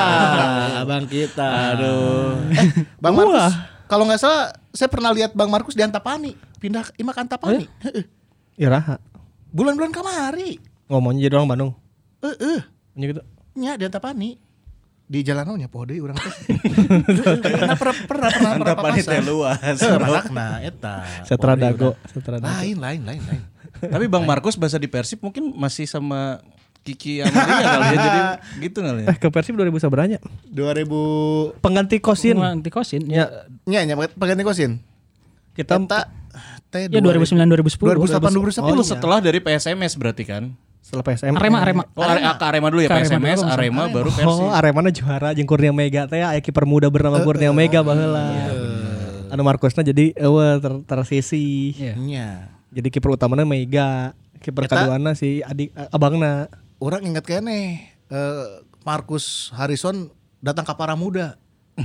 Abang 0.85 1.05
kita. 1.09 1.49
Aduh. 1.73 2.37
Eh, 2.53 2.69
Bang 3.01 3.17
Markus. 3.17 3.57
Kalau 3.89 4.05
nggak 4.05 4.21
salah 4.21 4.53
saya 4.77 4.93
pernah 4.93 5.17
lihat 5.17 5.33
Bang 5.33 5.49
Markus 5.49 5.73
di 5.73 5.81
Antapani, 5.81 6.37
pindah 6.61 6.93
Imak 7.01 7.17
Antapani. 7.17 7.65
Heeh. 7.89 8.05
Ya 8.61 8.69
raha. 8.69 9.01
Bulan-bulan 9.49 9.97
kamari. 9.97 10.61
Ngomongnya 10.87 11.27
jadi 11.31 11.35
orang 11.39 11.49
Bandung. 11.51 11.71
Heeh. 12.23 12.61
Nya 12.95 13.05
gitu. 13.11 13.23
Nya 13.59 13.73
di 13.75 13.85
Antapani. 13.87 14.31
Di 15.07 15.23
jalan 15.23 15.55
nya 15.55 15.71
poho 15.71 15.87
deui 15.87 16.03
urang 16.03 16.19
teh. 16.19 16.35
Pernah 17.47 17.79
pernah 17.79 17.95
pernah 18.11 18.29
pernah 18.35 18.51
Antapani 18.59 19.01
teh 19.07 19.23
luas. 19.23 19.79
Heuh, 19.79 19.99
Marakna 20.03 20.47
eta. 20.67 21.07
Setra 21.23 21.55
Poho 21.55 21.63
deui 21.63 21.67
dago, 21.71 21.89
urang. 21.95 22.11
setra 22.11 22.37
dago. 22.43 22.51
Lain 22.51 22.77
lain 22.79 23.01
lain 23.07 23.23
lain. 23.23 23.43
Tapi 23.77 24.05
Bang 24.11 24.27
Markus 24.27 24.59
bahasa 24.59 24.81
di 24.83 24.91
Persib 24.91 25.23
mungkin 25.23 25.55
masih 25.55 25.87
sama 25.87 26.43
Kiki 26.87 27.19
Amalia 27.23 27.67
kali 27.67 27.87
ya 27.87 27.99
jadi 27.99 28.21
gitu 28.67 28.79
kali 28.83 29.01
ya. 29.03 29.07
Eh 29.11 29.17
ke 29.19 29.29
Persib 29.31 29.55
2000 29.59 29.83
sabaranya. 29.83 30.19
2000 30.51 31.59
Pengganti 31.63 31.99
Kosin. 31.99 32.39
Nanti 32.39 32.71
kosin 32.71 33.07
ya. 33.11 33.47
nya 33.67 33.83
nya 33.87 33.95
pengganti 33.95 34.43
kosin. 34.47 34.79
Kita 35.55 35.83
Kita 35.83 36.11
teh 36.71 36.91
Ya 36.91 36.99
2009 36.99 37.47
2010. 37.47 37.79
2008 38.19 38.63
2010. 38.63 38.75
Oh, 38.75 38.87
setelah 38.87 39.19
dari 39.23 39.39
PSMS 39.39 39.95
berarti 39.99 40.27
kan? 40.27 40.51
Setelah 40.87 41.03
PSM. 41.03 41.35
Arema 41.35 41.59
Arema. 41.67 41.83
Oh, 41.99 42.07
Are- 42.07 42.23
ke 42.23 42.45
Arema 42.47 42.71
dulu 42.71 42.87
ya 42.87 42.95
Arema 42.95 43.19
PSMS, 43.19 43.43
dulu, 43.43 43.51
Arema 43.51 43.83
baru 43.91 44.11
Persib. 44.15 44.31
Oh, 44.31 44.55
Aremana 44.55 44.95
juara 44.95 45.35
jeung 45.35 45.51
Kurnia 45.51 45.75
Mega 45.75 46.07
teh 46.07 46.23
aya 46.23 46.39
kiper 46.39 46.63
muda 46.63 46.87
bernama 46.87 47.19
Kurnia 47.27 47.51
Mega 47.51 47.83
baheula. 47.83 48.55
Anu 49.35 49.43
Markusna 49.43 49.83
jadi 49.83 50.15
eueuh 50.15 50.63
ter 50.63 50.71
tersisi. 50.87 51.75
Iya. 51.75 51.99
Nya. 51.99 52.29
Jadi 52.71 52.95
kiper 52.95 53.19
utamanya 53.19 53.43
Mega, 53.43 54.15
kiper 54.39 54.71
keduana 54.71 55.19
si 55.19 55.43
adik 55.43 55.75
eh, 55.75 55.91
abangna. 55.91 56.47
Orang 56.79 57.03
ingat 57.03 57.27
kene 57.27 57.83
eh 58.07 58.47
Markus 58.87 59.51
Harrison 59.59 60.15
datang 60.39 60.63
ke 60.63 60.71
Paramuda. 60.79 61.35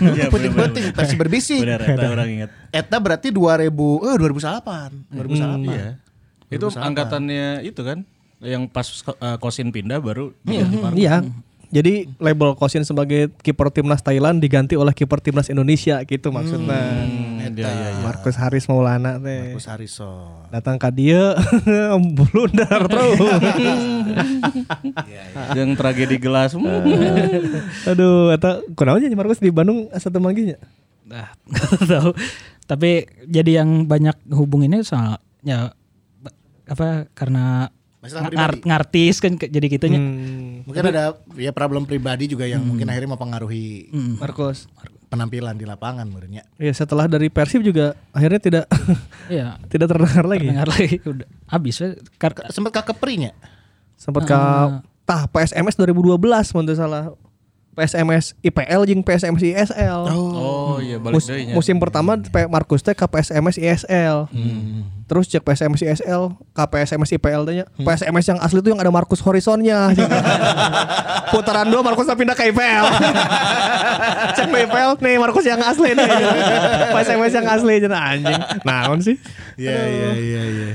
Iya, 0.00 0.32
Penting-penting 0.32 0.96
versi 0.96 1.12
berbisik. 1.18 1.60
Benar, 1.60 1.82
eta 1.84 2.08
orang 2.08 2.28
ingat. 2.30 2.50
Eta 2.72 2.96
berarti 2.96 3.28
2000 3.34 3.68
eh 3.68 4.16
2008. 4.16 5.18
2008. 5.18 5.66
Iya. 5.66 5.86
Itu 6.48 6.66
angkatannya 6.72 7.66
itu 7.66 7.82
kan 7.82 8.06
yang 8.40 8.64
pas 8.66 8.88
uh, 8.88 9.36
Kosin 9.36 9.68
pindah 9.68 10.00
baru 10.00 10.32
dia 10.44 10.64
di 10.64 10.76
Markus. 10.80 11.00
Iya. 11.00 11.16
Jadi 11.70 12.10
label 12.18 12.58
Kosin 12.58 12.82
sebagai 12.82 13.30
kiper 13.46 13.70
timnas 13.70 14.02
Thailand 14.02 14.42
diganti 14.42 14.74
oleh 14.74 14.90
kiper 14.90 15.22
timnas 15.22 15.46
Indonesia 15.46 16.02
gitu 16.02 16.34
maksudnya. 16.34 17.06
Hmm, 17.06 17.46
iya, 17.54 17.70
iya, 17.70 17.88
iya. 17.94 18.02
Markus 18.02 18.34
Haris 18.34 18.66
Maulana 18.66 19.22
teh. 19.22 19.54
Markus 19.54 19.70
Harrison. 19.70 20.50
Datang 20.50 20.82
ke 20.82 20.90
dia 20.90 21.38
blunder 22.18 22.80
terus. 22.90 23.22
Yang 25.58 25.70
tragedi 25.78 26.18
gelas. 26.18 26.58
hmm. 26.58 27.86
Aduh, 27.86 28.34
eta 28.34 28.66
kunaon 28.74 29.06
nya 29.06 29.14
Markus 29.14 29.38
di 29.38 29.54
Bandung 29.54 29.86
asa 29.94 30.10
teu 30.10 30.18
mangginya? 30.18 30.58
Nah, 31.06 31.30
nggak 31.46 31.86
tahu. 31.86 32.10
Tapi 32.66 33.06
jadi 33.30 33.62
yang 33.62 33.86
banyak 33.86 34.14
hubunginnya 34.34 34.82
soal 34.82 35.22
ya 35.46 35.70
apa 36.70 37.10
karena 37.18 37.74
Masalah 38.00 38.32
pribadi. 38.32 38.64
ngartis 38.64 39.16
kan 39.20 39.32
jadi 39.36 39.66
gitunya. 39.68 40.00
Hmm, 40.00 40.64
Mungkin 40.64 40.84
ada 40.88 41.20
ya 41.36 41.52
problem 41.52 41.84
pribadi 41.84 42.26
juga 42.26 42.48
yang 42.48 42.64
mungkin 42.64 42.88
akhirnya 42.88 43.12
mempengaruhi 43.12 43.92
Markus. 44.16 44.72
penampilan 45.06 45.52
di 45.52 45.68
lapangan 45.68 46.06
menurutnya. 46.06 46.48
Ya 46.56 46.72
setelah 46.72 47.04
dari 47.04 47.28
Persib 47.28 47.60
juga 47.60 47.92
akhirnya 48.10 48.40
tidak 48.40 48.64
Iya. 49.28 49.60
tidak 49.72 49.92
terdengar 49.92 50.24
lagi. 50.24 50.48
Dengar 50.48 50.68
lagi 50.68 50.96
udah 51.02 51.28
habis 51.46 51.76
Sempat 52.48 52.72
ke 52.72 52.82
keprinya. 52.88 53.36
Sempat 53.94 54.24
ke 54.24 54.38
tah 55.04 55.28
PSMS 55.28 55.76
2012 55.76 56.16
mun 56.56 56.64
teu 56.64 56.72
salah. 56.72 57.12
PSMS 57.80 58.36
IPL 58.38 58.80
jeung 58.84 59.00
PSMS 59.00 59.40
ISL. 59.40 60.00
Oh 60.12 60.76
iya 60.76 61.00
balik 61.00 61.16
Mus- 61.16 61.24
deui 61.24 61.48
nya. 61.48 61.56
musim 61.56 61.80
pertama 61.80 62.20
P- 62.20 62.44
Markus 62.46 62.84
teh 62.84 62.92
ke 62.92 63.02
PSMS 63.02 63.56
ISL. 63.56 64.28
Terus 65.08 65.26
cek 65.26 65.42
PSMS 65.42 65.80
ISL, 65.80 66.36
ke 66.52 66.64
PSMS 66.68 67.10
IPL 67.16 67.42
teh 67.42 67.54
nya. 67.56 67.66
PSMS 67.74 68.26
yang 68.28 68.38
asli 68.38 68.60
tuh 68.60 68.70
yang 68.70 68.78
ada 68.78 68.92
Markus 68.92 69.24
Horizonnya. 69.24 69.90
Putaran 71.32 71.66
dua 71.66 71.80
Markus 71.80 72.04
pindah 72.06 72.36
ke 72.36 72.52
IPL. 72.52 72.84
cek 74.36 74.46
ke 74.46 74.58
IPL 74.68 74.90
nih 75.00 75.16
Markus 75.16 75.44
yang 75.48 75.60
asli 75.64 75.96
nih. 75.96 76.10
PSMS 76.94 77.32
yang 77.32 77.46
asli 77.48 77.74
cenah 77.80 78.02
anjing. 78.12 78.40
Naon 78.62 78.98
sih? 79.00 79.16
Iya 79.56 79.80
iya 79.88 80.10
iya 80.14 80.42
iya. 80.44 80.68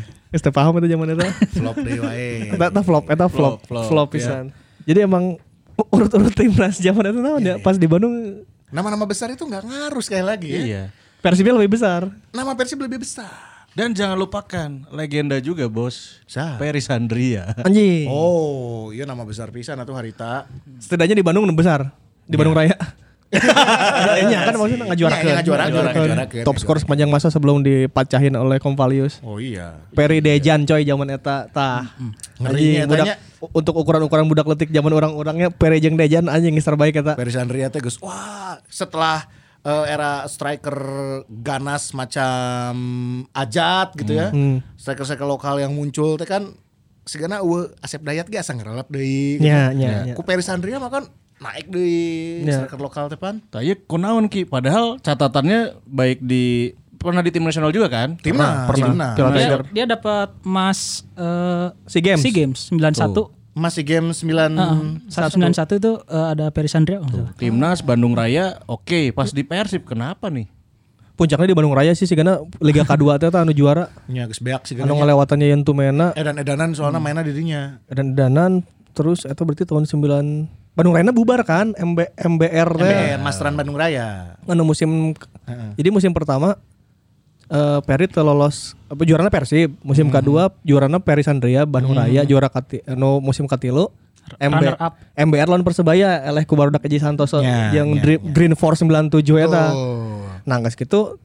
Paham 0.51 0.75
itu 0.81 0.91
zaman 0.91 1.15
itu. 1.15 1.23
Flop 1.55 1.77
deh 1.79 1.95
wae. 2.01 2.51
Eta 2.51 2.81
flop, 2.81 3.07
eta 3.07 3.25
flop, 3.31 3.63
Flop, 3.63 3.69
flop, 3.69 3.85
flop, 3.87 4.07
pisan. 4.11 4.51
Jadi 4.83 4.99
emang 5.01 5.39
urut-urut 5.75 6.31
timnas 6.31 6.79
zaman 6.79 7.11
itu 7.11 7.19
naon 7.19 7.43
ya 7.43 7.55
pas 7.59 7.75
di 7.75 7.87
Bandung 7.87 8.43
Nama-nama 8.73 9.05
besar 9.05 9.31
itu 9.31 9.45
nggak 9.45 9.63
ngaruh 9.63 10.03
sekali 10.03 10.25
lagi 10.25 10.49
ya. 10.51 10.59
Iya. 10.59 10.83
Persibnya 11.21 11.55
lebih 11.55 11.79
besar. 11.79 12.11
Nama 12.35 12.51
Persib 12.53 12.81
lebih 12.81 13.01
besar. 13.01 13.31
Dan 13.75 13.91
jangan 13.91 14.15
lupakan 14.15 14.87
legenda 14.91 15.39
juga 15.39 15.67
bos. 15.67 16.23
Peri 16.31 16.79
Sandria. 16.79 17.55
Anjing. 17.63 18.07
Oh, 18.07 18.91
iya 18.95 19.03
nama 19.03 19.23
besar 19.27 19.51
pisan 19.51 19.79
atau 19.79 19.91
Harita. 19.95 20.47
Setidaknya 20.79 21.15
di 21.19 21.25
Bandung 21.25 21.47
besar. 21.55 21.91
Di 22.27 22.35
Bandung 22.35 22.55
Raya. 22.55 22.75
Iya 24.25 24.39
kan 24.47 24.53
maksudnya 24.55 24.85
ngajuarakeun. 24.89 25.23
Iya, 25.23 25.31
iya, 25.31 25.37
ngajuarakeun, 25.41 25.73
Ngajuarakeun. 25.73 26.07
ngajuarakeun. 26.09 26.45
Top 26.47 26.57
skor 26.57 26.77
sepanjang 26.79 27.09
masa 27.09 27.27
sebelum 27.29 27.61
dipacahin 27.61 28.33
oleh 28.33 28.57
Convalius. 28.57 29.19
Oh 29.21 29.37
iya. 29.37 29.79
Peri 29.91 30.19
Dejan 30.19 30.63
coy 30.63 30.81
zaman 30.81 31.07
eta 31.11 31.47
tah. 31.49 31.93
Ngerinya 32.39 32.85
Anjing 32.85 32.89
budak 32.89 33.05
etanya. 33.05 33.15
untuk 33.53 33.73
ukuran-ukuran 33.77 34.25
budak 34.25 34.47
letik 34.49 34.69
zaman 34.71 34.91
orang-orangnya 34.91 35.49
Peri 35.51 35.77
jeung 35.79 35.95
Dejan 35.95 36.27
anjing 36.27 36.55
terbaik 36.55 36.95
eta. 36.95 37.13
Paris 37.13 37.35
Andrea 37.35 37.69
teh 37.69 37.79
geus 37.79 37.99
wah 38.01 38.57
setelah 38.67 39.27
eh, 39.61 39.85
era 39.87 40.25
striker 40.25 40.77
ganas 41.29 41.93
macam 41.93 42.73
Ajat 43.31 43.93
gitu 43.95 44.13
ya. 44.15 44.29
Hmm. 44.31 44.63
Striker-striker 44.75 45.25
lokal 45.25 45.59
yang 45.59 45.73
muncul 45.73 46.15
teh 46.15 46.25
kan 46.25 46.53
sigana 47.05 47.37
eueuh 47.45 47.69
Asep 47.85 48.01
Dayat 48.01 48.25
ge 48.25 48.41
asa 48.41 48.57
ngerelep 48.57 48.89
deui. 48.89 49.37
Nya, 49.37 49.69
nya, 49.77 50.09
nya. 50.09 50.13
Ku 50.17 50.25
Paris 50.25 50.49
Andrea 50.49 50.81
mah 50.81 50.89
kan 50.89 51.05
naik 51.45 51.65
deui 51.69 52.41
Ya. 52.41 52.59
striker 52.59 52.79
lokal 52.79 53.05
teh 53.07 53.15
pan. 53.15 53.45
Tapi 53.45 53.77
kunaon 53.85 54.25
ki 54.25 54.45
padahal 54.45 54.97
catatannya 54.97 55.77
baik 55.85 56.19
di 56.19 56.73
pernah 56.95 57.21
di 57.21 57.29
tim 57.29 57.45
nasional 57.45 57.69
juga 57.69 57.85
kan? 57.85 58.17
Timnas, 58.17 58.65
pernah. 58.65 58.87
timnas. 58.89 59.13
Piala 59.13 59.29
Dia, 59.31 59.57
dia 59.69 59.85
dapat 59.87 60.33
emas 60.41 61.05
eh 61.13 61.67
SEA 61.85 62.01
Games. 62.03 62.21
SEA 62.21 62.33
Games 62.33 62.59
91. 62.73 63.29
Masih 63.55 63.87
game 63.87 64.11
9 64.11 64.27
Heeh. 64.51 64.79
191 65.07 65.79
itu 65.79 65.91
eh, 66.03 66.27
ada 66.27 66.51
nggak 66.51 66.67
salah. 67.07 67.31
Timnas 67.39 67.79
Bandung 67.79 68.11
Raya 68.11 68.59
oke 68.65 69.15
pas 69.15 69.31
di 69.31 69.47
Persib 69.47 69.87
kenapa 69.87 70.27
nih? 70.27 70.51
Puncaknya 71.15 71.47
di 71.47 71.55
Bandung 71.55 71.71
Raya 71.71 71.95
sih 71.95 72.03
sigana 72.03 72.43
Liga 72.59 72.83
K2 72.83 73.15
teh 73.15 73.31
tah 73.31 73.47
anu 73.47 73.55
juara. 73.55 73.87
nya 74.11 74.27
geus 74.27 74.43
beak 74.43 74.67
sih 74.67 74.75
Anu 74.75 74.99
ngelewatannya 74.99 75.47
Yentu 75.47 75.71
Mena 75.71 76.11
Edan-edanan 76.11 76.75
soalnya 76.75 76.99
mainnya 76.99 77.23
dirinya. 77.23 77.79
dan 77.87 78.11
danan 78.11 78.51
terus 78.91 79.23
itu 79.23 79.39
berarti 79.39 79.63
tahun 79.63 79.87
9 79.87 80.64
Bandung 80.75 80.91
Raya 80.91 81.07
bubar 81.09 81.41
kan? 81.41 81.71
MB, 81.71 81.97
MBR 82.13 82.69
MBR 82.75 83.17
Masteran 83.17 83.55
Bandung 83.55 83.73
Raya. 83.73 84.35
anu 84.43 84.63
musim 84.63 85.15
jadi 85.73 85.89
musim 85.89 86.11
pertama 86.11 86.59
eh 87.45 87.79
Peri 87.81 88.05
teu 88.05 88.21
lolos 88.21 88.75
apa 88.85 89.01
juaranya 89.01 89.29
Persib. 89.29 89.71
Musim 89.81 90.09
kedua 90.09 90.51
juaranya 90.61 90.99
Peri 90.99 91.21
Sandria 91.21 91.63
Bandung 91.63 91.93
Raya 91.93 92.21
juara 92.23 92.47
kati, 92.47 92.83
anu 92.85 93.17
musim 93.19 93.45
katilu. 93.45 93.87
MB. 94.35 94.73
MBR 95.15 95.45
lawan 95.45 95.61
Persebaya 95.61 96.25
eleh 96.25 96.43
ku 96.43 96.57
barudak 96.57 96.81
Eji 96.81 96.97
Santoso 96.97 97.39
Ya, 97.39 97.69
yang 97.71 97.93
ya, 97.93 98.01
Dri- 98.01 98.23
Green 98.25 98.57
Force 98.57 98.81
97 98.81 99.21
eta. 99.37 99.69
Oh. 99.69 100.25
nah 100.41 100.57
geus 100.59 100.73
kitu 100.73 101.21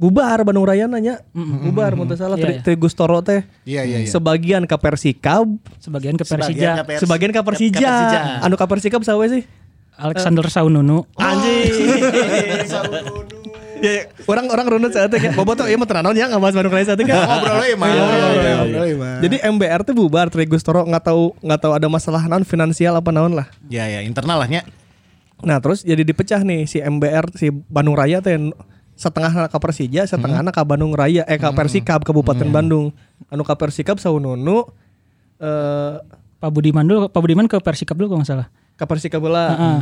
bubar 0.00 0.40
Bandung 0.40 0.64
Raya 0.64 0.88
nanya 0.88 1.20
bubar 1.36 1.92
mun 1.92 2.08
salah 2.10 2.34
Iya, 2.34 2.64
Tri, 2.64 2.72
Tri 2.72 2.74
Gustoro 2.74 3.20
teh 3.20 3.44
Iya 3.62 3.84
iya 3.84 3.98
iya. 4.00 4.08
sebagian 4.08 4.64
ke 4.64 4.72
Persikab 4.74 5.44
Sebagian 5.76 6.16
ke 6.16 6.24
Persija. 6.24 6.88
sebagian 6.96 7.30
ke 7.30 7.40
Persija. 7.44 7.76
ke 7.76 7.84
Persija. 7.84 8.20
Anu 8.40 8.56
ke 8.56 8.64
Persikab 8.64 9.04
sawe 9.04 9.24
sih? 9.28 9.44
Alexander 10.00 10.48
Saununu. 10.48 11.04
Anjing. 11.14 11.68
Ya, 13.80 14.04
orang 14.28 14.44
orang 14.52 14.76
runut 14.76 14.92
saat 14.92 15.08
itu 15.08 15.32
Bobo 15.32 15.56
tuh 15.56 15.64
iya 15.64 15.80
mah 15.80 15.88
tenanon 15.88 16.12
ya 16.12 16.28
nggak 16.28 16.36
bahas 16.36 16.52
Bandung 16.52 16.76
Raya 16.76 16.84
saat 16.84 17.00
itu 17.00 17.08
kan. 17.08 17.16
Ngobrol 17.16 17.64
euy 17.64 17.74
mah. 17.80 17.88
Iya, 17.88 18.04
iya, 18.04 18.82
iya. 18.84 19.10
Jadi 19.24 19.36
MBR 19.40 19.80
tuh 19.88 19.96
bubar, 19.96 20.28
Tri 20.28 20.44
Gustoro 20.44 20.84
nggak 20.84 21.00
tahu 21.00 21.32
nggak 21.40 21.60
tahu 21.64 21.72
ada 21.72 21.88
masalah 21.88 22.20
naon 22.28 22.44
finansial 22.44 22.92
apa 22.92 23.08
naon 23.08 23.32
lah. 23.32 23.48
Ya 23.72 23.88
ya 23.88 24.04
internal 24.04 24.36
lah 24.36 24.52
nya. 24.52 24.68
Nah 25.40 25.56
terus 25.64 25.80
jadi 25.80 26.04
dipecah 26.04 26.44
nih 26.44 26.68
si 26.68 26.76
MBR 26.76 27.32
si 27.32 27.48
Bandung 27.48 27.96
Raya 27.96 28.20
teh 28.20 28.36
setengah 29.00 29.48
ke 29.48 29.56
Persija, 29.56 30.04
setengah 30.04 30.44
ke 30.44 30.60
Bandung 30.62 30.92
Raya, 30.92 31.24
eh 31.24 31.34
ke 31.34 31.48
Persikab 31.50 32.04
Kabupaten 32.04 32.44
Bandung. 32.46 32.92
Anu 33.26 33.40
ke 33.40 33.54
Persikab 33.54 33.96
saununu 33.96 34.68
eh 35.38 35.96
Pak 36.36 36.50
Budiman 36.50 36.84
dulu, 36.84 37.08
Pak 37.08 37.16
Budiman 37.18 37.44
ke 37.44 37.56
Persikab 37.56 37.96
dulu 37.96 38.12
kalau 38.12 38.20
nggak 38.20 38.30
salah. 38.30 38.48
ke 38.72 38.84
Persikab 38.84 39.20
lah. 39.22 39.48
Heeh. 39.50 39.78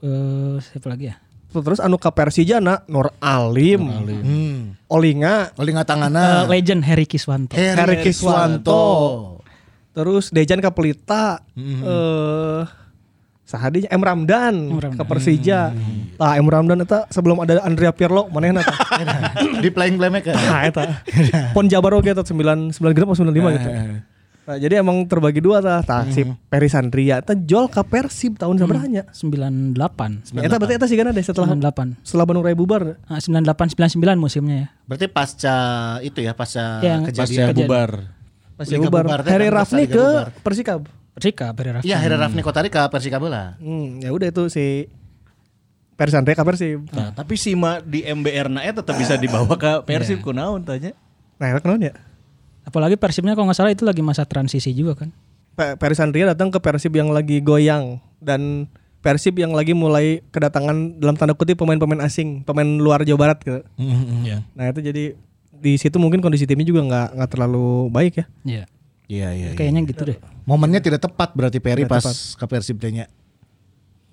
Eh, 0.00 0.54
siapa 0.60 0.86
lagi 0.88 1.08
ya? 1.08 1.18
Terus 1.50 1.78
anu 1.78 1.94
ke 1.96 2.06
Persija 2.08 2.58
na 2.58 2.82
Nur 2.84 3.10
Alim, 3.16 3.82
Hmm. 3.86 4.60
Olinga, 4.86 5.50
Oli 5.54 5.70
Eh, 5.70 5.74
ngatangana. 5.74 6.46
legend 6.46 6.82
Heri 6.82 7.06
Kiswanto. 7.06 7.54
Heri 7.54 8.02
Kiswanto. 8.02 8.82
Terus 9.90 10.30
Dejan 10.30 10.58
ke 10.58 10.70
Pelita, 10.70 11.38
eh 11.54 12.62
sahadinya 13.54 13.86
M 13.88 14.02
Ramdan 14.02 14.54
Ramdan. 14.74 14.98
ke 14.98 15.02
Persija. 15.06 15.70
Tah 16.14 16.34
M 16.34 16.46
Ramdan 16.46 16.78
eta 16.78 17.06
sebelum 17.08 17.38
ada 17.38 17.62
Andrea 17.62 17.90
Pirlo 17.90 18.26
manehna 18.28 18.60
tah. 18.60 18.74
Di 19.62 19.70
playing 19.70 19.94
playmaker. 19.94 20.34
Nah 20.34 20.66
eta. 20.66 20.98
Pon 21.50 21.66
Jabar 21.66 21.94
oge 21.94 22.10
eta 22.10 22.20
9 22.20 22.34
9 22.74 22.82
genep 22.90 23.06
atau 23.06 23.22
95 23.22 23.30
gitu. 23.54 23.70
Nah, 24.44 24.60
jadi 24.60 24.76
emang 24.76 25.08
terbagi 25.08 25.40
dua 25.40 25.56
tah. 25.58 25.80
Tah 25.80 26.04
si 26.06 26.20
Peri 26.20 26.68
Sandria 26.68 27.16
eta 27.16 27.32
jol 27.32 27.64
ke 27.64 27.80
Persib 27.80 28.36
tahun 28.36 28.60
sabaraha 28.60 28.84
nya? 28.84 29.02
98. 29.08 30.36
Eta 30.36 30.54
berarti 30.54 30.74
eta 30.74 30.84
sigana 30.84 31.10
deh 31.10 31.24
setelah 31.24 31.48
98. 31.48 32.04
setelah 32.04 32.24
Bandung 32.24 32.44
Raya 32.44 32.52
bubar. 32.52 33.00
Ah, 33.06 33.16
98 33.16 33.72
99 33.72 34.20
musimnya 34.20 34.56
ya. 34.56 34.66
Berarti 34.84 35.06
pasca 35.08 35.56
itu 36.00 36.20
ya 36.20 36.36
pasca 36.36 36.78
Pasca 36.78 37.08
kejadian. 37.08 37.56
bubar. 37.56 37.90
Pas 38.54 38.68
Liga 38.68 38.86
bubar. 38.86 39.02
bubar 39.02 39.20
teh 39.24 39.32
Heri 39.32 39.48
kan, 39.48 39.54
Rafni 39.56 39.82
Liga 39.82 39.96
ke 39.96 39.98
bubar. 39.98 40.28
Persika 41.14 41.54
Peri 41.54 41.70
Raffi. 41.70 41.86
Iya, 41.86 41.96
Heri 41.96 42.18
Rafni 42.18 42.42
Kotari 42.42 42.68
ke 42.68 42.82
Persikabela. 42.90 43.54
Hmm, 43.56 44.02
ya 44.02 44.10
udah 44.10 44.28
itu 44.28 44.50
si 44.50 44.90
Peri 45.94 46.10
Sandria 46.10 46.34
ke 46.34 46.42
Persib. 46.42 46.90
Nah, 46.90 47.14
tapi 47.14 47.38
Sima 47.38 47.78
di 47.78 48.02
MBR 48.02 48.50
na 48.50 48.66
tetap 48.66 48.92
bisa 48.92 49.14
dibawa 49.14 49.54
ke 49.54 49.86
Persib 49.86 50.20
kunaon 50.20 50.66
tanya. 50.66 50.90
Nah, 51.38 51.54
kenapa 51.54 51.78
ya? 51.80 51.94
Apalagi 52.64 52.98
Persibnya 52.98 53.38
kalau 53.38 53.46
nggak 53.46 53.54
salah 53.56 53.70
itu 53.70 53.86
lagi 53.86 54.02
masa 54.02 54.26
transisi 54.26 54.74
juga 54.74 54.98
kan. 54.98 55.14
Pe- 55.54 55.78
Peris 55.78 56.02
Andria 56.02 56.26
datang 56.26 56.50
ke 56.50 56.58
Persib 56.58 56.90
yang 56.92 57.14
lagi 57.14 57.38
goyang 57.38 58.02
dan 58.18 58.66
Persib 58.98 59.38
yang 59.38 59.54
lagi 59.54 59.70
mulai 59.70 60.24
kedatangan 60.32 60.98
dalam 60.98 61.14
tanda 61.14 61.36
kutip 61.36 61.54
pemain-pemain 61.54 62.02
asing, 62.02 62.42
pemain 62.42 62.66
luar 62.66 63.06
Jawa 63.06 63.20
Barat 63.20 63.38
gitu. 63.38 63.62
Iya. 64.24 64.42
Nah 64.50 64.64
itu 64.66 64.80
jadi 64.80 65.14
di 65.54 65.72
situ 65.78 65.94
mungkin 65.96 66.18
kondisi 66.18 66.42
timnya 66.42 66.66
juga 66.66 66.82
nggak 66.82 67.08
nggak 67.14 67.30
terlalu 67.30 67.86
baik 67.88 68.12
ya. 68.16 68.26
Iya. 68.42 68.64
Iya, 69.04 69.28
iya. 69.30 69.48
Kayaknya 69.54 69.80
gitu 69.86 70.02
deh. 70.08 70.18
Momennya 70.44 70.78
tidak 70.78 71.00
tepat 71.00 71.32
berarti 71.32 71.56
Peri 71.56 71.84
pas 71.84 72.04
ke 72.04 72.44
Persib 72.44 72.76
teh 72.76 72.90
nya. 72.90 73.06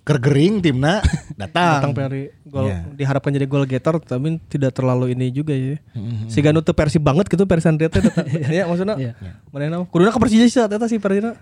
Kergering 0.02 0.66
timna 0.66 0.98
Datang 1.38 1.92
datang. 1.92 1.92
Peri 1.94 2.34
gol 2.42 2.66
Iya. 2.66 2.90
diharapkan 2.90 3.30
jadi 3.30 3.46
gol 3.46 3.64
getter 3.64 3.96
tapi 3.98 4.42
tidak 4.48 4.74
terlalu 4.74 5.14
ini 5.14 5.30
juga 5.30 5.54
ya. 5.54 5.78
Si 6.26 6.42
Ganu 6.42 6.60
tuh 6.60 6.74
Persib 6.74 7.00
banget 7.00 7.28
gitu 7.28 7.46
Peris 7.46 7.64
Andria 7.64 7.86
teh 7.86 8.02
datang. 8.02 8.26
ya 8.50 8.66
maksudnya. 8.66 8.96
Iya. 8.98 9.12
Mana 9.50 9.70
nama? 9.70 9.84
Kuduna 9.86 10.10
ke 10.10 10.18
Persija 10.18 10.44
sih 10.44 10.58
itu 10.58 10.86
sih 10.88 10.98
Persija. 10.98 11.38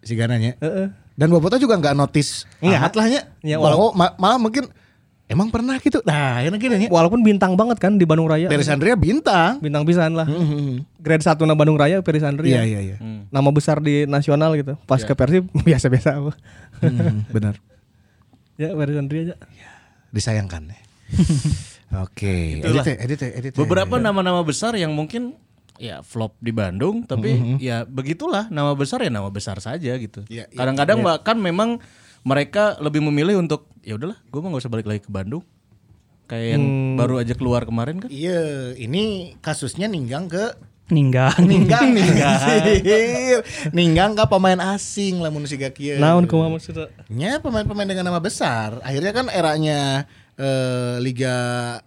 Si 0.00 0.12
gananya. 0.12 0.52
Heeh. 0.58 0.92
Dan 1.14 1.30
Boboto 1.30 1.56
juga 1.56 1.78
nggak 1.78 1.94
notice 1.94 2.44
Nggak. 2.58 2.76
amat 2.76 2.92
lah 2.92 3.06
nya. 3.08 3.20
Iya, 3.40 3.56
Walau 3.56 3.94
ma- 3.94 4.12
malah 4.14 4.36
mungkin 4.36 4.68
emang 5.24 5.48
pernah 5.48 5.76
gitu. 5.76 6.04
Nah, 6.04 6.40
enak 6.40 6.58
gini 6.58 6.74
nya. 6.76 6.88
Walaupun 6.88 7.20
bintang 7.20 7.54
banget 7.54 7.78
kan 7.78 7.96
di 7.96 8.04
Bandung 8.04 8.28
Raya. 8.28 8.46
Peris 8.46 8.68
Andrea 8.68 8.94
bintang. 8.94 9.58
Bintang 9.58 9.82
pisan 9.82 10.12
lah. 10.12 10.28
Mhm. 10.28 10.84
Grade 11.00 11.24
1 11.24 11.42
na 11.42 11.54
Bandung 11.54 11.76
Raya 11.76 12.00
Peris 12.00 12.24
Andria. 12.24 12.60
Iya, 12.60 12.62
iya, 12.64 12.80
iya. 12.80 12.96
Nama 13.28 13.48
besar 13.50 13.80
di 13.80 14.04
nasional 14.04 14.54
gitu. 14.54 14.76
Pas 14.84 15.00
ke 15.00 15.12
Persib 15.12 15.48
biasa-biasa 15.66 16.20
apa. 16.20 16.32
Mhm, 16.80 17.30
Benar. 17.30 17.54
Ya 18.54 18.70
Peris 18.70 18.94
Andria 18.94 19.20
aja. 19.24 19.36
Disayangkan 20.10 20.70
ya. 20.70 20.78
Oke, 22.06 22.58
Itulah. 22.58 22.82
edit 22.82 22.86
ya, 22.86 22.96
edit 23.02 23.18
ya, 23.18 23.30
edit 23.34 23.52
ya. 23.54 23.58
Beberapa 23.58 23.98
nama-nama 23.98 24.42
besar 24.42 24.74
yang 24.74 24.94
mungkin 24.94 25.34
ya 25.74 26.02
flop 26.02 26.38
di 26.38 26.54
Bandung 26.54 27.02
tapi 27.02 27.34
Mm-hmm. 27.34 27.56
ya 27.58 27.82
begitulah 27.82 28.46
nama 28.46 28.78
besar 28.78 29.02
ya 29.02 29.10
nama 29.10 29.26
besar 29.30 29.58
saja 29.58 29.94
gitu. 29.94 30.22
Iya, 30.26 30.46
iya, 30.46 30.54
Kadang-kadang 30.54 31.02
bahkan 31.02 31.34
memang 31.34 31.82
mereka 32.24 32.80
lebih 32.80 33.04
memilih 33.04 33.38
untuk 33.38 33.68
ya 33.80 33.94
udahlah, 33.94 34.16
gue 34.18 34.40
mah 34.40 34.48
gak 34.50 34.62
usah 34.64 34.72
balik 34.72 34.88
lagi 34.88 35.00
ke 35.00 35.12
Bandung. 35.12 35.44
Kayak 36.24 36.56
yang 36.56 36.64
Hmm. 36.64 36.96
baru 36.96 37.20
aja 37.20 37.36
keluar 37.36 37.68
kemarin 37.68 38.00
kan. 38.00 38.08
Iya, 38.08 38.72
ini 38.74 39.36
kasusnya 39.38 39.86
ninggang 39.86 40.26
ke 40.26 40.56
Ninggang. 40.84 41.32
Ninggang 41.40 41.96
Anjir. 41.96 43.40
Ninggang 43.72 44.12
ka 44.12 44.28
pemain 44.28 44.60
asing 44.76 45.16
lamun 45.16 45.48
siga 45.48 45.72
kieu. 45.72 45.96
Naon 45.96 46.28
kumaha 46.28 46.52
maksudnya? 46.52 46.92
Nya 47.08 47.40
pemain-pemain 47.40 47.88
dengan 47.88 48.04
nama 48.04 48.20
besar. 48.20 48.84
Akhirnya 48.84 49.16
kan 49.16 49.32
eranya 49.32 50.04
eh, 50.36 51.00
liga 51.00 51.36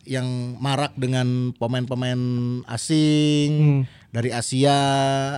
yang 0.02 0.26
marak 0.58 0.98
dengan 0.98 1.54
pemain-pemain 1.54 2.18
asing 2.66 3.86
dari 4.08 4.32
Asia 4.32 4.80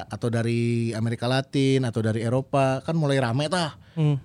atau 0.06 0.30
dari 0.30 0.94
Amerika 0.94 1.26
Latin 1.26 1.84
atau 1.90 2.06
dari 2.06 2.22
Eropa 2.22 2.86
kan 2.86 2.94
mulai 2.94 3.18
rame 3.18 3.50
tah. 3.50 3.76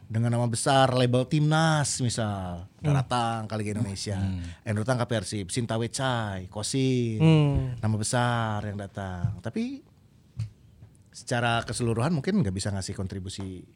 Dengan 0.06 0.30
nama 0.30 0.46
besar 0.46 0.94
label 0.94 1.26
timnas 1.26 1.98
misal. 1.98 2.70
Datang 2.78 3.50
kali 3.50 3.66
ke 3.66 3.74
Indonesia. 3.74 4.14
Yang 4.62 4.86
datang 4.86 5.02
ke 5.02 5.06
Persib 5.10 5.46
Sinta 5.50 5.74
Wecai 5.74 6.46
Kosin 6.46 7.18
Hmm. 7.18 7.74
nama 7.82 7.96
besar 7.98 8.62
yang 8.62 8.78
datang. 8.78 9.42
Tapi 9.42 9.82
secara 11.10 11.62
keseluruhan 11.66 12.14
mungkin 12.14 12.38
nggak 12.38 12.54
bisa 12.54 12.70
ngasih 12.70 12.94
kontribusi 12.94 13.66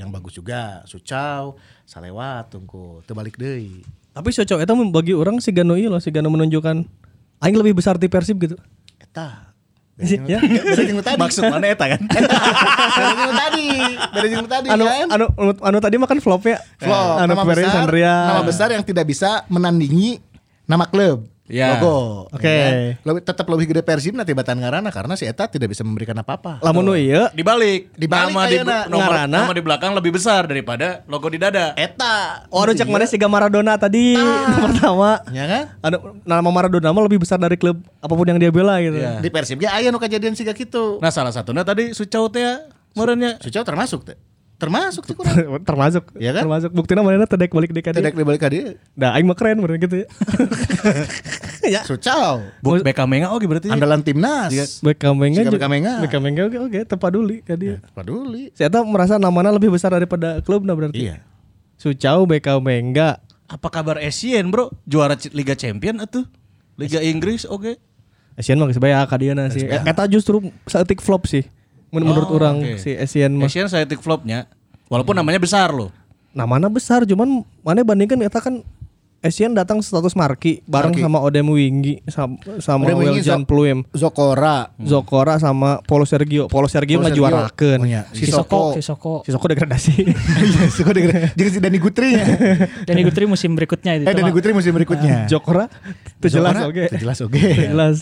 yang 0.00 0.08
bagus 0.08 0.40
juga. 0.40 0.80
Sucau 0.88 1.60
Salewat 1.84 2.56
tunggu 2.56 3.04
terbalik 3.04 3.36
deh. 3.36 3.84
Tapi 4.14 4.28
cocok 4.30 4.58
eta 4.62 4.72
bagi 4.72 5.12
orang 5.12 5.42
si 5.44 5.52
Gano 5.52 5.76
loh, 5.76 6.00
si 6.00 6.08
Gano 6.14 6.32
menunjukkan 6.32 6.76
aing 7.44 7.56
lebih 7.60 7.76
besar 7.76 8.00
di 8.00 8.08
Persib 8.08 8.40
gitu. 8.40 8.56
Eta 8.96 9.53
Ya. 9.94 10.42
Nu 10.90 11.02
tadi 11.06 11.22
Maksud 11.22 11.46
mana 11.46 11.70
eta 11.70 11.86
kan? 11.86 12.02
Beda 12.02 13.06
jeung 13.14 13.30
nu 13.30 13.34
tadi 13.38 13.68
Beda 14.10 14.26
jeung 14.26 14.42
nu 14.42 14.50
tadi 14.50 14.66
Anu 14.66 14.84
kan 14.90 15.06
anu 15.06 15.26
anu, 15.38 15.52
anu 15.62 15.78
tadi 15.78 15.96
makan 16.02 16.18
flop 16.18 16.42
ya. 16.42 16.58
Vlog, 16.82 17.14
Anu 17.22 17.30
nama 17.30 17.42
besar, 17.46 17.70
Sandria. 17.70 18.14
nama 18.26 18.42
besar 18.42 18.68
yang 18.74 18.82
tidak 18.82 19.06
bisa 19.06 19.46
menandingi 19.46 20.18
nama 20.66 20.88
klub. 20.90 21.22
Ya. 21.44 21.76
Logo. 21.76 22.24
Oke. 22.32 22.48
ya 22.48 22.56
kan? 22.64 22.72
Lebih, 23.04 23.20
tetap 23.20 23.46
lebih 23.52 23.66
gede 23.68 23.82
Persib 23.84 24.16
nanti 24.16 24.32
batan 24.32 24.64
ngarana 24.64 24.88
karena 24.88 25.12
si 25.12 25.28
Eta 25.28 25.44
tidak 25.44 25.76
bisa 25.76 25.84
memberikan 25.84 26.16
apa-apa. 26.16 26.64
Lamun 26.64 26.80
nu 26.80 26.96
ieu 26.96 27.28
Dibalik. 27.36 27.92
Dibalik 27.92 28.32
nama 28.32 28.48
di, 28.48 28.56
nomor, 28.88 29.12
Ngarana. 29.12 29.38
nama 29.44 29.52
di 29.52 29.60
belakang 29.60 29.92
lebih 29.92 30.16
besar 30.16 30.48
daripada 30.48 31.04
logo 31.04 31.28
di 31.28 31.36
dada. 31.36 31.76
Eta. 31.76 32.48
Oh, 32.48 32.64
anu 32.64 32.72
cek 32.72 32.88
mana 32.88 33.04
si 33.04 33.20
Maradona 33.20 33.76
tadi 33.76 34.16
pertama. 34.64 35.20
Ya 35.36 35.44
kan? 35.44 35.64
Anu 35.84 35.96
nama 36.24 36.48
Maradona 36.48 36.88
mah 36.96 37.04
lebih 37.04 37.20
besar 37.20 37.36
dari 37.36 37.60
klub 37.60 37.76
apa 38.00 38.12
pun 38.16 38.24
yang 38.24 38.40
dia 38.40 38.48
bela 38.48 38.80
gitu. 38.80 38.96
Iya. 38.96 39.20
Di 39.20 39.28
Persib 39.28 39.60
ge 39.60 39.68
aya 39.68 39.92
nu 39.92 40.00
kejadian 40.00 40.32
siga 40.32 40.56
kitu. 40.56 40.96
Nah 41.04 41.12
salah 41.12 41.32
satunya 41.32 41.60
tadi 41.60 41.92
Sucau 41.92 42.32
teh 42.32 42.40
ya, 42.40 42.64
merenya. 42.96 43.36
Sucau 43.44 43.60
termasuk 43.60 44.08
teh. 44.08 44.16
Termasuk 44.54 45.02
tuh 45.04 45.14
kurang. 45.18 45.34
termasuk 45.68 46.04
Iya 46.14 46.30
kan? 46.30 46.42
termasuk 46.46 46.70
buktinya 46.70 47.02
mana 47.02 47.26
tedek 47.26 47.50
balik 47.50 47.74
dek 47.74 47.90
dibalik 47.90 48.38
ka 48.38 48.48
dia. 48.48 48.78
Nah, 48.94 49.18
aing 49.18 49.26
mah 49.26 49.34
keren 49.34 49.58
bener 49.58 49.76
gitu 49.76 50.02
ya. 50.02 50.06
ya. 51.74 51.80
Sucau. 51.82 52.44
Bu, 52.62 52.80
Beckham 52.80 53.10
Menga 53.10 53.34
oke 53.34 53.44
berarti. 53.44 53.68
ya? 53.68 53.74
Andalan 53.74 54.00
timnas. 54.00 54.50
Beckham 54.80 55.18
Menga. 55.18 55.42
Siga 55.42 55.50
juga- 55.50 55.54
Beckham 55.58 55.70
Menga. 55.70 55.92
Beckham 56.00 56.22
Menga 56.22 56.42
oke 56.46 56.58
oke 56.62 56.80
tepaduli 56.86 57.36
ka 57.42 57.54
dia. 57.58 57.82
Peduli. 57.92 58.54
Saya 58.54 58.70
tahu 58.70 58.84
merasa 58.86 59.18
namanya 59.18 59.50
lebih 59.50 59.74
besar 59.74 59.90
daripada 59.90 60.38
klubnya 60.40 60.72
berarti. 60.72 61.10
Iya. 61.10 61.24
Sucau 61.74 62.24
Beckham 62.24 62.62
Menga. 62.62 63.18
Apa 63.44 63.68
kabar 63.68 64.00
Asian 64.00 64.48
bro? 64.48 64.70
Juara 64.86 65.18
Liga 65.34 65.52
Champion 65.52 66.00
atuh? 66.00 66.24
Liga 66.78 67.02
Inggris 67.02 67.44
oke. 67.44 67.76
Asian 68.34 68.58
mah 68.58 68.66
geus 68.66 68.78
bae 68.78 68.94
ka 68.94 69.14
dia 69.18 69.34
sih. 69.50 69.62
E- 69.62 69.82
Eta 69.82 70.06
justru 70.06 70.42
saeutik 70.66 70.98
flop 70.98 71.26
sih. 71.26 71.46
Men- 71.94 72.10
Menurut 72.10 72.26
Oh, 72.26 72.36
orang 72.36 72.58
oke. 72.58 72.76
si 72.76 72.90
Asian 72.92 73.30
mah. 73.32 73.46
Asian 73.46 73.66
saya 73.66 73.84
tik 73.84 73.98
flopnya. 73.98 74.50
Walaupun 74.86 75.14
namanya 75.14 75.38
besar 75.38 75.70
loh. 75.70 75.94
Namanya 76.30 76.66
besar 76.66 77.02
cuman 77.02 77.30
mana 77.60 77.80
bandingkan 77.80 78.18
eta 78.20 78.38
kan 78.38 78.60
Asian 79.20 79.56
datang 79.56 79.80
status 79.80 80.12
marki 80.12 80.60
bareng 80.64 80.92
Marki. 80.92 81.00
sama 81.00 81.16
Odem 81.18 81.48
Wingi 81.48 82.04
sama, 82.04 82.36
sama 82.60 82.84
Odem 82.84 82.96
Wingi, 83.00 83.16
Wiljan 83.16 83.40
Zo- 83.40 83.48
Pluim. 83.48 83.78
Zokora. 83.90 84.68
Zokora 84.76 85.40
sama 85.40 85.80
Polo 85.80 86.04
Sergio. 86.04 86.44
Polo 86.44 86.68
Sergio 86.68 87.00
ngajuarakeun. 87.00 87.80
Sergio. 87.80 87.80
Oh, 87.80 87.88
iya. 87.88 88.04
Sisoko, 88.12 88.76
Sisoko. 88.76 89.14
Sisoko 89.24 89.46
degradasi. 89.48 89.96
Iya, 90.44 90.68
suka 90.68 90.92
denger. 90.92 91.32
Jeung 91.32 91.48
si 91.48 91.58
Dani 91.58 91.78
Gutri 91.78 92.12
ya. 92.12 92.24
Dan 92.84 93.00
Gutri 93.00 93.24
musim 93.24 93.56
berikutnya 93.56 93.96
itu. 93.96 94.04
Eh 94.04 94.12
Dani 94.12 94.28
mah. 94.28 94.34
Gutri 94.36 94.52
musim 94.52 94.76
berikutnya. 94.76 95.24
Jokora 95.24 95.72
teu 96.20 96.28
jelas 96.28 96.52
Zokora, 96.52 96.68
oke. 96.68 96.84
teu 96.84 96.98
jelas 97.00 97.18
oke. 97.22 97.40
Teu 97.40 97.64
jelas. 97.64 97.96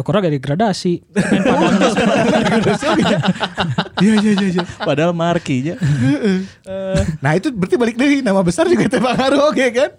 Jokora 0.00 0.24
gak 0.24 0.32
degradasi. 0.32 1.04
Main 1.12 1.42
Padang 1.52 2.64
Iya 4.00 4.14
iya 4.16 4.32
iya 4.32 4.48
iya. 4.48 4.64
Padahal 4.80 5.12
markinya. 5.12 5.76
Nah 7.20 7.36
itu 7.36 7.52
berarti 7.52 7.76
balik 7.76 8.00
deh 8.00 8.24
nama 8.24 8.40
besar 8.40 8.64
juga 8.64 8.88
terpengaruh 8.88 9.52
oke 9.52 9.66
kan? 9.76 9.90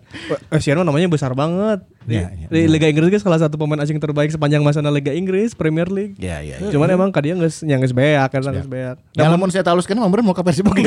Asian 0.50 0.82
mah 0.82 0.86
namanya 0.90 1.06
besar 1.06 1.38
banget. 1.38 1.86
Di, 2.02 2.18
Iya, 2.18 2.34
iya, 2.34 2.48
di 2.50 2.66
Liga 2.66 2.90
Inggris 2.90 3.14
kan 3.14 3.30
salah 3.30 3.38
satu 3.46 3.62
pemain 3.62 3.78
asing 3.78 4.02
terbaik 4.02 4.34
sepanjang 4.34 4.66
masa 4.66 4.82
Liga 4.90 5.14
Inggris 5.14 5.54
Premier 5.54 5.86
League. 5.86 6.18
Iya 6.18 6.42
iya. 6.42 6.58
Cuman 6.74 6.90
emang 6.90 7.14
kadieu 7.14 7.38
geus 7.38 7.62
nya 7.62 7.78
geus 7.78 7.94
beak 7.94 8.34
kan 8.34 8.42
geus 8.42 8.66
beak. 8.66 8.98
Nah, 9.14 9.30
namun 9.30 9.54
saya 9.54 9.62
talus 9.62 9.86
kan 9.86 9.94
member 10.02 10.26
mau 10.26 10.34
ke 10.34 10.42
Persib 10.42 10.66
oke. 10.66 10.82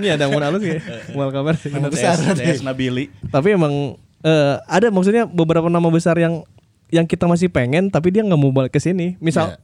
Ini 0.00 0.16
ada 0.16 0.32
mau 0.32 0.40
halus 0.40 0.64
ya. 0.64 0.80
Mau 1.12 1.28
kabar 1.28 1.60
sih. 1.60 1.68
Nama 1.68 1.92
besar. 1.92 2.16
Nabili. 2.64 3.12
Tapi 3.28 3.52
emang 3.52 4.00
eh, 4.24 4.54
ada 4.64 4.88
maksudnya 4.88 5.28
beberapa 5.28 5.68
nama 5.68 5.92
besar 5.92 6.16
yang 6.16 6.40
yang 6.90 7.04
kita 7.04 7.26
masih 7.26 7.50
pengen 7.50 7.90
tapi 7.90 8.14
dia 8.14 8.22
nggak 8.22 8.40
mau 8.40 8.54
balik 8.54 8.74
ke 8.74 8.80
sini. 8.80 9.18
Misal 9.18 9.58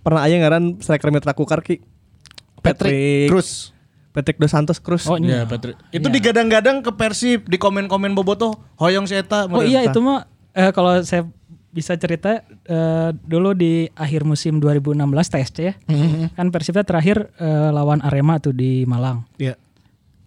pernah 0.00 0.22
aja 0.22 0.36
ngaran 0.36 0.78
striker 0.78 1.10
Mitra 1.10 1.32
Kukar 1.32 1.60
Ki 1.60 1.80
Patrick 2.60 3.30
Cruz. 3.30 3.72
Patrick 4.10 4.40
Dos 4.40 4.48
Santos 4.48 4.80
Cruz. 4.80 5.04
Oh, 5.04 5.20
Ya, 5.20 5.24
iya. 5.24 5.40
Patrick. 5.44 5.76
Itu 5.92 6.08
digadang-gadang 6.08 6.80
ke 6.80 6.88
Persib 6.96 7.52
di 7.52 7.60
komen-komen 7.60 8.16
bobotoh 8.16 8.56
hoyong 8.80 9.04
si 9.04 9.12
eta. 9.12 9.44
Oh 9.44 9.60
iya 9.60 9.84
itu 9.84 10.00
mah 10.00 10.24
eh, 10.56 10.72
kalau 10.72 10.96
saya 11.04 11.28
bisa 11.68 11.92
cerita 12.00 12.40
eh, 12.64 13.10
dulu 13.12 13.52
di 13.52 13.84
akhir 13.92 14.24
musim 14.24 14.56
2016 14.56 15.04
TSC 15.04 15.58
ya. 15.60 15.74
Kan 16.32 16.48
Persibnya 16.48 16.88
terakhir 16.88 17.28
eh, 17.36 17.68
lawan 17.68 18.00
Arema 18.00 18.40
tuh 18.40 18.56
di 18.56 18.88
Malang. 18.88 19.28
Iya. 19.36 19.60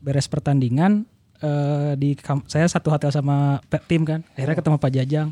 Beres 0.05 0.29
pertandingan 0.29 1.09
eh, 1.41 1.97
di 1.97 2.13
saya 2.45 2.69
satu 2.69 2.93
hotel 2.93 3.09
sama 3.09 3.57
tim 3.89 4.05
kan. 4.05 4.21
Akhirnya 4.37 4.53
ketemu 4.61 4.77
Pak 4.77 4.91
Jajang. 4.93 5.29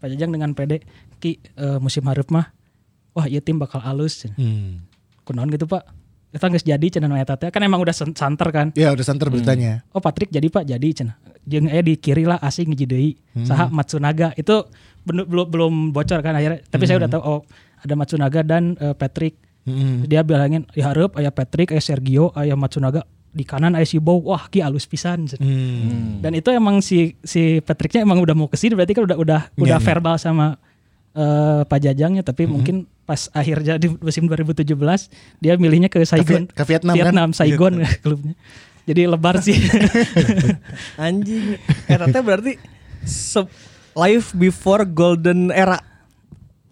Pak 0.00 0.08
Jajang 0.16 0.32
dengan 0.32 0.56
PD 0.56 0.80
Ki 1.20 1.36
eh, 1.36 1.78
musim 1.78 2.02
hareup 2.08 2.32
mah 2.32 2.50
wah 3.14 3.26
iya 3.26 3.42
tim 3.42 3.58
bakal 3.58 3.82
alus. 3.82 4.26
Hmm. 4.38 4.86
Kunaon 5.26 5.50
gitu 5.52 5.66
Pak. 5.66 5.84
Eta 6.30 6.46
geus 6.46 6.62
jadi 6.62 6.86
cenah 6.86 7.10
eta 7.18 7.34
teh 7.34 7.50
kan 7.50 7.58
emang 7.58 7.82
udah 7.82 7.94
santer 7.94 8.48
kan. 8.54 8.70
Ya 8.78 8.94
udah 8.94 9.02
santer 9.02 9.26
beritanya. 9.28 9.82
Oh 9.90 9.98
Patrick 9.98 10.30
jadi 10.30 10.46
Pak 10.46 10.62
jadi 10.62 10.88
cenah. 10.94 11.16
Jeung 11.42 11.66
aya 11.66 11.82
di 11.82 11.98
kiri 11.98 12.22
lah 12.22 12.38
asing 12.38 12.70
ngiji 12.70 12.86
deui. 12.86 13.10
Saha 13.42 13.66
Matsunaga 13.66 14.30
itu 14.38 14.62
belum 15.02 15.50
belum 15.50 15.72
bocor 15.90 16.22
kan 16.22 16.38
akhirnya. 16.38 16.62
Tapi 16.70 16.84
saya 16.86 17.02
udah 17.02 17.10
tahu 17.10 17.22
oh 17.22 17.40
ada 17.82 17.94
Matsunaga 17.98 18.46
dan 18.46 18.78
eh, 18.78 18.94
Patrick. 18.94 19.34
Hmm. 19.66 20.06
Dia 20.06 20.22
bilangin 20.22 20.70
ya 20.72 20.94
hareup 20.94 21.18
aya 21.18 21.34
Patrick, 21.34 21.74
aya 21.74 21.82
Sergio, 21.82 22.30
aya 22.38 22.54
Matsunaga 22.54 23.04
di 23.30 23.46
kanan 23.46 23.78
si 23.86 24.02
Bow. 24.02 24.18
Wah, 24.26 24.50
ki 24.50 24.60
alus 24.60 24.84
pisan. 24.90 25.30
cenah. 25.30 25.42
Hmm. 25.46 26.18
Dan 26.20 26.34
itu 26.34 26.50
emang 26.50 26.82
si 26.82 27.14
si 27.22 27.62
Patricknya 27.62 28.02
emang 28.02 28.18
udah 28.18 28.34
mau 28.34 28.50
ke 28.50 28.58
sini 28.58 28.74
berarti 28.74 28.94
kan 28.94 29.04
udah 29.06 29.18
udah 29.18 29.40
udah 29.54 29.78
Iya, 29.78 29.78
iya. 29.78 29.86
verbal 29.86 30.16
sama 30.18 30.58
eh, 31.14 31.62
Pak 31.64 31.78
Jajangnya 31.78 32.22
tapi 32.26 32.46
mungkin 32.50 32.86
pas 33.06 33.26
akhirnya 33.34 33.74
di 33.74 33.90
musim 33.90 34.30
2017 34.30 34.70
dia 35.42 35.58
milihnya 35.58 35.90
ke 35.90 35.98
Saigon 36.06 36.46
ke 36.46 36.62
Vietnam 36.62 36.94
kan? 36.94 36.98
Vietnam 37.02 37.28
Saigon 37.34 37.82
klubnya 38.06 38.38
jadi 38.86 39.10
lebar 39.10 39.42
sih 39.42 39.58
Anjing. 40.94 41.58
Teh 41.86 42.22
berarti 42.22 42.54
live 43.98 44.26
before 44.38 44.86
golden 44.86 45.50
era 45.50 45.82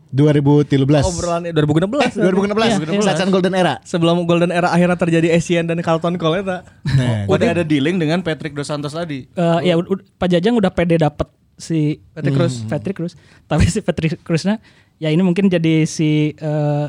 2013. 0.08 1.04
obrolan 1.04 1.42
2016. 1.52 2.16
2016. 2.16 3.04
Sacan 3.04 3.28
Golden 3.28 3.54
Era. 3.54 3.74
Sebelum 3.84 4.24
golden 4.24 4.52
era 4.52 4.72
akhirnya 4.72 4.96
terjadi 4.96 5.28
Asian 5.36 5.68
dan 5.68 5.80
Carlton 5.84 6.16
Cole 6.16 6.40
eta. 6.40 6.64
Nah, 6.84 7.28
Udah 7.28 7.52
ada 7.52 7.64
dealing 7.64 8.00
dengan 8.00 8.24
Patrick 8.24 8.56
Dos 8.56 8.68
Santos 8.68 8.96
tadi. 8.96 9.28
Eh, 9.28 9.58
ya 9.68 9.76
Pak 10.16 10.28
Jajang 10.32 10.56
udah 10.56 10.72
pede 10.72 10.96
dapet 10.96 11.28
si 11.58 12.00
Patrick 12.14 12.36
Cruz, 12.38 12.54
Patrick 12.64 12.96
Cruz. 12.96 13.12
Tapi 13.44 13.68
si 13.68 13.84
Patrick 13.84 14.22
Cruznya 14.24 14.62
ya 14.96 15.12
ini 15.12 15.20
mungkin 15.20 15.52
jadi 15.52 15.84
si 15.84 16.32
eh, 16.32 16.86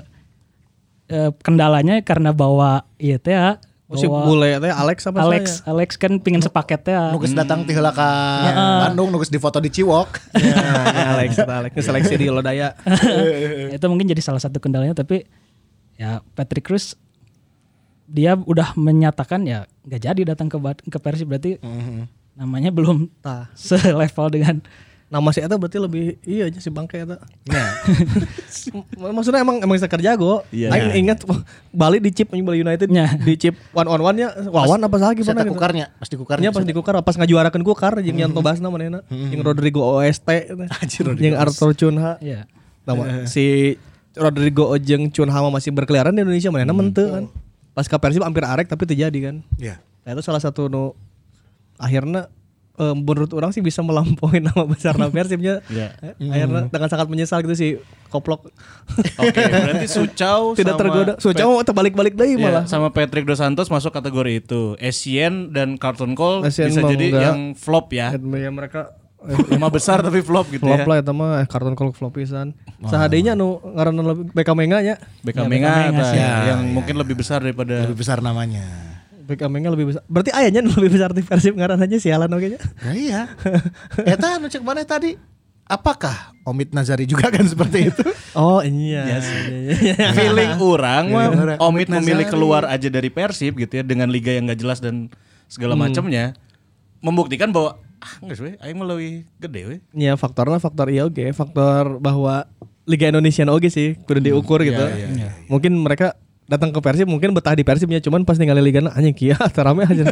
eh, 1.09 1.31
kendalanya 1.43 1.99
karena 2.05 2.31
bawa 2.31 2.87
iya 3.01 3.19
teh 3.19 3.35
ya, 3.35 3.59
Oh, 3.89 3.97
si 3.97 4.05
bule 4.05 4.61
teh 4.61 4.69
Alex 4.69 5.01
apa 5.09 5.25
Alex 5.25 5.65
saya? 5.65 5.73
Alex 5.73 5.97
kan 5.97 6.21
pingin 6.21 6.45
sepaket 6.45 6.85
ya. 6.85 7.09
Nugas 7.09 7.33
datang 7.33 7.65
ti 7.65 7.73
heula 7.73 7.89
ka 7.89 8.05
Bandung, 8.85 9.09
nugas 9.09 9.33
di 9.33 9.41
foto 9.41 9.57
di 9.57 9.73
Ciwok. 9.73 10.09
Ya, 10.37 10.61
ya, 10.93 11.05
Alex, 11.17 11.41
eta 11.41 11.53
Alex 11.57 11.73
seleksi 11.73 12.13
di 12.21 12.29
Lodaya. 12.29 12.77
itu 13.75 13.85
mungkin 13.89 14.05
jadi 14.05 14.21
salah 14.21 14.37
satu 14.37 14.61
kendalanya 14.61 14.93
tapi 14.93 15.25
ya 15.97 16.21
Patrick 16.37 16.69
Cruz 16.69 16.93
dia 18.05 18.37
udah 18.37 18.77
menyatakan 18.77 19.41
ya 19.49 19.65
nggak 19.89 20.01
jadi 20.05 20.21
datang 20.21 20.53
ke 20.53 20.57
ke 20.85 20.97
Persib 21.01 21.33
berarti 21.33 21.57
namanya 22.37 22.69
belum 22.69 23.09
Tah. 23.25 23.49
selevel 23.57 24.27
dengan 24.29 24.55
Nama 25.09 25.29
si 25.33 25.41
eta 25.41 25.57
berarti 25.57 25.81
lebih 25.81 26.21
iya 26.21 26.45
aja 26.53 26.61
si 26.61 26.69
bangke 26.69 27.01
eta. 27.01 27.17
Nah, 27.49 29.09
Maksudnya 29.09 29.41
emang 29.41 29.57
emang 29.57 29.73
seker 29.81 30.05
jago. 30.05 30.45
Iya. 30.53 30.69
Aing 30.69 31.09
ingat 31.09 31.25
Bali 31.73 31.97
di 31.97 32.13
chip 32.13 32.29
Bali 32.29 32.61
United 32.61 32.93
Nya. 32.93 33.17
di 33.17 33.33
chip 33.33 33.57
one 33.73 33.89
on 33.89 34.01
one 34.05 34.17
nya 34.21 34.29
wawan 34.53 34.85
apa 34.85 34.97
lagi 35.01 35.25
pernah 35.25 35.41
gitu. 35.41 35.57
kukarnya, 35.57 35.85
pasti 35.97 36.13
kukarnya. 36.13 36.49
Nya 36.49 36.51
pas 36.53 36.61
di 36.61 36.73
kukar 36.77 36.93
pas 37.01 37.15
ngajuarakeun 37.17 37.65
kukar 37.65 37.97
jeung 38.05 38.21
Yanto 38.21 38.45
Basna 38.45 38.69
manehna 38.69 39.01
jeung 39.09 39.41
Rodrigo 39.41 39.81
OST 39.81 40.29
jeung 41.25 41.37
Arthur 41.37 41.73
Cunha. 41.73 42.21
ya 42.21 42.45
Tama, 42.85 43.25
si 43.25 43.77
Rodrigo 44.13 44.69
Ojeng 44.69 45.09
Chun 45.09 45.29
Hama 45.29 45.49
masih 45.49 45.73
berkeliaran 45.73 46.13
di 46.13 46.21
Indonesia 46.21 46.49
mana 46.53 46.73
mente 46.73 47.05
kan. 47.05 47.25
Pas 47.73 47.85
ke 47.85 47.97
Persib 47.97 48.21
hampir 48.21 48.45
arek 48.45 48.69
tapi 48.69 48.85
terjadi 48.85 49.19
kan. 49.29 49.35
Ya. 49.57 49.81
Nah, 50.05 50.17
itu 50.17 50.21
salah 50.25 50.41
satu 50.41 50.69
nu 50.69 50.97
akhirnya 51.77 52.27
eh, 52.79 52.95
menurut 52.95 53.31
orang 53.31 53.51
sih 53.51 53.59
bisa 53.59 53.79
melampaui 53.79 54.39
nama 54.45 54.63
besar 54.63 54.95
nama 54.95 55.07
Persibnya. 55.07 55.59
Iya. 55.67 55.93
Eh, 56.01 56.15
Akhirnya 56.25 56.65
dengan 56.65 56.87
sangat 56.87 57.07
menyesal 57.07 57.39
gitu 57.41 57.53
sih 57.53 57.71
koplok. 58.07 58.47
Oke, 59.15 59.35
berarti 59.37 59.85
Sucau 59.99 60.53
Tidak 60.53 60.65
sama 60.67 60.79
tergoda. 60.79 61.13
Sucau 61.17 61.47
mau 61.51 61.61
terbalik-balik 61.61 62.13
deui 62.13 62.33
Iya, 62.33 62.41
malah. 62.41 62.63
sama 62.65 62.89
Patrick 62.89 63.23
Dos 63.23 63.37
Santos 63.37 63.67
masuk 63.67 63.91
kategori 63.91 64.39
itu. 64.39 64.73
Essien 64.77 65.51
dan 65.51 65.75
Carlton 65.75 66.13
Cole 66.13 66.43
Essien 66.43 66.67
bisa 66.67 66.81
jadi 66.83 67.05
enggak. 67.07 67.21
yang 67.21 67.39
flop 67.53 67.91
ya. 67.91 68.15
Ya 68.15 68.49
mereka 68.49 68.95
Lima 69.51 69.67
besar 69.67 69.99
tapi 69.99 70.23
flop 70.23 70.47
gitu 70.47 70.63
flop 70.63 70.79
ya. 70.79 70.87
lah 70.87 70.97
eta 70.97 71.11
mah 71.11 71.43
eh, 71.43 71.45
karton 71.45 71.75
kalau 71.75 71.91
flop 71.91 72.15
pisan. 72.15 72.55
Sahadenya 72.81 73.35
nu 73.35 73.59
ngaranna 73.59 73.99
lebih 74.01 74.31
BK 74.31 74.49
Menga 74.55 74.79
nya. 74.79 74.95
Beckham 75.19 75.43
Ya, 75.43 75.51
Menga 75.51 75.71
apa, 75.91 76.03
sih. 76.07 76.19
yang 76.47 76.71
mungkin 76.71 76.95
lebih 76.95 77.19
besar 77.19 77.43
daripada 77.43 77.83
Lebih 77.83 77.99
besar 77.99 78.23
namanya. 78.23 78.63
Menga 79.49 79.69
lebih 79.73 79.93
besar. 79.93 80.01
Berarti 80.09 80.31
ayahnya 80.33 80.61
lebih 80.77 80.91
besar 80.93 81.11
di 81.13 81.21
Persib 81.21 81.53
ngaranna 81.53 81.85
sialan 81.99 82.31
oge 82.33 82.57
nya. 82.57 82.59
Ya 82.89 82.91
iya. 82.93 83.21
Eta 84.05 84.39
anu 84.39 84.49
cek 84.49 84.63
mana 84.65 84.81
tadi? 84.87 85.19
Apakah 85.69 86.33
Omid 86.49 86.73
Nazari 86.73 87.05
juga 87.05 87.29
kan 87.29 87.45
seperti 87.45 87.93
itu? 87.93 88.05
Oh 88.37 88.61
iya. 88.61 89.09
Iya 89.09 89.17
sih. 89.25 89.41
Iya, 89.41 89.57
iya, 89.57 89.95
iya. 89.97 90.09
feeling 90.13 90.53
orang 90.61 91.03
mah. 91.09 91.57
Omid 91.65 91.89
memilih 91.89 92.29
keluar 92.29 92.69
aja 92.69 92.85
dari 92.89 93.09
Persib 93.09 93.57
gitu 93.57 93.81
ya 93.81 93.83
dengan 93.85 94.05
liga 94.05 94.29
yang 94.29 94.45
gak 94.49 94.61
jelas 94.61 94.77
dan 94.77 95.09
segala 95.49 95.73
macamnya 95.73 96.37
membuktikan 97.01 97.49
bahwa 97.49 97.81
ah 97.99 98.13
nggak 98.23 98.37
sih, 98.37 98.55
aing 98.63 98.77
mah 98.79 98.87
leuwih 98.95 99.27
gede 99.41 99.61
we. 99.65 99.75
Iya 99.91 100.15
faktornya 100.15 100.61
faktor 100.61 100.87
iya 100.93 101.03
oke 101.09 101.25
faktor 101.35 101.99
bahwa 101.99 102.47
Liga 102.89 103.05
Indonesia 103.05 103.45
oke 103.45 103.69
sih 103.69 103.97
kudu 104.01 104.19
diukur 104.23 104.65
gitu. 104.65 104.81
Mungkin 105.45 105.77
mereka 105.77 106.17
datang 106.49 106.73
ke 106.73 106.81
Persib 106.81 107.05
mungkin 107.05 107.29
betah 107.29 107.53
di 107.53 107.61
Persibnya 107.61 108.01
cuman 108.01 108.25
pas 108.25 108.41
ninggalin 108.41 108.65
Liga 108.65 108.81
anjing 108.89 109.13
kia 109.13 109.37
terame 109.55 109.85
aja. 109.85 110.09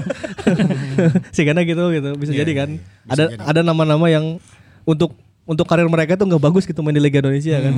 sih 1.36 1.42
karena 1.42 1.66
gitu 1.66 1.90
gitu 1.90 2.14
bisa 2.14 2.32
jadi 2.32 2.52
kan. 2.54 2.70
ada 3.10 3.24
ada 3.42 3.60
nama-nama 3.66 4.06
yang 4.06 4.38
untuk 4.86 5.18
untuk 5.48 5.64
karir 5.66 5.88
mereka 5.88 6.20
tuh 6.20 6.28
nggak 6.28 6.44
bagus 6.44 6.68
gitu 6.68 6.84
main 6.86 6.94
di 6.94 7.02
Liga 7.02 7.24
Indonesia 7.24 7.58
kan. 7.58 7.74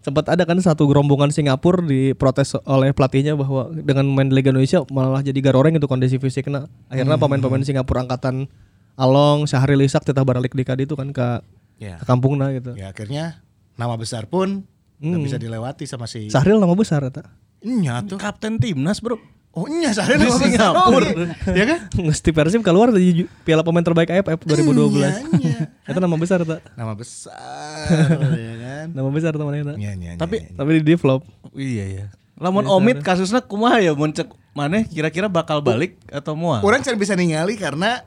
Sempat 0.00 0.32
ada 0.32 0.48
kan 0.48 0.56
satu 0.62 0.88
gerombongan 0.88 1.28
Singapura 1.28 1.84
diprotes 1.84 2.56
oleh 2.64 2.94
pelatihnya 2.96 3.36
bahwa 3.36 3.68
dengan 3.74 4.06
main 4.08 4.30
di 4.30 4.34
Liga 4.38 4.54
Indonesia 4.54 4.80
malah 4.88 5.20
jadi 5.20 5.36
garoreng 5.42 5.76
itu 5.76 5.84
kondisi 5.90 6.16
fisiknya. 6.16 6.70
Akhirnya 6.88 7.20
pemain-pemain 7.20 7.66
Singapura 7.66 8.06
angkatan 8.06 8.48
Along, 8.94 9.44
Syahril 9.44 9.82
Isak 9.82 10.06
tetap 10.06 10.24
balik 10.24 10.54
di 10.54 10.62
Kadi 10.62 10.88
itu 10.88 10.94
kan 10.94 11.10
ke 11.12 11.42
Ya. 11.80 11.96
ke 11.96 12.04
kampungna 12.04 12.52
gitu. 12.52 12.76
Ya 12.76 12.92
akhirnya 12.92 13.40
nama 13.74 13.96
besar 13.96 14.28
pun 14.28 14.68
nggak 15.00 15.20
bisa 15.24 15.40
dilewati 15.40 15.88
sama 15.88 16.04
si 16.04 16.28
Sahril 16.28 16.60
nama 16.60 16.76
besar 16.76 17.00
eta. 17.08 17.24
Nya 17.60 18.00
tuh. 18.04 18.16
Kapten 18.16 18.56
timnas, 18.56 19.00
Bro. 19.00 19.20
Oh 19.50 19.66
nya 19.66 19.90
Sahri 19.90 20.14
Di. 20.14 20.30
Singapura. 20.30 21.10
Iya. 21.10 21.26
ya 21.58 21.64
kan? 21.66 21.78
Ngesti 21.98 22.30
Persib 22.30 22.62
keluar 22.62 22.94
dari 22.94 23.26
Piala 23.42 23.66
Pemain 23.66 23.82
Terbaik 23.82 24.06
AFF 24.08 24.46
2012. 24.46 24.94
Nya, 24.94 25.10
nya. 25.42 25.56
Eta 25.90 25.98
nama 25.98 26.14
besar 26.14 26.46
eta. 26.46 26.62
Nama 26.78 26.94
besar 26.94 27.90
ya 28.38 28.54
kan? 28.62 28.86
Nama 28.94 29.08
besar 29.10 29.34
teman 29.34 29.58
eta. 29.58 29.74
Nya, 29.74 29.98
nya, 29.98 30.14
nya, 30.14 30.20
Tapi- 30.22 30.46
nya. 30.46 30.54
Tapi 30.54 30.70
di 30.78 30.82
develop. 30.86 31.26
Iya 31.52 31.84
ya. 31.90 32.06
Lamun 32.38 32.64
Omid 32.64 33.02
kasusnya 33.02 33.42
kumaha 33.42 33.82
ya 33.82 33.92
mun 33.92 34.14
cek 34.14 34.30
maneh 34.50 34.88
kira-kira 34.88 35.28
bakal 35.28 35.60
balik 35.60 36.00
atau 36.10 36.34
moal? 36.34 36.58
orang 36.64 36.82
cari 36.82 36.96
bisa 36.98 37.14
ningali 37.14 37.54
karena 37.54 38.02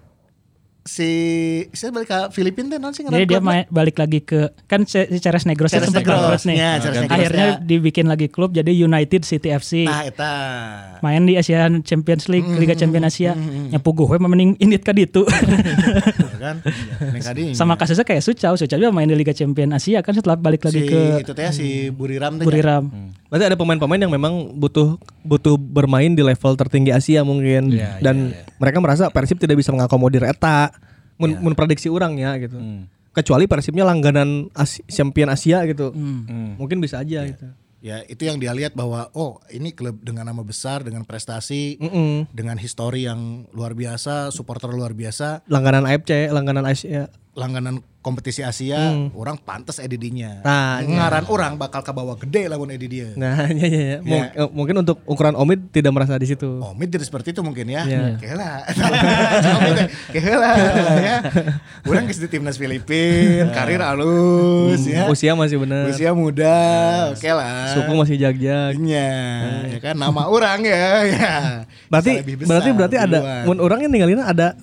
si 0.84 1.10
saya 1.72 1.90
balik 1.90 2.12
ke 2.12 2.20
Filipina 2.32 2.68
teh 2.68 2.76
non 2.76 2.92
sih 2.92 3.02
Jadi 3.02 3.24
dia 3.26 3.40
main, 3.40 3.64
balik 3.68 3.96
lagi 3.96 4.20
ke 4.20 4.52
kan 4.68 4.84
si 4.84 5.00
si 5.08 5.18
Ceres 5.18 5.48
Negros 5.48 5.72
Ceres 5.72 5.88
sempat 5.88 6.04
Negros, 6.04 6.44
nih. 6.44 6.60
ya, 6.60 6.72
Ceres 6.78 7.00
Negros, 7.02 7.16
Akhirnya 7.16 7.48
ya. 7.48 7.58
dibikin 7.58 8.06
lagi 8.06 8.28
klub 8.28 8.52
jadi 8.52 8.68
United 8.68 9.24
City 9.24 9.48
FC. 9.50 9.88
Nah, 9.88 10.04
eta. 10.04 10.34
Main 11.00 11.24
di 11.24 11.40
Asian 11.40 11.80
Champions 11.82 12.28
League, 12.28 12.44
Liga 12.54 12.76
Champions 12.76 13.08
Asia. 13.10 13.32
Nyapu 13.34 13.96
gue 13.96 14.20
mending 14.20 14.60
indit 14.60 14.84
ka 14.84 14.92
ditu. 14.92 15.24
Ya 15.24 16.38
kan? 16.38 16.56
Kadi. 17.32 17.56
Sama 17.56 17.80
kasusnya 17.80 18.04
kayak 18.04 18.20
Sucau, 18.20 18.60
Sucau 18.60 18.76
juga 18.76 18.92
main 18.92 19.08
di 19.08 19.16
Liga 19.16 19.32
Champions 19.32 19.80
Asia 19.80 20.04
kan 20.04 20.12
setelah 20.12 20.36
balik 20.36 20.68
lagi 20.68 20.84
si 20.84 20.92
ke 20.92 21.24
itu 21.24 21.32
teh 21.32 21.48
si 21.56 21.68
Buriram 21.90 22.36
teh. 22.36 22.44
Buriram. 22.44 22.92
Berarti 23.32 23.46
ada 23.48 23.56
pemain-pemain 23.56 23.98
yang 23.98 24.12
memang 24.12 24.52
butuh 24.54 25.00
butuh 25.24 25.56
bermain 25.56 26.12
di 26.12 26.22
level 26.22 26.54
tertinggi 26.54 26.92
Asia 26.92 27.24
mungkin 27.24 27.72
Iya, 27.72 27.98
dan 27.98 28.36
mereka 28.60 28.78
merasa 28.78 29.08
Persib 29.10 29.40
tidak 29.40 29.56
bisa 29.56 29.72
mengakomodir 29.72 30.28
eta. 30.28 30.73
Mun, 31.18 31.38
mun 31.40 31.54
prediksi 31.54 31.88
orang 31.88 32.18
ya 32.18 32.36
gitu. 32.38 32.58
Kecuali 33.14 33.46
Persibnya 33.46 33.86
langganan 33.86 34.50
Asi- 34.58 34.82
Champion 34.90 35.30
Asia 35.30 35.62
gitu. 35.70 35.94
Mungkin 36.58 36.82
bisa 36.82 37.02
aja 37.02 37.26
gitu. 37.30 37.48
Ya, 37.84 38.00
itu 38.08 38.24
yang 38.24 38.40
dia 38.40 38.56
lihat 38.56 38.80
bahwa 38.80 39.12
oh, 39.12 39.44
ini 39.52 39.76
klub 39.76 40.00
dengan 40.00 40.24
nama 40.24 40.40
besar, 40.40 40.88
dengan 40.88 41.04
prestasi, 41.04 41.76
Mm-mm. 41.84 42.32
dengan 42.32 42.56
histori 42.56 43.04
yang 43.04 43.44
luar 43.52 43.76
biasa, 43.76 44.32
supporter 44.32 44.72
luar 44.72 44.96
biasa, 44.96 45.44
Langganan 45.52 45.84
AFC, 45.84 46.32
langganan 46.32 46.64
Asia. 46.64 47.12
Langganan 47.34 47.82
kompetisi 48.06 48.46
Asia, 48.46 48.94
orang 49.18 49.40
pantas 49.42 49.80
EDD-nya. 49.82 50.44
Nah, 50.46 50.84
ngaran 50.86 51.26
orang 51.32 51.54
bakal 51.58 51.82
kebawa 51.82 52.14
gede 52.20 52.46
lamun 52.46 52.70
EDD 52.70 52.86
dia. 52.92 53.10
Nah, 53.18 53.48
ya, 53.58 53.66
ya, 53.66 53.82
ya. 53.96 53.98
Mung- 54.06 54.30
eh, 54.36 54.50
Mungkin 54.54 54.76
untuk 54.86 55.02
ukuran 55.10 55.34
Omid 55.34 55.72
tidak 55.74 55.96
merasa 55.98 56.20
di 56.20 56.30
situ. 56.30 56.62
Oh, 56.62 56.76
mid 56.78 56.94
jadi 56.94 57.02
seperti 57.02 57.34
itu 57.34 57.42
mungkin 57.42 57.72
ya. 57.74 57.88
Iya. 57.88 58.22
Kela. 58.22 58.52
Kela 60.14 60.52
ya. 61.10 61.18
Orang 61.88 62.06
ke 62.06 62.14
timnas 62.30 62.60
Filipin, 62.60 63.50
karir 63.50 63.82
halus 63.82 64.84
ya. 64.86 65.10
Usia 65.10 65.34
masih 65.34 65.58
benar. 65.64 65.90
Usia 65.90 66.12
muda, 66.14 66.60
oke 67.18 67.30
lah. 67.34 67.72
Suku 67.74 67.92
masih 67.98 68.16
jag-jag. 68.20 68.78
Iya, 68.78 69.10
ya 69.74 69.80
kan 69.80 69.96
nama 69.98 70.28
orang 70.30 70.62
ya. 70.62 70.86
ya. 71.08 71.34
Berarti 71.90 72.20
besar 72.36 72.46
berarti 72.46 72.70
berarti 72.76 72.98
ada 73.00 73.20
mun 73.48 73.58
orang 73.58 73.88
yang 73.88 73.92
ninggalin 73.96 74.22
ada 74.22 74.54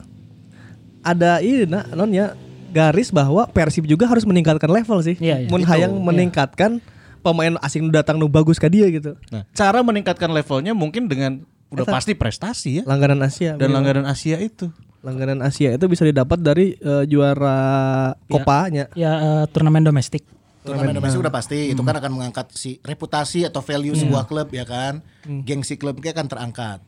ada 1.00 1.40
ini 1.40 1.64
nah, 1.64 1.88
non 1.96 2.12
ya 2.12 2.36
garis 2.70 3.10
bahwa 3.10 3.44
Persib 3.50 3.84
juga 3.84 4.06
harus 4.06 4.22
meningkatkan 4.22 4.70
level 4.70 4.98
sih. 5.02 5.18
Iya, 5.18 5.44
iya. 5.44 5.48
Mun 5.50 5.62
hayang 5.66 5.92
meningkatkan 6.00 6.78
pemain 7.20 7.54
asing 7.60 7.92
datang 7.92 8.16
nu 8.16 8.26
bagus 8.26 8.56
ke 8.56 8.66
dia 8.72 8.88
gitu. 8.88 9.14
Nah, 9.28 9.44
cara 9.52 9.84
meningkatkan 9.84 10.32
levelnya 10.32 10.72
mungkin 10.72 11.06
dengan 11.06 11.44
udah 11.70 11.86
pasti 11.86 12.18
prestasi 12.18 12.82
ya 12.82 12.84
Langganan 12.88 13.22
Asia. 13.22 13.54
dan 13.54 13.70
minimal. 13.70 13.74
langganan 13.78 14.06
Asia 14.10 14.42
itu. 14.42 14.66
langganan 15.00 15.40
Asia 15.40 15.72
itu 15.72 15.86
bisa 15.88 16.04
didapat 16.04 16.36
dari 16.42 16.76
eh, 16.76 17.04
juara 17.08 18.12
kopanya. 18.28 18.90
Ya 18.92 19.12
eh, 19.16 19.44
turnamen 19.48 19.80
domestik. 19.80 20.26
Turnamen 20.60 20.92
domestik 20.92 21.24
udah 21.24 21.32
pasti 21.32 21.72
itu 21.72 21.80
kan 21.80 21.96
akan 21.96 22.20
mengangkat 22.20 22.52
si 22.52 22.76
reputasi 22.84 23.48
atau 23.48 23.64
value 23.64 23.96
sebuah 23.96 24.28
klub 24.28 24.52
ya 24.52 24.68
kan. 24.68 25.00
Gengsi 25.24 25.80
klubnya 25.80 26.12
akan 26.12 26.26
terangkat. 26.28 26.78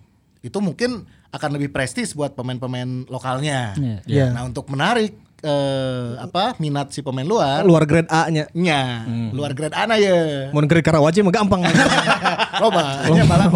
Itu 0.44 0.60
mungkin 0.60 1.08
akan 1.32 1.50
lebih 1.56 1.72
prestis 1.72 2.12
buat 2.12 2.36
pemain-pemain 2.36 3.08
lokalnya. 3.08 3.72
Iya. 3.80 3.96
Iya. 4.04 4.26
Nah, 4.36 4.44
untuk 4.44 4.68
menarik 4.68 5.16
eh, 5.42 6.08
apa 6.16 6.54
minat 6.56 6.88
si 6.88 7.00
pemain 7.00 7.22
luar, 7.22 7.62
Luar 7.62 7.82
grade 7.82 8.06
A-nya. 8.06 8.46
nya 8.52 9.02
luar 9.30 9.52
grade 9.52 9.74
ana 9.74 9.94
ya. 9.94 10.48
Mun 10.48 10.64
grade 10.64 10.82
Karawaci 10.82 11.20
mah 11.20 11.30
gampang. 11.30 11.60
Loba, 12.56 13.06
nya 13.08 13.22
malah 13.24 13.46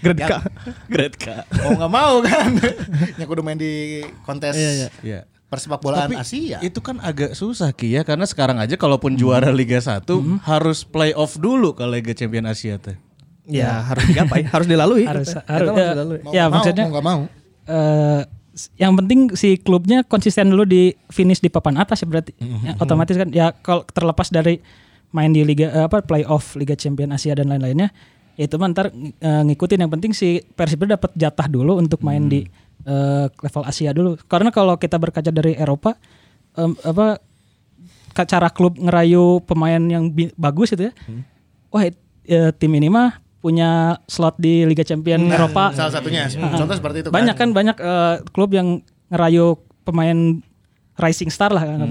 grade 0.00 0.20
K. 0.20 0.32
Grade 0.92 1.16
K. 1.16 1.24
Mau 1.60 1.76
nggak 1.76 1.92
mau 1.92 2.14
kan. 2.20 2.50
Nya 3.16 3.24
kudu 3.24 3.40
main 3.40 3.54
di 3.54 4.00
kontes 4.22 4.52
Iya, 4.52 4.70
iya. 4.72 4.88
Iya. 5.00 5.20
persepak 5.44 5.78
bolaan 5.78 6.08
Tapi 6.08 6.18
Asia. 6.18 6.58
itu 6.60 6.80
kan 6.80 6.98
agak 6.98 7.30
susah 7.32 7.70
Ki 7.70 7.86
ya 7.88 8.02
karena 8.02 8.24
sekarang 8.24 8.58
aja 8.58 8.74
kalaupun 8.74 9.14
juara 9.14 9.48
Liga 9.50 9.78
1 9.78 10.02
harus 10.42 10.82
playoff 10.82 11.36
dulu 11.36 11.72
ke 11.72 11.84
Liga 11.84 12.10
Champion 12.12 12.44
Asia 12.44 12.74
teh. 12.76 12.98
Ya, 13.44 13.84
harus 13.84 14.02
digapai, 14.04 14.40
harus 14.42 14.64
dilalui. 14.64 15.04
Harus 15.04 15.36
harus 15.36 15.68
ya, 15.68 15.76
harus 15.76 15.94
dilalui. 15.94 16.18
Mau 16.22 16.32
ya 16.32 16.44
mau, 16.44 16.58
maksudnya 16.58 16.82
mau 16.82 16.90
nggak 16.90 17.06
mau. 17.06 17.20
eh, 17.66 18.20
s- 18.20 18.28
yang 18.76 18.94
penting 18.94 19.34
si 19.34 19.56
klubnya 19.56 20.02
konsisten 20.02 20.48
dulu 20.48 20.62
di 20.62 20.94
finish 21.08 21.38
di 21.38 21.48
papan 21.48 21.74
atas 21.76 22.00
ya 22.00 22.06
berarti. 22.06 22.32
Ya, 22.62 22.72
otomatis 22.78 23.14
kan 23.14 23.28
ya 23.30 23.50
kalau 23.52 23.82
terlepas 23.84 24.28
dari 24.28 24.62
main 25.10 25.30
di 25.30 25.42
liga 25.42 25.70
eh, 25.70 25.84
apa 25.84 26.02
playoff 26.02 26.54
Liga 26.54 26.74
Champion 26.74 27.10
Asia 27.10 27.34
dan 27.34 27.50
lain-lainnya 27.50 27.90
ya 28.34 28.46
itu 28.46 28.54
mah 28.54 28.70
ntar 28.70 28.90
eh, 28.94 29.42
ngikutin. 29.46 29.82
Yang 29.82 29.92
penting 29.94 30.12
si 30.12 30.28
Persib 30.54 30.82
dapat 30.84 31.10
jatah 31.14 31.46
dulu 31.46 31.78
untuk 31.78 32.02
main 32.02 32.26
di 32.26 32.46
eh, 32.84 33.26
level 33.30 33.64
Asia 33.64 33.90
dulu. 33.90 34.14
Karena 34.26 34.50
kalau 34.50 34.74
kita 34.74 34.98
berkaca 34.98 35.30
dari 35.30 35.54
Eropa 35.54 35.94
em, 36.54 36.74
apa 36.82 37.18
cara 38.14 38.46
klub 38.46 38.78
ngerayu 38.78 39.42
pemain 39.42 39.82
yang 39.82 40.06
bagus 40.38 40.70
itu 40.70 40.86
ya 40.86 40.94
wah 41.74 41.82
it- 41.82 41.98
eh, 42.24 42.54
tim 42.54 42.70
ini 42.70 42.86
mah 42.86 43.18
punya 43.44 44.00
slot 44.08 44.40
di 44.40 44.64
Liga 44.64 44.80
Champion 44.80 45.28
Eropa 45.28 45.68
Salah 45.76 45.92
satunya, 45.92 46.24
contoh 46.32 46.72
seperti 46.72 47.04
itu 47.04 47.08
banyak 47.12 47.36
kan 47.36 47.52
banyak 47.52 47.76
eh, 47.76 48.16
klub 48.32 48.56
yang 48.56 48.80
ngerayu 49.12 49.60
pemain 49.84 50.40
rising 50.96 51.28
star 51.28 51.52
lah 51.52 51.60
kan. 51.60 51.84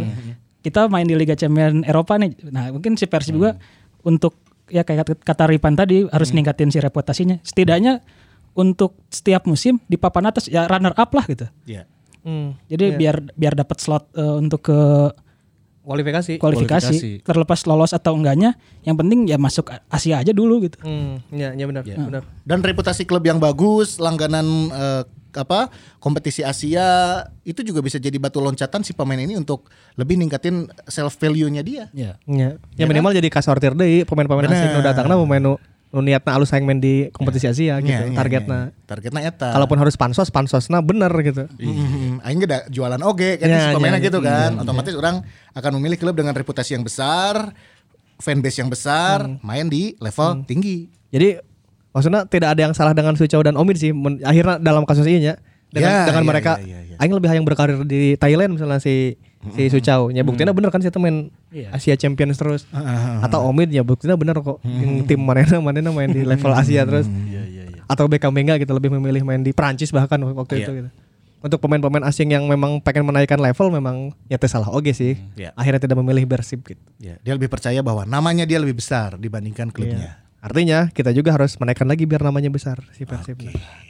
Kita 0.66 0.89
main 0.89 1.06
di 1.06 1.14
Liga 1.14 1.38
Champion 1.38 1.86
Eropa 1.86 2.18
nih. 2.18 2.34
Nah, 2.49 2.74
mungkin 2.74 2.97
si 2.97 3.06
Persib 3.06 3.38
juga 3.38 3.60
untuk 4.01 4.34
ya 4.72 4.82
kayak 4.82 5.22
kata- 5.22 5.45
Ripan 5.45 5.78
tadi 5.78 6.08
harus 6.10 6.34
ningkatin 6.34 6.74
si 6.74 6.82
reputasinya. 6.82 7.38
Setidaknya 7.45 8.01
untuk 8.58 8.97
setiap 9.14 9.45
musim 9.45 9.78
di 9.86 9.99
papan 9.99 10.34
atas 10.34 10.49
ya 10.49 10.66
runner 10.66 10.95
up 10.97 11.12
lah 11.14 11.26
gitu. 11.30 11.45
Iya. 11.70 11.86
Hmm. 12.24 12.56
Jadi 12.72 12.95
biar 12.95 13.16
biar 13.36 13.54
dapat 13.54 13.78
slot 13.78 14.10
eh, 14.16 14.36
untuk 14.39 14.64
ke 14.66 14.80
Kualifikasi. 15.84 16.40
kualifikasi. 16.40 16.96
Kualifikasi. 16.96 17.28
Terlepas 17.28 17.60
lolos 17.68 17.92
atau 17.92 18.16
enggaknya, 18.16 18.56
yang 18.88 18.96
penting 18.96 19.28
ya 19.28 19.36
masuk 19.36 19.68
Asia 19.92 20.24
aja 20.24 20.32
dulu 20.32 20.64
gitu. 20.64 20.80
Hmm, 20.80 21.20
ya, 21.28 21.52
ya 21.52 21.66
benar, 21.68 21.84
benar. 21.84 22.24
Dan 22.48 22.64
reputasi 22.64 23.04
klub 23.04 23.24
yang 23.28 23.38
bagus, 23.44 24.00
langganan 24.00 24.72
eh, 24.72 25.04
apa 25.34 25.74
kompetisi 25.98 26.46
Asia 26.46 27.20
itu 27.42 27.66
juga 27.66 27.82
bisa 27.82 27.98
jadi 27.98 28.16
batu 28.22 28.38
loncatan 28.38 28.86
si 28.86 28.94
pemain 28.94 29.18
ini 29.18 29.34
untuk 29.34 29.68
lebih 29.98 30.16
ningkatin 30.22 30.70
self 30.86 31.18
value-nya 31.18 31.66
dia. 31.66 31.90
Ya. 31.92 32.22
Ya, 32.30 32.62
ya 32.78 32.86
minimal 32.86 33.18
jadi 33.18 33.28
kasortir 33.34 33.74
deui 33.74 34.06
pemain-pemain 34.06 34.50
asing 34.50 34.78
nu 34.78 34.82
datangna 34.86 35.18
pemain 35.18 35.42
nu 35.42 35.54
niatna 36.02 36.34
alus 36.34 36.50
hayang 36.50 36.66
main 36.66 36.82
di 36.82 37.14
kompetisi 37.14 37.46
Asia 37.46 37.78
gitu 37.78 37.94
Nya, 37.94 38.10
nya, 38.10 38.18
targetna. 38.18 38.60
nya. 38.74 38.88
Targetnya 38.89 39.22
eta. 39.30 39.54
Kalaupun 39.54 39.78
harus 39.78 39.94
pansos, 39.94 40.34
pansosna 40.34 40.82
bener 40.82 41.14
gitu. 41.22 41.46
Hmm, 41.62 42.18
aing 42.26 42.41
gak 42.41 42.74
jualan 42.74 42.98
oge 43.06 43.38
kan 43.38 43.46
si 43.46 43.62
pemainnya 43.78 44.02
ya, 44.02 44.08
gitu 44.10 44.18
kan. 44.18 44.58
Otomatis 44.58 44.98
orang 44.98 45.22
akan 45.54 45.72
memilih 45.78 46.02
klub 46.02 46.18
dengan 46.18 46.34
reputasi 46.34 46.74
yang 46.74 46.82
besar, 46.82 47.54
fanbase 48.18 48.58
yang 48.66 48.74
besar, 48.74 49.38
main 49.46 49.70
di 49.70 49.94
level 50.02 50.41
tinggi. 50.50 50.89
Jadi 51.14 51.38
maksudnya 51.94 52.26
tidak 52.26 52.58
ada 52.58 52.62
yang 52.66 52.74
salah 52.74 52.98
dengan 52.98 53.14
Sucau 53.14 53.46
dan 53.46 53.54
Omid 53.54 53.78
sih. 53.78 53.94
Akhirnya 54.26 54.58
dalam 54.58 54.89
kasus 54.89 55.06
ini 55.06 55.30
ya 55.30 55.38
dengan, 55.70 55.89
Ya, 55.94 56.10
dengan 56.10 56.24
ya, 56.26 56.30
mereka 56.30 56.52
ya, 56.58 56.66
ya, 56.66 56.80
ya. 56.89 56.96
aing 57.02 57.14
lebih 57.14 57.30
yang 57.30 57.46
berkarir 57.46 57.82
di 57.86 58.18
Thailand 58.18 58.58
misalnya 58.58 58.82
si 58.82 59.14
si 59.52 59.68
Sucau. 59.68 60.08
Ya 60.16 60.24
buktinya 60.24 60.56
bener 60.56 60.72
kan 60.72 60.80
sih 60.80 60.94
main 60.96 61.28
Iya. 61.52 61.70
Asia 61.76 61.96
Champions 62.00 62.39
terus. 62.39 62.64
Atau 63.20 63.44
Omid 63.52 63.70
ya 63.70 63.84
buktinya 63.84 64.16
bener 64.16 64.39
kok. 64.39 64.64
Yang 64.64 65.12
tim 65.12 65.20
mana 65.20 65.44
mana 65.60 65.91
main 65.91 66.10
di 66.10 66.24
level 66.24 66.52
Asia 66.56 66.88
terus. 66.88 67.06
Atau 67.84 68.08
Beckham 68.08 68.32
Menga 68.32 68.56
gitu 68.56 68.72
lebih 68.72 68.89
memilih 68.96 69.28
main 69.28 69.44
di 69.44 69.52
Prancis 69.52 69.91
bahkan 69.91 70.18
waktu 70.24 70.64
itu 70.64 70.72
gitu. 70.72 70.89
Untuk 71.44 71.60
pemain-pemain 71.60 72.08
asing 72.08 72.32
yang 72.32 72.48
memang 72.48 72.80
pengen 72.80 73.04
menaikkan 73.04 73.36
level 73.36 73.68
memang 73.68 74.16
ya 74.32 74.39
teh 74.39 74.48
salah 74.48 74.72
oke 74.72 74.88
sih. 74.96 75.20
Ya. 75.36 75.52
Akhirnya 75.60 75.84
tidak 75.84 76.00
memilih 76.00 76.24
Persib 76.24 76.64
gitu. 76.64 76.80
Ya, 77.04 77.20
dia 77.20 77.36
lebih 77.36 77.52
percaya 77.52 77.84
bahwa 77.84 78.08
namanya 78.08 78.48
dia 78.48 78.64
lebih 78.64 78.80
besar 78.80 79.20
dibandingkan 79.20 79.68
klubnya. 79.68 80.22
Artinya 80.44 80.91
kita 80.91 81.16
juga 81.16 81.32
harus 81.32 81.56
menaikkan 81.56 81.88
lagi 81.88 82.04
biar 82.04 82.20
namanya 82.20 82.52
besar 82.52 82.84
si 82.91 83.08
Persib. 83.08 83.39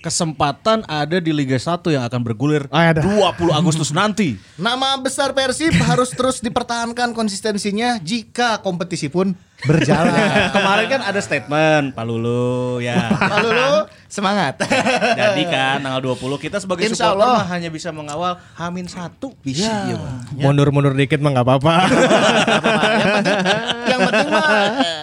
Kesempatan 0.06 0.86
ada 0.86 1.18
di 1.18 1.34
Liga 1.34 1.58
1 1.58 1.82
yang 1.90 2.06
akan 2.06 2.22
bergulir 2.22 2.70
Oh, 2.70 2.78
ada. 2.78 3.02
20 3.02 3.50
Agustus 3.50 3.90
nanti. 3.90 4.38
Nama 4.62 5.02
besar 5.02 5.34
Persib 5.34 5.74
harus 5.82 6.14
terus 6.14 6.46
dipertahankan 6.46 7.18
konsistensinya 7.18 7.98
jika 7.98 8.62
kompetisi 8.62 9.10
pun 9.10 9.34
berjalan. 9.66 10.14
Kemarin 10.56 10.86
kan 10.94 11.02
ada 11.02 11.18
statement 11.18 11.98
Pak 11.98 12.06
Lulu 12.06 12.86
ya. 12.86 13.02
Lalu 13.18 13.50
lu 13.50 13.74
semangat. 14.06 14.62
Jadi 15.20 15.50
kan 15.50 15.82
tanggal 15.82 16.06
20 16.06 16.38
kita 16.38 16.62
sebagai 16.62 16.86
Insya 16.86 17.10
supporter 17.10 17.34
Allah. 17.34 17.42
mah 17.42 17.50
hanya 17.50 17.74
bisa 17.74 17.90
mengawal 17.90 18.38
Hamin 18.54 18.86
satu 18.86 19.34
bisa 19.42 19.90
ya, 19.90 19.98
Bang. 19.98 20.22
Mundur-mundur 20.38 20.94
dikit 20.94 21.18
mah 21.18 21.34
nggak 21.34 21.46
apa-apa. 21.50 21.74
yang 23.88 24.02
penting, 24.10 24.28
mah 24.32 24.50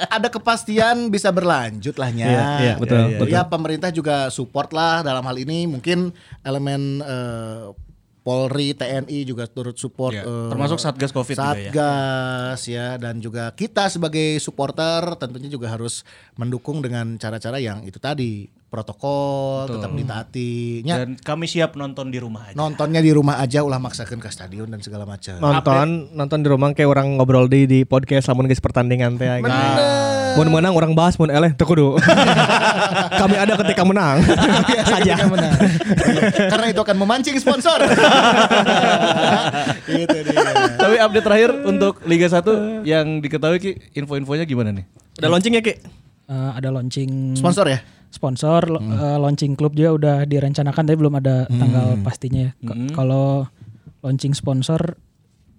ada 0.08 0.28
kepastian 0.28 0.96
bisa 1.12 1.28
berlanjut 1.30 1.94
lah 1.96 2.10
nya. 2.10 2.26
Iya, 2.26 2.44
iya, 2.60 2.74
betul, 2.78 2.98
Ya, 2.98 3.06
betul. 3.18 3.34
Ya 3.34 3.42
pemerintah 3.46 3.90
juga 3.92 4.28
support 4.32 4.72
lah 4.72 5.02
dalam 5.04 5.22
hal 5.24 5.36
ini 5.38 5.66
mungkin 5.68 6.14
elemen 6.42 7.04
eh, 7.04 7.89
Polri, 8.30 8.78
TNI 8.78 9.18
juga 9.26 9.50
turut 9.50 9.74
support 9.74 10.14
Iya, 10.14 10.22
eh, 10.22 10.48
termasuk 10.54 10.78
Satgas 10.78 11.10
Covid 11.10 11.34
juga 11.34 11.50
ya. 11.58 11.70
Satgas 11.74 12.60
ya 12.70 12.86
dan 12.94 13.18
juga 13.18 13.50
kita 13.50 13.90
sebagai 13.90 14.38
supporter 14.38 15.18
tentunya 15.18 15.50
juga 15.50 15.66
harus 15.66 16.06
mendukung 16.38 16.78
dengan 16.78 17.18
cara-cara 17.18 17.58
yang 17.58 17.82
itu 17.82 17.98
tadi 17.98 18.46
protokol 18.70 19.66
tetap 19.66 19.90
ditaati 19.90 20.86
Dan 20.86 21.18
kami 21.18 21.50
siap 21.50 21.74
nonton 21.74 22.14
di 22.14 22.22
rumah 22.22 22.46
aja. 22.46 22.54
nontonnya 22.54 23.02
di 23.02 23.10
rumah 23.10 23.42
aja 23.42 23.66
ulah 23.66 23.82
maksakan 23.82 24.22
ke 24.22 24.30
stadion 24.30 24.70
dan 24.70 24.78
segala 24.78 25.02
macam. 25.02 25.42
nonton 25.42 26.14
nonton 26.14 26.38
di 26.38 26.48
rumah 26.48 26.70
kayak 26.70 26.86
orang 26.86 27.18
ngobrol 27.18 27.50
di 27.50 27.66
di 27.66 27.82
podcast 27.82 28.30
lamun 28.30 28.46
guys 28.46 28.62
pertandingan 28.62 29.18
teh 29.18 29.26
gitu. 29.42 30.19
Mun 30.32 30.48
menang 30.48 30.72
orang 30.72 30.92
bahas 30.92 31.14
mun 31.14 31.28
eleh 31.28 31.50
teu 31.52 31.64
kudu. 31.64 31.98
Kami 33.20 33.34
ada 33.34 33.54
ketika 33.58 33.82
menang. 33.82 34.22
Saja. 34.92 35.14
Benar. 35.22 35.52
Karena 36.48 36.66
itu 36.68 36.80
akan 36.80 36.96
memancing 36.96 37.36
sponsor. 37.36 37.78
itu 39.90 40.16
dia. 40.22 40.40
Tapi 40.76 40.96
update 40.96 41.24
terakhir 41.24 41.50
untuk 41.62 42.00
Liga 42.04 42.26
1 42.26 42.84
yang 42.84 43.18
diketahui 43.18 43.58
Ki, 43.58 43.72
info-infonya 43.94 44.44
gimana 44.44 44.70
nih? 44.72 44.84
Udah 45.16 45.28
launching 45.28 45.54
ya 45.54 45.62
Ki? 45.62 45.74
Eh, 46.26 46.50
ada 46.52 46.68
launching 46.70 47.34
Sponsor 47.34 47.66
ya? 47.66 47.80
sponsor 48.10 48.66
lo- 48.66 48.82
eh, 48.82 49.16
launching 49.16 49.54
klub 49.54 49.70
juga 49.70 49.94
udah 49.94 50.16
direncanakan 50.24 50.82
tapi 50.82 50.98
belum 50.98 51.14
ada 51.16 51.46
tanggal 51.46 51.94
pastinya 52.00 52.50
ya. 52.50 52.52
K- 52.58 52.90
Kalau 52.90 53.46
launching 54.02 54.34
sponsor 54.34 54.98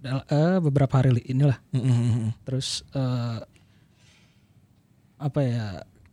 eh, 0.03 0.57
beberapa 0.59 0.91
hari 0.93 1.15
inilah. 1.25 1.55
Terus 2.43 2.83
eh, 2.91 3.39
apa 5.21 5.39
ya? 5.45 5.65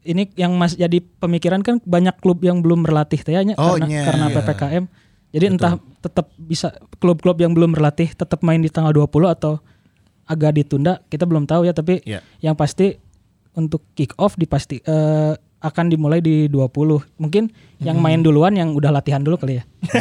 Ini 0.05 0.31
yang 0.39 0.55
mas 0.55 0.77
jadi 0.77 1.01
pemikiran 1.01 1.61
kan 1.61 1.81
banyak 1.83 2.17
klub 2.23 2.41
yang 2.41 2.61
belum 2.61 2.87
berlatih 2.87 3.21
teh 3.21 3.35
ya, 3.35 3.43
Oh, 3.59 3.77
karena 3.77 3.89
iya. 3.89 4.03
karena 4.07 4.27
PPKM. 4.31 4.85
Jadi 5.29 5.45
entah 5.45 5.77
tetap 6.01 6.33
bisa 6.41 6.73
klub-klub 6.97 7.37
yang 7.37 7.53
belum 7.53 7.77
berlatih 7.77 8.17
tetap 8.17 8.41
main 8.41 8.65
di 8.65 8.73
tanggal 8.73 8.95
20 8.97 9.29
atau 9.29 9.61
agak 10.25 10.57
ditunda, 10.57 11.05
kita 11.09 11.29
belum 11.29 11.45
tahu 11.45 11.69
ya, 11.69 11.77
tapi 11.77 12.01
Iya. 12.05 12.25
yang 12.41 12.57
pasti 12.57 12.97
untuk 13.53 13.85
kick 13.93 14.17
off 14.17 14.37
dipasti 14.41 14.81
eh, 14.81 15.35
akan 15.59 15.91
dimulai 15.91 16.23
di 16.23 16.47
20. 16.47 17.03
Mungkin 17.19 17.51
yang 17.83 17.99
main 17.99 18.23
duluan 18.23 18.55
yang 18.55 18.73
udah 18.73 18.95
latihan 18.95 19.19
dulu 19.21 19.37
kali 19.37 19.59
ya. 19.59 19.65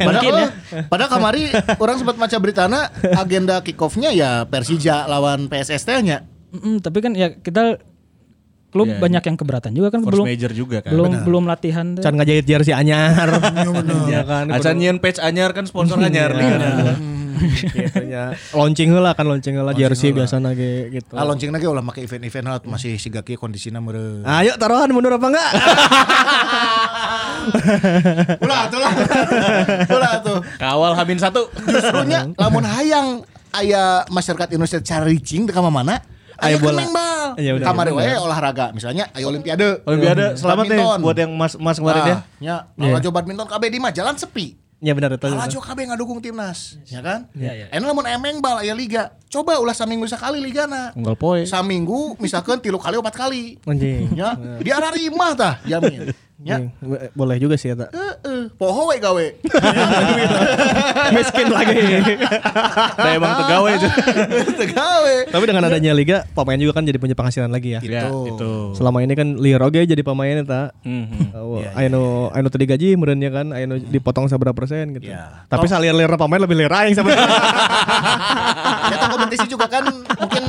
Padahal, 0.00 0.36
ya. 0.36 0.48
padahal 0.88 1.10
kemari 1.10 1.42
orang 1.80 1.96
sempat 1.96 2.16
baca 2.20 2.36
beritana 2.40 2.80
agenda 3.16 3.60
kick 3.64 3.80
off-nya 3.80 4.12
ya 4.12 4.44
Persija 4.44 5.08
lawan 5.08 5.48
PSST-nya. 5.48 6.28
Mm-mm, 6.50 6.82
tapi 6.82 6.98
kan 7.00 7.12
ya 7.14 7.32
kita 7.32 7.78
klub 8.70 8.86
Iya, 8.86 9.02
banyak 9.02 9.22
yang 9.26 9.36
keberatan 9.36 9.70
juga 9.74 9.88
kan 9.90 10.00
Force 10.06 10.14
belum 10.14 10.26
major 10.30 10.50
juga 10.54 10.78
kan. 10.80 10.90
belum 10.94 11.10
belum 11.26 11.44
latihan 11.44 11.86
tuh. 11.98 12.02
Can 12.02 12.14
ngajahit 12.16 12.46
jersey 12.46 12.72
anyar. 12.72 13.28
Iya 14.10 14.22
kan. 14.24 14.46
Acan 14.50 14.78
nyeun 14.78 14.98
page 15.02 15.18
anyar 15.18 15.50
kan 15.50 15.66
sponsor 15.66 15.98
anyar 15.98 16.30
nih 16.32 16.46
kan. 16.46 16.60
Gitu 17.40 18.04
nya. 18.04 18.36
Launching 18.52 18.92
heula 18.92 19.16
kan 19.16 19.24
launching 19.24 19.56
heula 19.56 19.72
jersey 19.72 20.12
biasana 20.12 20.52
ge 20.52 20.92
gitu. 20.92 21.16
Ah 21.16 21.24
launching 21.24 21.50
lagi 21.50 21.66
ulah 21.66 21.80
make 21.80 22.04
event-event 22.04 22.46
lah 22.46 22.60
masih 22.62 23.00
si 23.00 23.08
Gaki 23.08 23.36
kondisinya 23.36 23.80
meureun. 23.80 24.22
Ayo 24.24 24.54
taruhan 24.60 24.92
mundur 24.92 25.16
apa 25.16 25.26
enggak? 25.26 25.50
Ulah 28.44 28.68
tuh 28.68 28.78
lah. 28.78 28.92
Ulah 29.88 30.14
tuh. 30.20 30.38
Kawal 30.60 30.92
Hamin 30.92 31.16
satu. 31.16 31.48
Justrunya 31.64 32.28
lamun 32.36 32.64
hayang 32.64 33.24
aya 33.50 34.04
masyarakat 34.12 34.48
Indonesia 34.54 34.80
caricing 34.84 35.48
teu 35.48 35.54
ka 35.56 35.64
mana? 35.64 36.04
Aya 36.40 36.56
bola. 36.56 36.82
bola. 36.82 37.08
Iya, 37.36 37.50
benar. 37.56 37.92
wae 37.94 38.14
olahraga, 38.16 38.66
misalnya 38.72 39.06
aya 39.12 39.28
olimpiade. 39.28 39.84
Olimpiade 39.86 40.34
selamat 40.40 40.64
nih 40.66 40.80
buat 40.98 41.16
yang 41.16 41.32
mas 41.36 41.54
mas 41.60 41.76
kemarin 41.78 42.02
ya. 42.02 42.16
Ah, 42.16 42.20
nya, 42.40 42.56
Lajo 42.76 43.08
badminton 43.12 43.46
KB 43.46 43.62
di 43.68 43.78
mah 43.78 43.92
jalan 43.92 44.16
sepi. 44.16 44.56
Ya 44.80 44.96
benar 44.96 45.12
itu. 45.12 45.28
Lajo 45.28 45.60
KB 45.60 45.92
ngadukung 45.92 46.24
timnas, 46.24 46.80
ya 46.88 47.04
kan? 47.04 47.28
Iya, 47.36 47.52
iya. 47.52 47.66
Enak 47.68 47.92
lamun 47.92 48.08
emeng 48.08 48.40
bal 48.40 48.64
aya 48.64 48.72
liga. 48.72 49.12
Coba 49.28 49.60
ulah 49.60 49.76
saminggu 49.76 50.08
sekali 50.08 50.40
ligana. 50.40 50.96
Unggal 50.96 51.20
poe. 51.20 51.44
Saminggu 51.44 52.16
misalkan 52.16 52.64
tilu 52.64 52.80
kali 52.80 52.96
opat 52.96 53.12
kali. 53.12 53.60
Anjing. 53.68 54.16
Ya, 54.16 54.32
di 54.56 54.72
arah 54.72 54.88
rimah 54.96 55.36
tah 55.36 55.54
jamin. 55.68 56.08
Ya. 56.40 56.56
Anjing. 56.56 56.72
Boleh 57.12 57.36
juga 57.36 57.54
sih 57.54 57.68
eta. 57.68 57.92
Heeh, 57.92 58.48
poho 58.56 58.88
we 58.88 58.96
gawe. 58.96 59.26
Miskin 61.16 61.48
lagi. 61.50 61.76
Nah, 63.00 63.16
emang 63.16 63.32
tegawe 63.34 63.68
aja. 63.70 63.88
Teu 64.60 64.66
gawe. 64.70 65.14
Tapi 65.28 65.44
dengan 65.44 65.64
adanya 65.64 65.92
liga, 65.92 66.24
pemain 66.32 66.56
juga 66.56 66.76
kan 66.76 66.84
jadi 66.84 67.00
punya 67.00 67.16
penghasilan 67.16 67.48
lagi 67.48 67.76
ya. 67.76 67.80
Ya, 67.80 68.08
Gitu. 68.08 68.36
itu. 68.36 68.52
Selama 68.76 69.00
ini 69.00 69.12
kan 69.12 69.36
liar 69.36 69.60
oge 69.60 69.84
jadi 69.84 70.00
pemain 70.00 70.36
eta. 70.36 70.72
Mhm. 70.84 71.32
Oh, 71.32 71.60
anu 71.72 72.02
anu 72.30 72.48
tadi 72.48 72.64
gaji 72.64 72.94
meureun 72.94 73.18
ya 73.18 73.32
kan, 73.32 73.52
anu 73.52 73.80
dipotong 73.80 74.28
seberapa 74.28 74.52
persen 74.52 74.96
gitu. 74.96 75.08
Ya. 75.08 75.44
Tapi 75.48 75.64
salir-lir 75.66 76.08
pemain 76.12 76.40
lebih 76.40 76.56
liar 76.56 76.72
aing 76.74 76.92
sebenarnya. 76.94 77.24
Kita 78.90 79.06
kompetisi 79.08 79.46
juga 79.48 79.66
kan 79.66 79.84
mungkin 79.88 80.42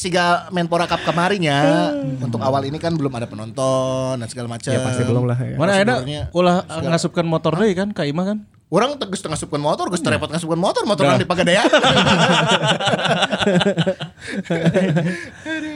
siga 0.00 0.48
Menpora 0.48 0.88
Cup 0.88 1.04
kemarinnya 1.04 1.92
untuk 2.24 2.40
awal 2.40 2.64
ini 2.64 2.80
kan 2.80 2.96
belum 2.96 3.12
ada 3.12 3.28
penonton 3.28 4.16
dan 4.16 4.28
segala 4.32 4.48
macam. 4.48 4.72
ya 4.72 4.80
pasti 4.80 5.04
belum 5.04 5.28
lah 5.28 5.36
ya. 5.36 5.56
Mana 5.60 5.72
ada 5.76 5.94
ulah 6.32 6.64
ngasupkan 6.64 7.28
motor 7.28 7.52
deui 7.60 7.76
kan 7.76 7.92
Kak 7.92 8.08
Ima 8.08 8.24
kan? 8.24 8.48
Orang 8.70 9.02
tegas 9.02 9.18
tengah 9.18 9.34
supkan 9.34 9.58
motor, 9.58 9.90
geus 9.90 9.98
terepot 9.98 10.30
ngasupkan 10.30 10.54
motor, 10.54 10.86
motor 10.86 11.02
orang 11.02 11.18
dipagadaya. 11.18 11.66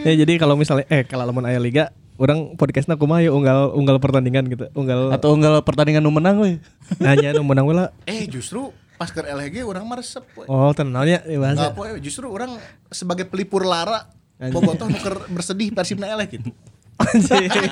ya 0.06 0.14
jadi 0.14 0.32
kalau 0.38 0.54
misalnya 0.54 0.86
eh 0.86 1.02
kalau 1.02 1.26
lamun 1.26 1.42
aya 1.42 1.58
liga, 1.58 1.90
orang 2.22 2.54
podcastnya 2.54 2.94
kumaha 2.94 3.26
ya 3.26 3.34
unggal 3.34 3.74
unggal 3.74 3.98
pertandingan 3.98 4.46
gitu. 4.46 4.70
Unggal 4.78 5.10
Atau 5.10 5.34
unggal 5.34 5.58
pertandingan 5.66 6.06
nu 6.06 6.14
menang 6.14 6.38
we. 6.38 6.62
nanya 7.02 7.34
nu 7.34 7.42
menang 7.42 7.66
we 7.66 7.74
lah. 7.74 7.90
eh 8.06 8.30
justru 8.30 8.70
pas 8.94 9.10
ke 9.10 9.20
LHG 9.20 9.66
orang 9.66 9.84
meresep. 9.86 10.22
we. 10.38 10.44
Oh, 10.46 10.70
tenangnya 10.70 11.22
ya 11.26 11.38
bahasa. 11.38 11.70
Nggak, 11.70 11.72
we. 11.78 11.88
justru 12.02 12.26
orang 12.30 12.56
sebagai 12.90 13.26
pelipur 13.26 13.66
lara 13.66 14.06
Bobotoh 14.34 14.90
nuker 14.90 15.30
bersedih 15.30 15.70
Persibna 15.70 16.10
eleh 16.10 16.26
gitu. 16.26 16.50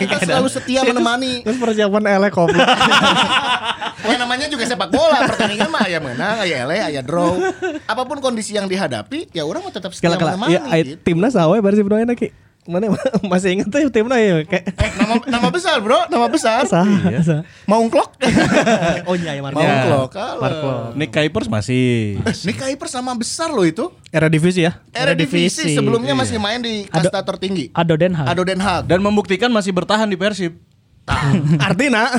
Kita 0.02 0.18
selalu 0.22 0.48
setia 0.50 0.82
menemani. 0.82 1.42
Terus 1.46 1.58
persiapan 1.58 2.02
ele 2.10 2.28
koplok. 2.30 2.66
Ya 4.02 4.16
namanya 4.22 4.46
juga 4.50 4.66
sepak 4.66 4.90
bola. 4.90 5.26
Pertandingan 5.30 5.70
mah 5.70 5.86
ya 5.86 5.98
menang, 6.02 6.42
ya 6.42 6.66
ele, 6.66 6.78
ya 6.78 7.02
draw. 7.02 7.38
Apa 7.86 8.02
pun 8.02 8.18
kondisi 8.18 8.54
yang 8.58 8.66
dihadapi, 8.66 9.30
ya 9.30 9.46
orang 9.46 9.62
mau 9.62 9.70
tetap 9.74 9.94
setia 9.94 10.10
Kala 10.10 10.18
kala. 10.18 10.30
menemani. 10.34 10.54
Ya 10.54 10.62
gitu. 10.82 10.98
timnas 11.06 11.34
awe 11.38 11.58
Persib 11.62 11.86
doain 11.86 12.10
ki. 12.14 12.30
Mana 12.62 12.94
masih 13.26 13.58
inget 13.58 13.66
tuh 13.66 13.90
timnas 13.90 14.16
ya 14.16 14.46
kayak 14.46 14.70
Eh, 14.78 14.90
nama, 14.94 15.14
nama 15.26 15.48
besar 15.50 15.82
bro, 15.82 16.06
nama 16.06 16.30
besar. 16.30 16.62
sah. 16.62 16.86
sah. 17.20 17.42
Mau 17.66 17.82
ngklok? 17.82 18.06
Oh 19.10 19.18
iya 19.18 19.34
ya 19.34 19.42
Mau 19.42 19.50
ngklok. 19.50 20.08
kalau. 20.14 20.94
Nick 20.94 21.10
Kuipers 21.10 21.50
masih. 21.50 22.22
Ini 22.22 22.52
Kuipers 22.54 22.94
sama 22.94 23.18
besar 23.18 23.50
loh 23.50 23.66
itu. 23.66 23.90
Era 24.08 24.30
divisi 24.30 24.62
ya. 24.62 24.78
Eredivisie 24.90 25.66
Eredivisie. 25.66 25.74
sebelumnya 25.74 26.14
masih 26.14 26.38
main 26.38 26.62
di 26.62 26.86
kasta 26.86 27.18
tertinggi. 27.20 27.74
Ado 27.74 27.98
Den 27.98 28.14
Haag. 28.14 28.30
Ado 28.30 28.42
Den 28.42 28.62
Haag. 28.62 28.86
Dan 28.86 29.02
membuktikan 29.02 29.50
masih 29.50 29.74
bertahan 29.74 30.06
di 30.06 30.14
Persib. 30.14 30.54
Artinya 31.66 32.14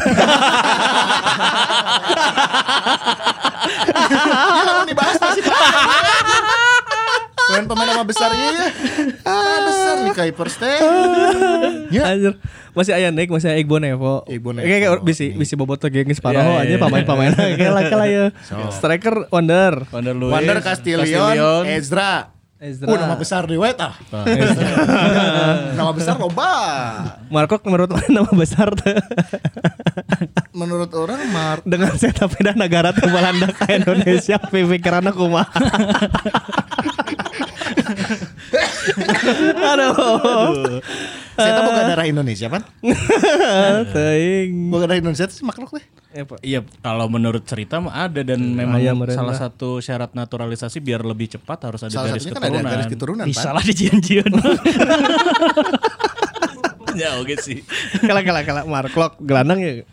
Ya 4.03 4.61
lamun 4.65 4.85
dibahas 4.85 5.15
masih 5.17 5.41
banyak. 5.41 5.71
Selain 7.53 7.69
pemain 7.69 7.85
nama 7.85 8.01
besar 8.01 8.33
iya. 8.33 8.49
Nama 9.21 9.59
besar 9.69 9.95
nih 10.01 10.11
Kuipers 10.17 10.55
teh. 10.61 10.77
Ya. 11.93 12.09
Anjir. 12.09 12.33
Masih 12.73 12.97
aya 12.97 13.13
Nick, 13.13 13.29
masih 13.29 13.53
aya 13.53 13.61
Igbo 13.61 13.77
Nevo. 13.77 14.25
Igbo 14.25 14.57
Nevo. 14.57 14.65
Kayak 14.65 15.05
bisi 15.05 15.37
bisi 15.37 15.53
bobotoh 15.53 15.85
gengis 15.93 16.17
paroho 16.17 16.57
Iya, 16.57 16.65
aja 16.65 16.81
iya. 16.81 16.81
kayak 16.81 17.69
lah 17.69 17.81
kayak 17.85 17.99
lah 18.01 18.07
ya. 18.09 18.25
Striker 18.73 19.29
Wonder. 19.29 19.85
Wander 19.93 20.17
Luiz. 20.17 20.33
Wander 20.33 20.57
Castillion, 20.65 21.37
Ezra. 21.69 22.33
Ezra. 22.63 22.87
Uh, 22.89 22.95
nama 22.95 23.19
besar 23.19 23.43
di 23.43 23.59
wet 23.59 23.75
ah. 23.75 23.91
nama 25.77 25.91
besar 25.91 26.15
loba. 26.15 26.49
Marco 27.27 27.59
menurut 27.67 27.91
mana 27.91 28.07
nama 28.23 28.31
besar? 28.33 28.71
Menurut 30.53 30.93
orang 30.93 31.17
Mark 31.33 31.65
Dengan 31.65 31.97
setup 31.97 32.29
pindah 32.37 32.53
negara 32.53 32.93
tuh 32.93 33.09
Belanda 33.09 33.49
ke 33.49 33.73
Indonesia 33.73 34.37
pikiran 34.37 35.09
aku 35.09 35.25
mah. 38.85 39.71
Aduh. 39.73 40.79
Saya 41.33 41.51
tahu 41.51 41.63
bukan 41.65 41.83
darah 41.87 42.05
Indonesia 42.05 42.47
kan? 42.47 42.61
Teing. 43.89 44.69
Bukan 44.69 44.85
darah 44.85 44.99
Indonesia 44.99 45.25
itu 45.25 45.41
makhluk 45.41 45.71
deh. 45.73 45.85
Iya, 46.39 46.61
kalau 46.79 47.09
menurut 47.09 47.41
cerita 47.41 47.81
mah 47.81 48.05
ada 48.05 48.21
dan 48.21 48.37
memang 48.37 48.77
Ayam 48.77 49.01
merendah. 49.01 49.17
salah 49.17 49.33
satu 49.33 49.81
syarat 49.81 50.13
naturalisasi 50.13 50.77
biar 50.77 51.01
lebih 51.01 51.25
cepat 51.31 51.65
harus 51.65 51.81
ada 51.81 51.89
Salah 51.91 52.07
garis 52.07 52.21
satunya 52.21 52.37
kan 52.37 52.43
ada 52.43 52.49
keturunan. 52.53 52.69
garis 52.69 52.87
keturunan 52.87 53.25
Bisa 53.25 53.41
Pan. 53.43 53.55
lah 53.57 53.63
di 53.63 53.73
jian-jian. 53.73 54.29
ya 56.95 57.17
oke 57.17 57.35
sih. 57.37 57.61
Kala 57.99 58.21
kala 58.21 58.41
kala 58.41 58.61
Marklok 58.63 59.17
gelandang 59.19 59.59
ya. 59.59 59.83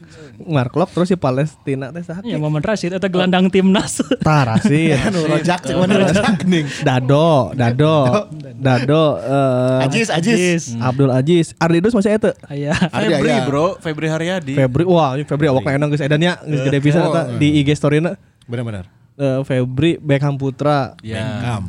Marklok 0.40 0.88
terus 0.90 1.06
si 1.06 1.16
Palestina 1.16 1.90
teh 1.90 2.00
saha? 2.00 2.20
ya 2.22 2.36
Momen 2.36 2.60
Rashid 2.60 2.90
itu 2.90 3.08
gelandang 3.08 3.48
timnas. 3.48 4.00
Tarasi. 4.20 4.92
Anu 5.06 5.24
rojak 5.24 5.60
cek 5.62 5.76
mana 5.76 5.94
rojak 6.00 6.40
gening. 6.40 6.66
Dado, 6.80 7.52
Dado, 7.52 8.28
Dado, 8.56 9.04
eh, 9.18 9.84
Ajis, 9.84 10.08
Ajis. 10.08 10.62
Abdul 10.76 11.10
Aziz, 11.10 11.52
Ardidus 11.56 11.92
masih 11.92 12.16
eta. 12.16 12.32
Aya. 12.46 12.72
Ada 12.88 13.06
Febri 13.10 13.28
ya. 13.28 13.44
bro, 13.44 13.66
Febri 13.78 14.06
Haryadi. 14.08 14.54
Febri, 14.54 14.84
wah 14.84 15.14
ini 15.14 15.24
Febri 15.24 15.46
awak 15.46 15.66
enak 15.66 15.88
geus 15.90 16.02
edannya 16.02 16.36
geus 16.40 16.62
gede 16.62 16.78
pisan 16.78 17.02
Oh, 17.02 17.10
eta 17.10 17.32
di 17.36 17.60
IG 17.60 17.72
story-na. 17.74 18.16
Benar-benar. 18.44 18.88
Eh, 19.14 19.40
Febri, 19.44 19.96
Beckham 19.96 20.34
Putra, 20.34 20.96
Ya. 21.00 21.60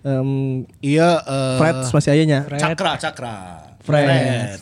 em, 0.00 0.62
Iya, 0.80 1.20
eh, 1.20 1.56
Fred 1.58 1.76
masih 1.90 2.10
ayahnya. 2.14 2.46
Cakra, 2.48 2.94
Cakra. 2.96 3.34
Fred, 3.90 4.06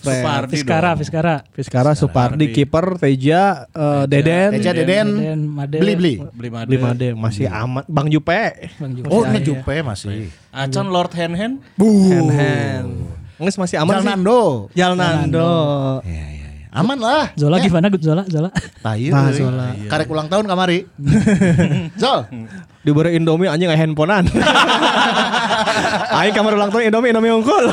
Fred. 0.01 0.22
Supardi 0.24 0.53
Fiskara, 0.57 0.91
dong. 0.91 0.99
Fiskara. 1.01 1.35
Fiskara, 1.53 1.91
Supardi, 1.93 2.47
kiper, 2.51 2.97
Teja, 2.97 3.68
eh, 3.70 4.05
Deden, 4.09 4.51
Eja 4.57 4.72
Deden, 4.72 5.09
Den 5.20 5.41
Made. 5.47 5.79
beli 5.79 5.95
beli. 5.95 6.14
Beli 6.33 6.49
Made. 6.51 6.68
lima 6.72 6.91
D 6.97 7.03
masih 7.12 7.47
aman. 7.47 7.85
Bang 7.87 8.09
Jupe, 8.09 8.72
Bang 8.81 8.93
Juve. 8.97 9.09
Oh, 9.12 9.22
ini 9.29 9.39
Jupe 9.45 9.76
masih. 9.85 10.33
Acan 10.51 10.89
Lord 10.89 11.12
Hen 11.12 11.33
Hen. 11.37 11.53
Hand 11.76 12.31
Hand. 12.33 12.91
Nges 13.39 13.55
masih 13.55 13.76
aman 13.79 14.03
sih. 14.03 14.07
Jalnando. 14.09 14.41
Jalnando. 14.74 15.51
Iya, 16.03 16.11
iya, 16.11 16.26
iya. 16.35 16.38
Aman 16.79 16.99
lah. 17.03 17.35
Zola 17.35 17.59
gimana 17.59 17.91
Zola? 17.99 18.22
Zola. 18.31 18.55
Tayu. 18.87 19.11
Nah. 19.11 19.35
Zola. 19.35 19.74
Karek 19.91 20.07
ulang 20.07 20.31
tahun 20.31 20.47
kamari. 20.47 20.87
Zol. 22.03 22.31
Diberi 22.87 23.18
Indomie 23.18 23.51
anjing 23.51 23.66
handphonean. 23.66 24.31
Aing 26.18 26.33
kamar 26.33 26.55
ulang 26.55 26.70
tahun 26.70 26.87
Indomie 26.89 27.11
Indomie 27.11 27.35
unggul. 27.35 27.66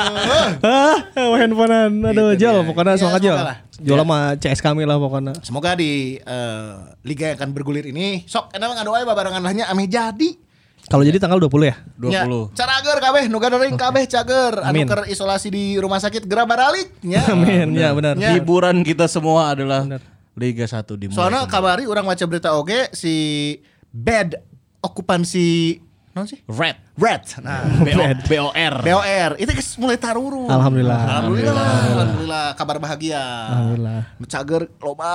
ah, 0.64 0.96
handphonean. 1.12 1.92
Aduh, 2.08 2.32
Gitu 2.32 2.48
Jol, 2.48 2.64
pokoknya 2.64 2.92
Iya, 2.96 3.00
semangat 3.04 3.20
Jol. 3.20 3.36
Jol 3.82 3.98
sama 4.00 4.18
CS 4.40 4.60
kami 4.64 4.82
lah 4.88 4.96
pokoknya. 4.96 5.32
Semoga 5.44 5.76
di 5.76 6.16
eh, 6.16 6.70
liga 7.04 7.32
yang 7.32 7.36
akan 7.36 7.50
bergulir 7.52 7.84
ini 7.84 8.24
sok 8.24 8.56
enak 8.56 8.80
nggak 8.80 8.86
doa 8.88 9.04
babarengan 9.04 9.42
lahnya 9.44 9.68
ame 9.68 9.84
jadi. 9.86 10.51
Kalau 10.92 11.08
jadi 11.08 11.16
tanggal 11.16 11.40
20 11.40 11.72
ya? 11.72 11.76
20. 11.96 12.12
Ya, 12.12 12.22
carager 12.52 12.98
kabeh 13.00 13.22
nu 13.32 13.40
gadering 13.40 13.80
kabeh 13.80 14.04
cager 14.04 14.60
anu 14.60 14.76
Amin. 14.76 14.84
keur 14.84 15.08
isolasi 15.08 15.48
di 15.48 15.80
rumah 15.80 15.96
sakit 15.96 16.28
gera 16.28 16.44
baralik 16.44 17.00
nya. 17.00 17.24
Amin, 17.32 17.72
ya 17.72 17.96
benar. 17.96 18.20
Ya. 18.20 18.36
Hiburan 18.36 18.84
kita 18.84 19.08
semua 19.08 19.56
adalah 19.56 19.88
Liga 20.36 20.68
1 20.68 20.84
dimulai. 21.00 21.16
Soalnya 21.16 21.48
kabari 21.48 21.88
orang 21.88 22.04
baca 22.04 22.24
berita 22.28 22.52
oke 22.52 22.92
si 22.92 23.56
bed 23.88 24.36
okupansi 24.84 25.80
non 26.12 26.28
sih? 26.28 26.44
Red. 26.44 26.76
Red. 26.92 27.24
Nah, 27.40 27.64
BOR. 28.28 28.74
BOR 28.80 29.30
itu 29.36 29.50
geus 29.50 29.76
mulai 29.76 29.96
taruru. 29.96 30.44
Alhamdulillah. 30.44 31.00
Alhamdulillah. 31.08 31.68
Alhamdulillah. 31.88 32.46
Kabar 32.52 32.76
bahagia. 32.76 33.24
Alhamdulillah. 33.48 34.00
Nu 34.20 34.26
Cager 34.28 34.62
loba 34.76 35.14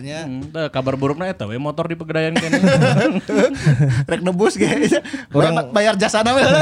nya. 0.00 0.24
Hmm, 0.24 0.48
kabar 0.68 0.96
buruknya 0.96 1.28
eta 1.28 1.44
we 1.44 1.56
motor 1.56 1.84
di 1.84 1.94
pegadaian 1.94 2.32
kene. 2.32 2.56
Rek 4.10 4.20
nebus 4.20 4.56
ge. 4.56 4.88
Orang- 5.30 5.68
Bayar 5.70 5.94
jasa 5.94 6.24
we 6.24 6.40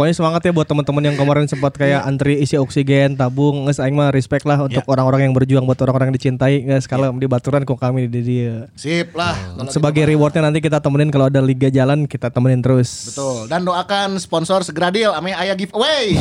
Pokoknya 0.00 0.16
semangat 0.16 0.40
ya 0.48 0.56
buat 0.56 0.64
teman-teman 0.64 1.12
yang 1.12 1.16
kemarin 1.20 1.44
sempat 1.44 1.76
kayak 1.76 2.08
antri 2.08 2.40
isi 2.40 2.56
oksigen, 2.56 3.20
tabung, 3.20 3.68
nges 3.68 3.84
aing 3.84 3.92
mah 3.92 4.08
respect 4.08 4.48
lah 4.48 4.64
untuk 4.64 4.80
orang-orang 4.88 5.28
yang 5.28 5.36
berjuang 5.36 5.68
buat 5.68 5.76
orang-orang 5.84 6.08
yang 6.08 6.16
dicintai, 6.16 6.64
nges 6.64 6.88
kalau 6.88 7.12
di 7.20 7.28
baturan 7.28 7.68
kok 7.68 7.76
kami 7.76 8.08
di 8.08 8.24
dia. 8.24 8.64
Sip 8.80 9.12
lah. 9.12 9.36
Kalau 9.36 9.68
Sebagai 9.68 10.08
rewardnya 10.08 10.48
nanti 10.48 10.64
kita 10.64 10.80
temenin 10.80 11.12
kalau 11.12 11.28
ada 11.28 11.44
liga 11.44 11.68
jalan 11.68 12.08
kita 12.08 12.32
temenin 12.32 12.64
terus. 12.64 13.12
Betul. 13.12 13.44
Dan 13.52 13.68
doakan 13.68 14.16
sponsor 14.16 14.64
segera 14.64 14.88
deal 14.88 15.12
ame 15.12 15.36
aya 15.36 15.52
giveaway. 15.52 16.16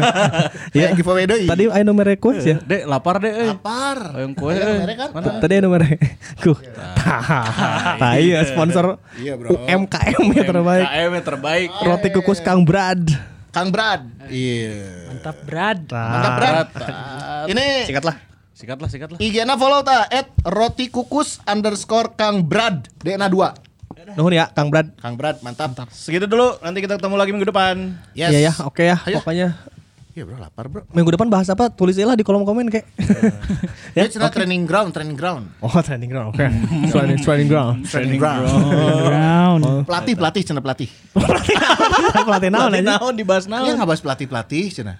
Aya 0.70 0.94
giveaway 0.94 1.26
deui. 1.26 1.50
Tadi 1.50 1.66
ayo 1.66 1.82
nomor 1.82 2.06
request 2.06 2.46
ya. 2.46 2.62
Dek, 2.62 2.86
lapar 2.86 3.18
dek 3.18 3.34
euy. 3.34 3.50
lapar. 3.58 3.98
Ayam 4.14 4.38
kue, 4.38 4.54
eh. 4.54 4.86
kan? 4.94 5.10
Tadi 5.42 5.52
ada 5.58 5.66
nomor 5.66 5.82
ku. 6.46 6.54
Ya 8.30 8.46
sponsor 8.46 9.02
Iya, 9.18 9.34
bro. 9.34 9.56
UMKM 9.56 10.24
yang 10.30 10.46
terbaik. 10.46 10.86
KM 10.86 11.10
yang 11.10 11.26
terbaik. 11.26 11.68
Roti 11.82 12.08
kukus 12.14 12.38
Kang 12.38 12.62
Brad. 12.62 12.99
Kang 13.50 13.74
Brad. 13.74 14.06
Iya. 14.30 15.10
Mantap 15.10 15.36
Brad. 15.42 15.80
Mantap 15.90 16.32
Brad. 16.38 16.68
Ini 17.50 17.88
Sikat 17.88 18.04
lah. 18.06 18.16
Sikat 18.54 18.76
lah, 18.76 18.88
sikat 18.92 19.08
lah. 19.16 19.18
IG-na 19.18 19.56
follow 19.56 19.80
ta 19.80 20.04
at 20.06 20.28
roti 20.44 20.92
kukus 20.92 21.40
underscore 21.48 22.12
Kang 22.12 22.44
Brad 22.44 22.92
DNA 23.00 23.32
2 23.32 24.16
Nuhun 24.16 24.34
ya 24.34 24.50
Kang 24.52 24.68
Brad. 24.68 24.92
Kang 24.98 25.14
Brad 25.14 25.40
mantap. 25.40 25.74
Segitu 25.90 26.26
dulu, 26.26 26.56
nanti 26.62 26.82
kita 26.82 26.98
ketemu 26.98 27.14
lagi 27.16 27.30
minggu 27.32 27.48
depan. 27.48 27.94
Yes. 28.12 28.30
Iya 28.32 28.40
ya, 28.50 28.52
oke 28.64 28.82
ya. 28.82 28.96
Ayo. 29.06 29.22
Pokoknya 29.22 29.54
Iya 30.10 30.26
bro 30.26 30.36
lapar 30.36 30.66
bro. 30.66 30.82
minggu 30.90 31.14
depan 31.14 31.30
bahas 31.30 31.46
apa? 31.46 31.70
Tulis 31.70 31.94
aja 31.94 32.10
lah 32.10 32.16
di 32.18 32.26
kolom 32.26 32.42
komen 32.42 32.66
kayak. 32.66 32.86
Ya, 33.98 34.06
cina 34.06 34.30
training 34.30 34.70
ground, 34.70 34.94
training 34.94 35.18
ground. 35.18 35.50
Oh, 35.58 35.70
training 35.82 36.10
ground. 36.10 36.30
Oke. 36.30 36.46
Training 36.90 37.18
training 37.18 37.50
ground. 37.50 37.82
Training 37.90 38.18
ground. 38.18 38.46
Brown. 39.02 39.60
Pelatih, 39.88 40.14
pelatih, 40.14 40.42
cina 40.46 40.62
pelatih. 40.62 40.86
Pelatih 42.22 42.50
naon 42.54 42.70
aja. 42.74 42.98
naon 42.98 43.14
dibahas 43.14 43.46
Iya 43.46 43.54
naon. 43.58 43.74
nggak 43.74 43.88
bahas 43.88 44.02
pelatih 44.02 44.26
pelatih 44.26 44.64
cina. 44.70 44.94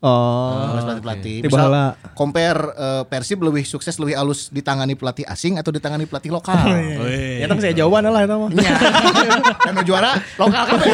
Oh. 0.00 0.72
Bahas 0.72 0.84
pelatih 0.88 1.04
pelatih. 1.04 1.36
Tiba 1.44 1.56
Misal 1.60 1.74
compare 2.16 2.60
eh, 2.72 3.02
Persib 3.04 3.44
lebih 3.44 3.68
sukses 3.68 3.92
lebih 4.00 4.16
halus 4.16 4.48
ditangani 4.48 4.96
pelatih 4.96 5.28
asing 5.28 5.60
atau 5.60 5.68
ditangani 5.68 6.08
pelatih 6.08 6.32
lokal. 6.32 6.56
Wih. 7.04 7.44
Ya 7.44 7.46
tapi 7.48 7.60
saya 7.60 7.76
jawaban 7.76 8.08
lah 8.08 8.24
itu 8.24 8.32
mah. 8.32 8.50
Iya. 8.56 8.72
Dan 9.60 9.72
nu 9.76 9.82
juara 9.84 10.16
lokal 10.40 10.62
kan. 10.64 10.78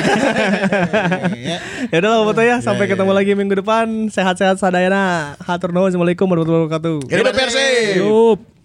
Iya. 1.37 1.59
Ya 1.95 1.97
udah 2.03 2.11
lah 2.11 2.21
foto 2.27 2.43
ya, 2.43 2.57
sampai 2.59 2.91
ketemu 2.91 3.13
lagi 3.15 3.33
minggu 3.39 3.63
depan. 3.63 4.11
Sehat-sehat 4.11 4.59
sadayana. 4.59 5.39
Hatur 5.39 5.71
nuhun. 5.71 5.95
Assalamualaikum 5.95 6.27
warahmatullahi 6.27 6.67
wabarakatuh. 6.67 6.97
Hidup 7.07 7.35
Persib. 7.35 8.03
Yup. 8.03 8.56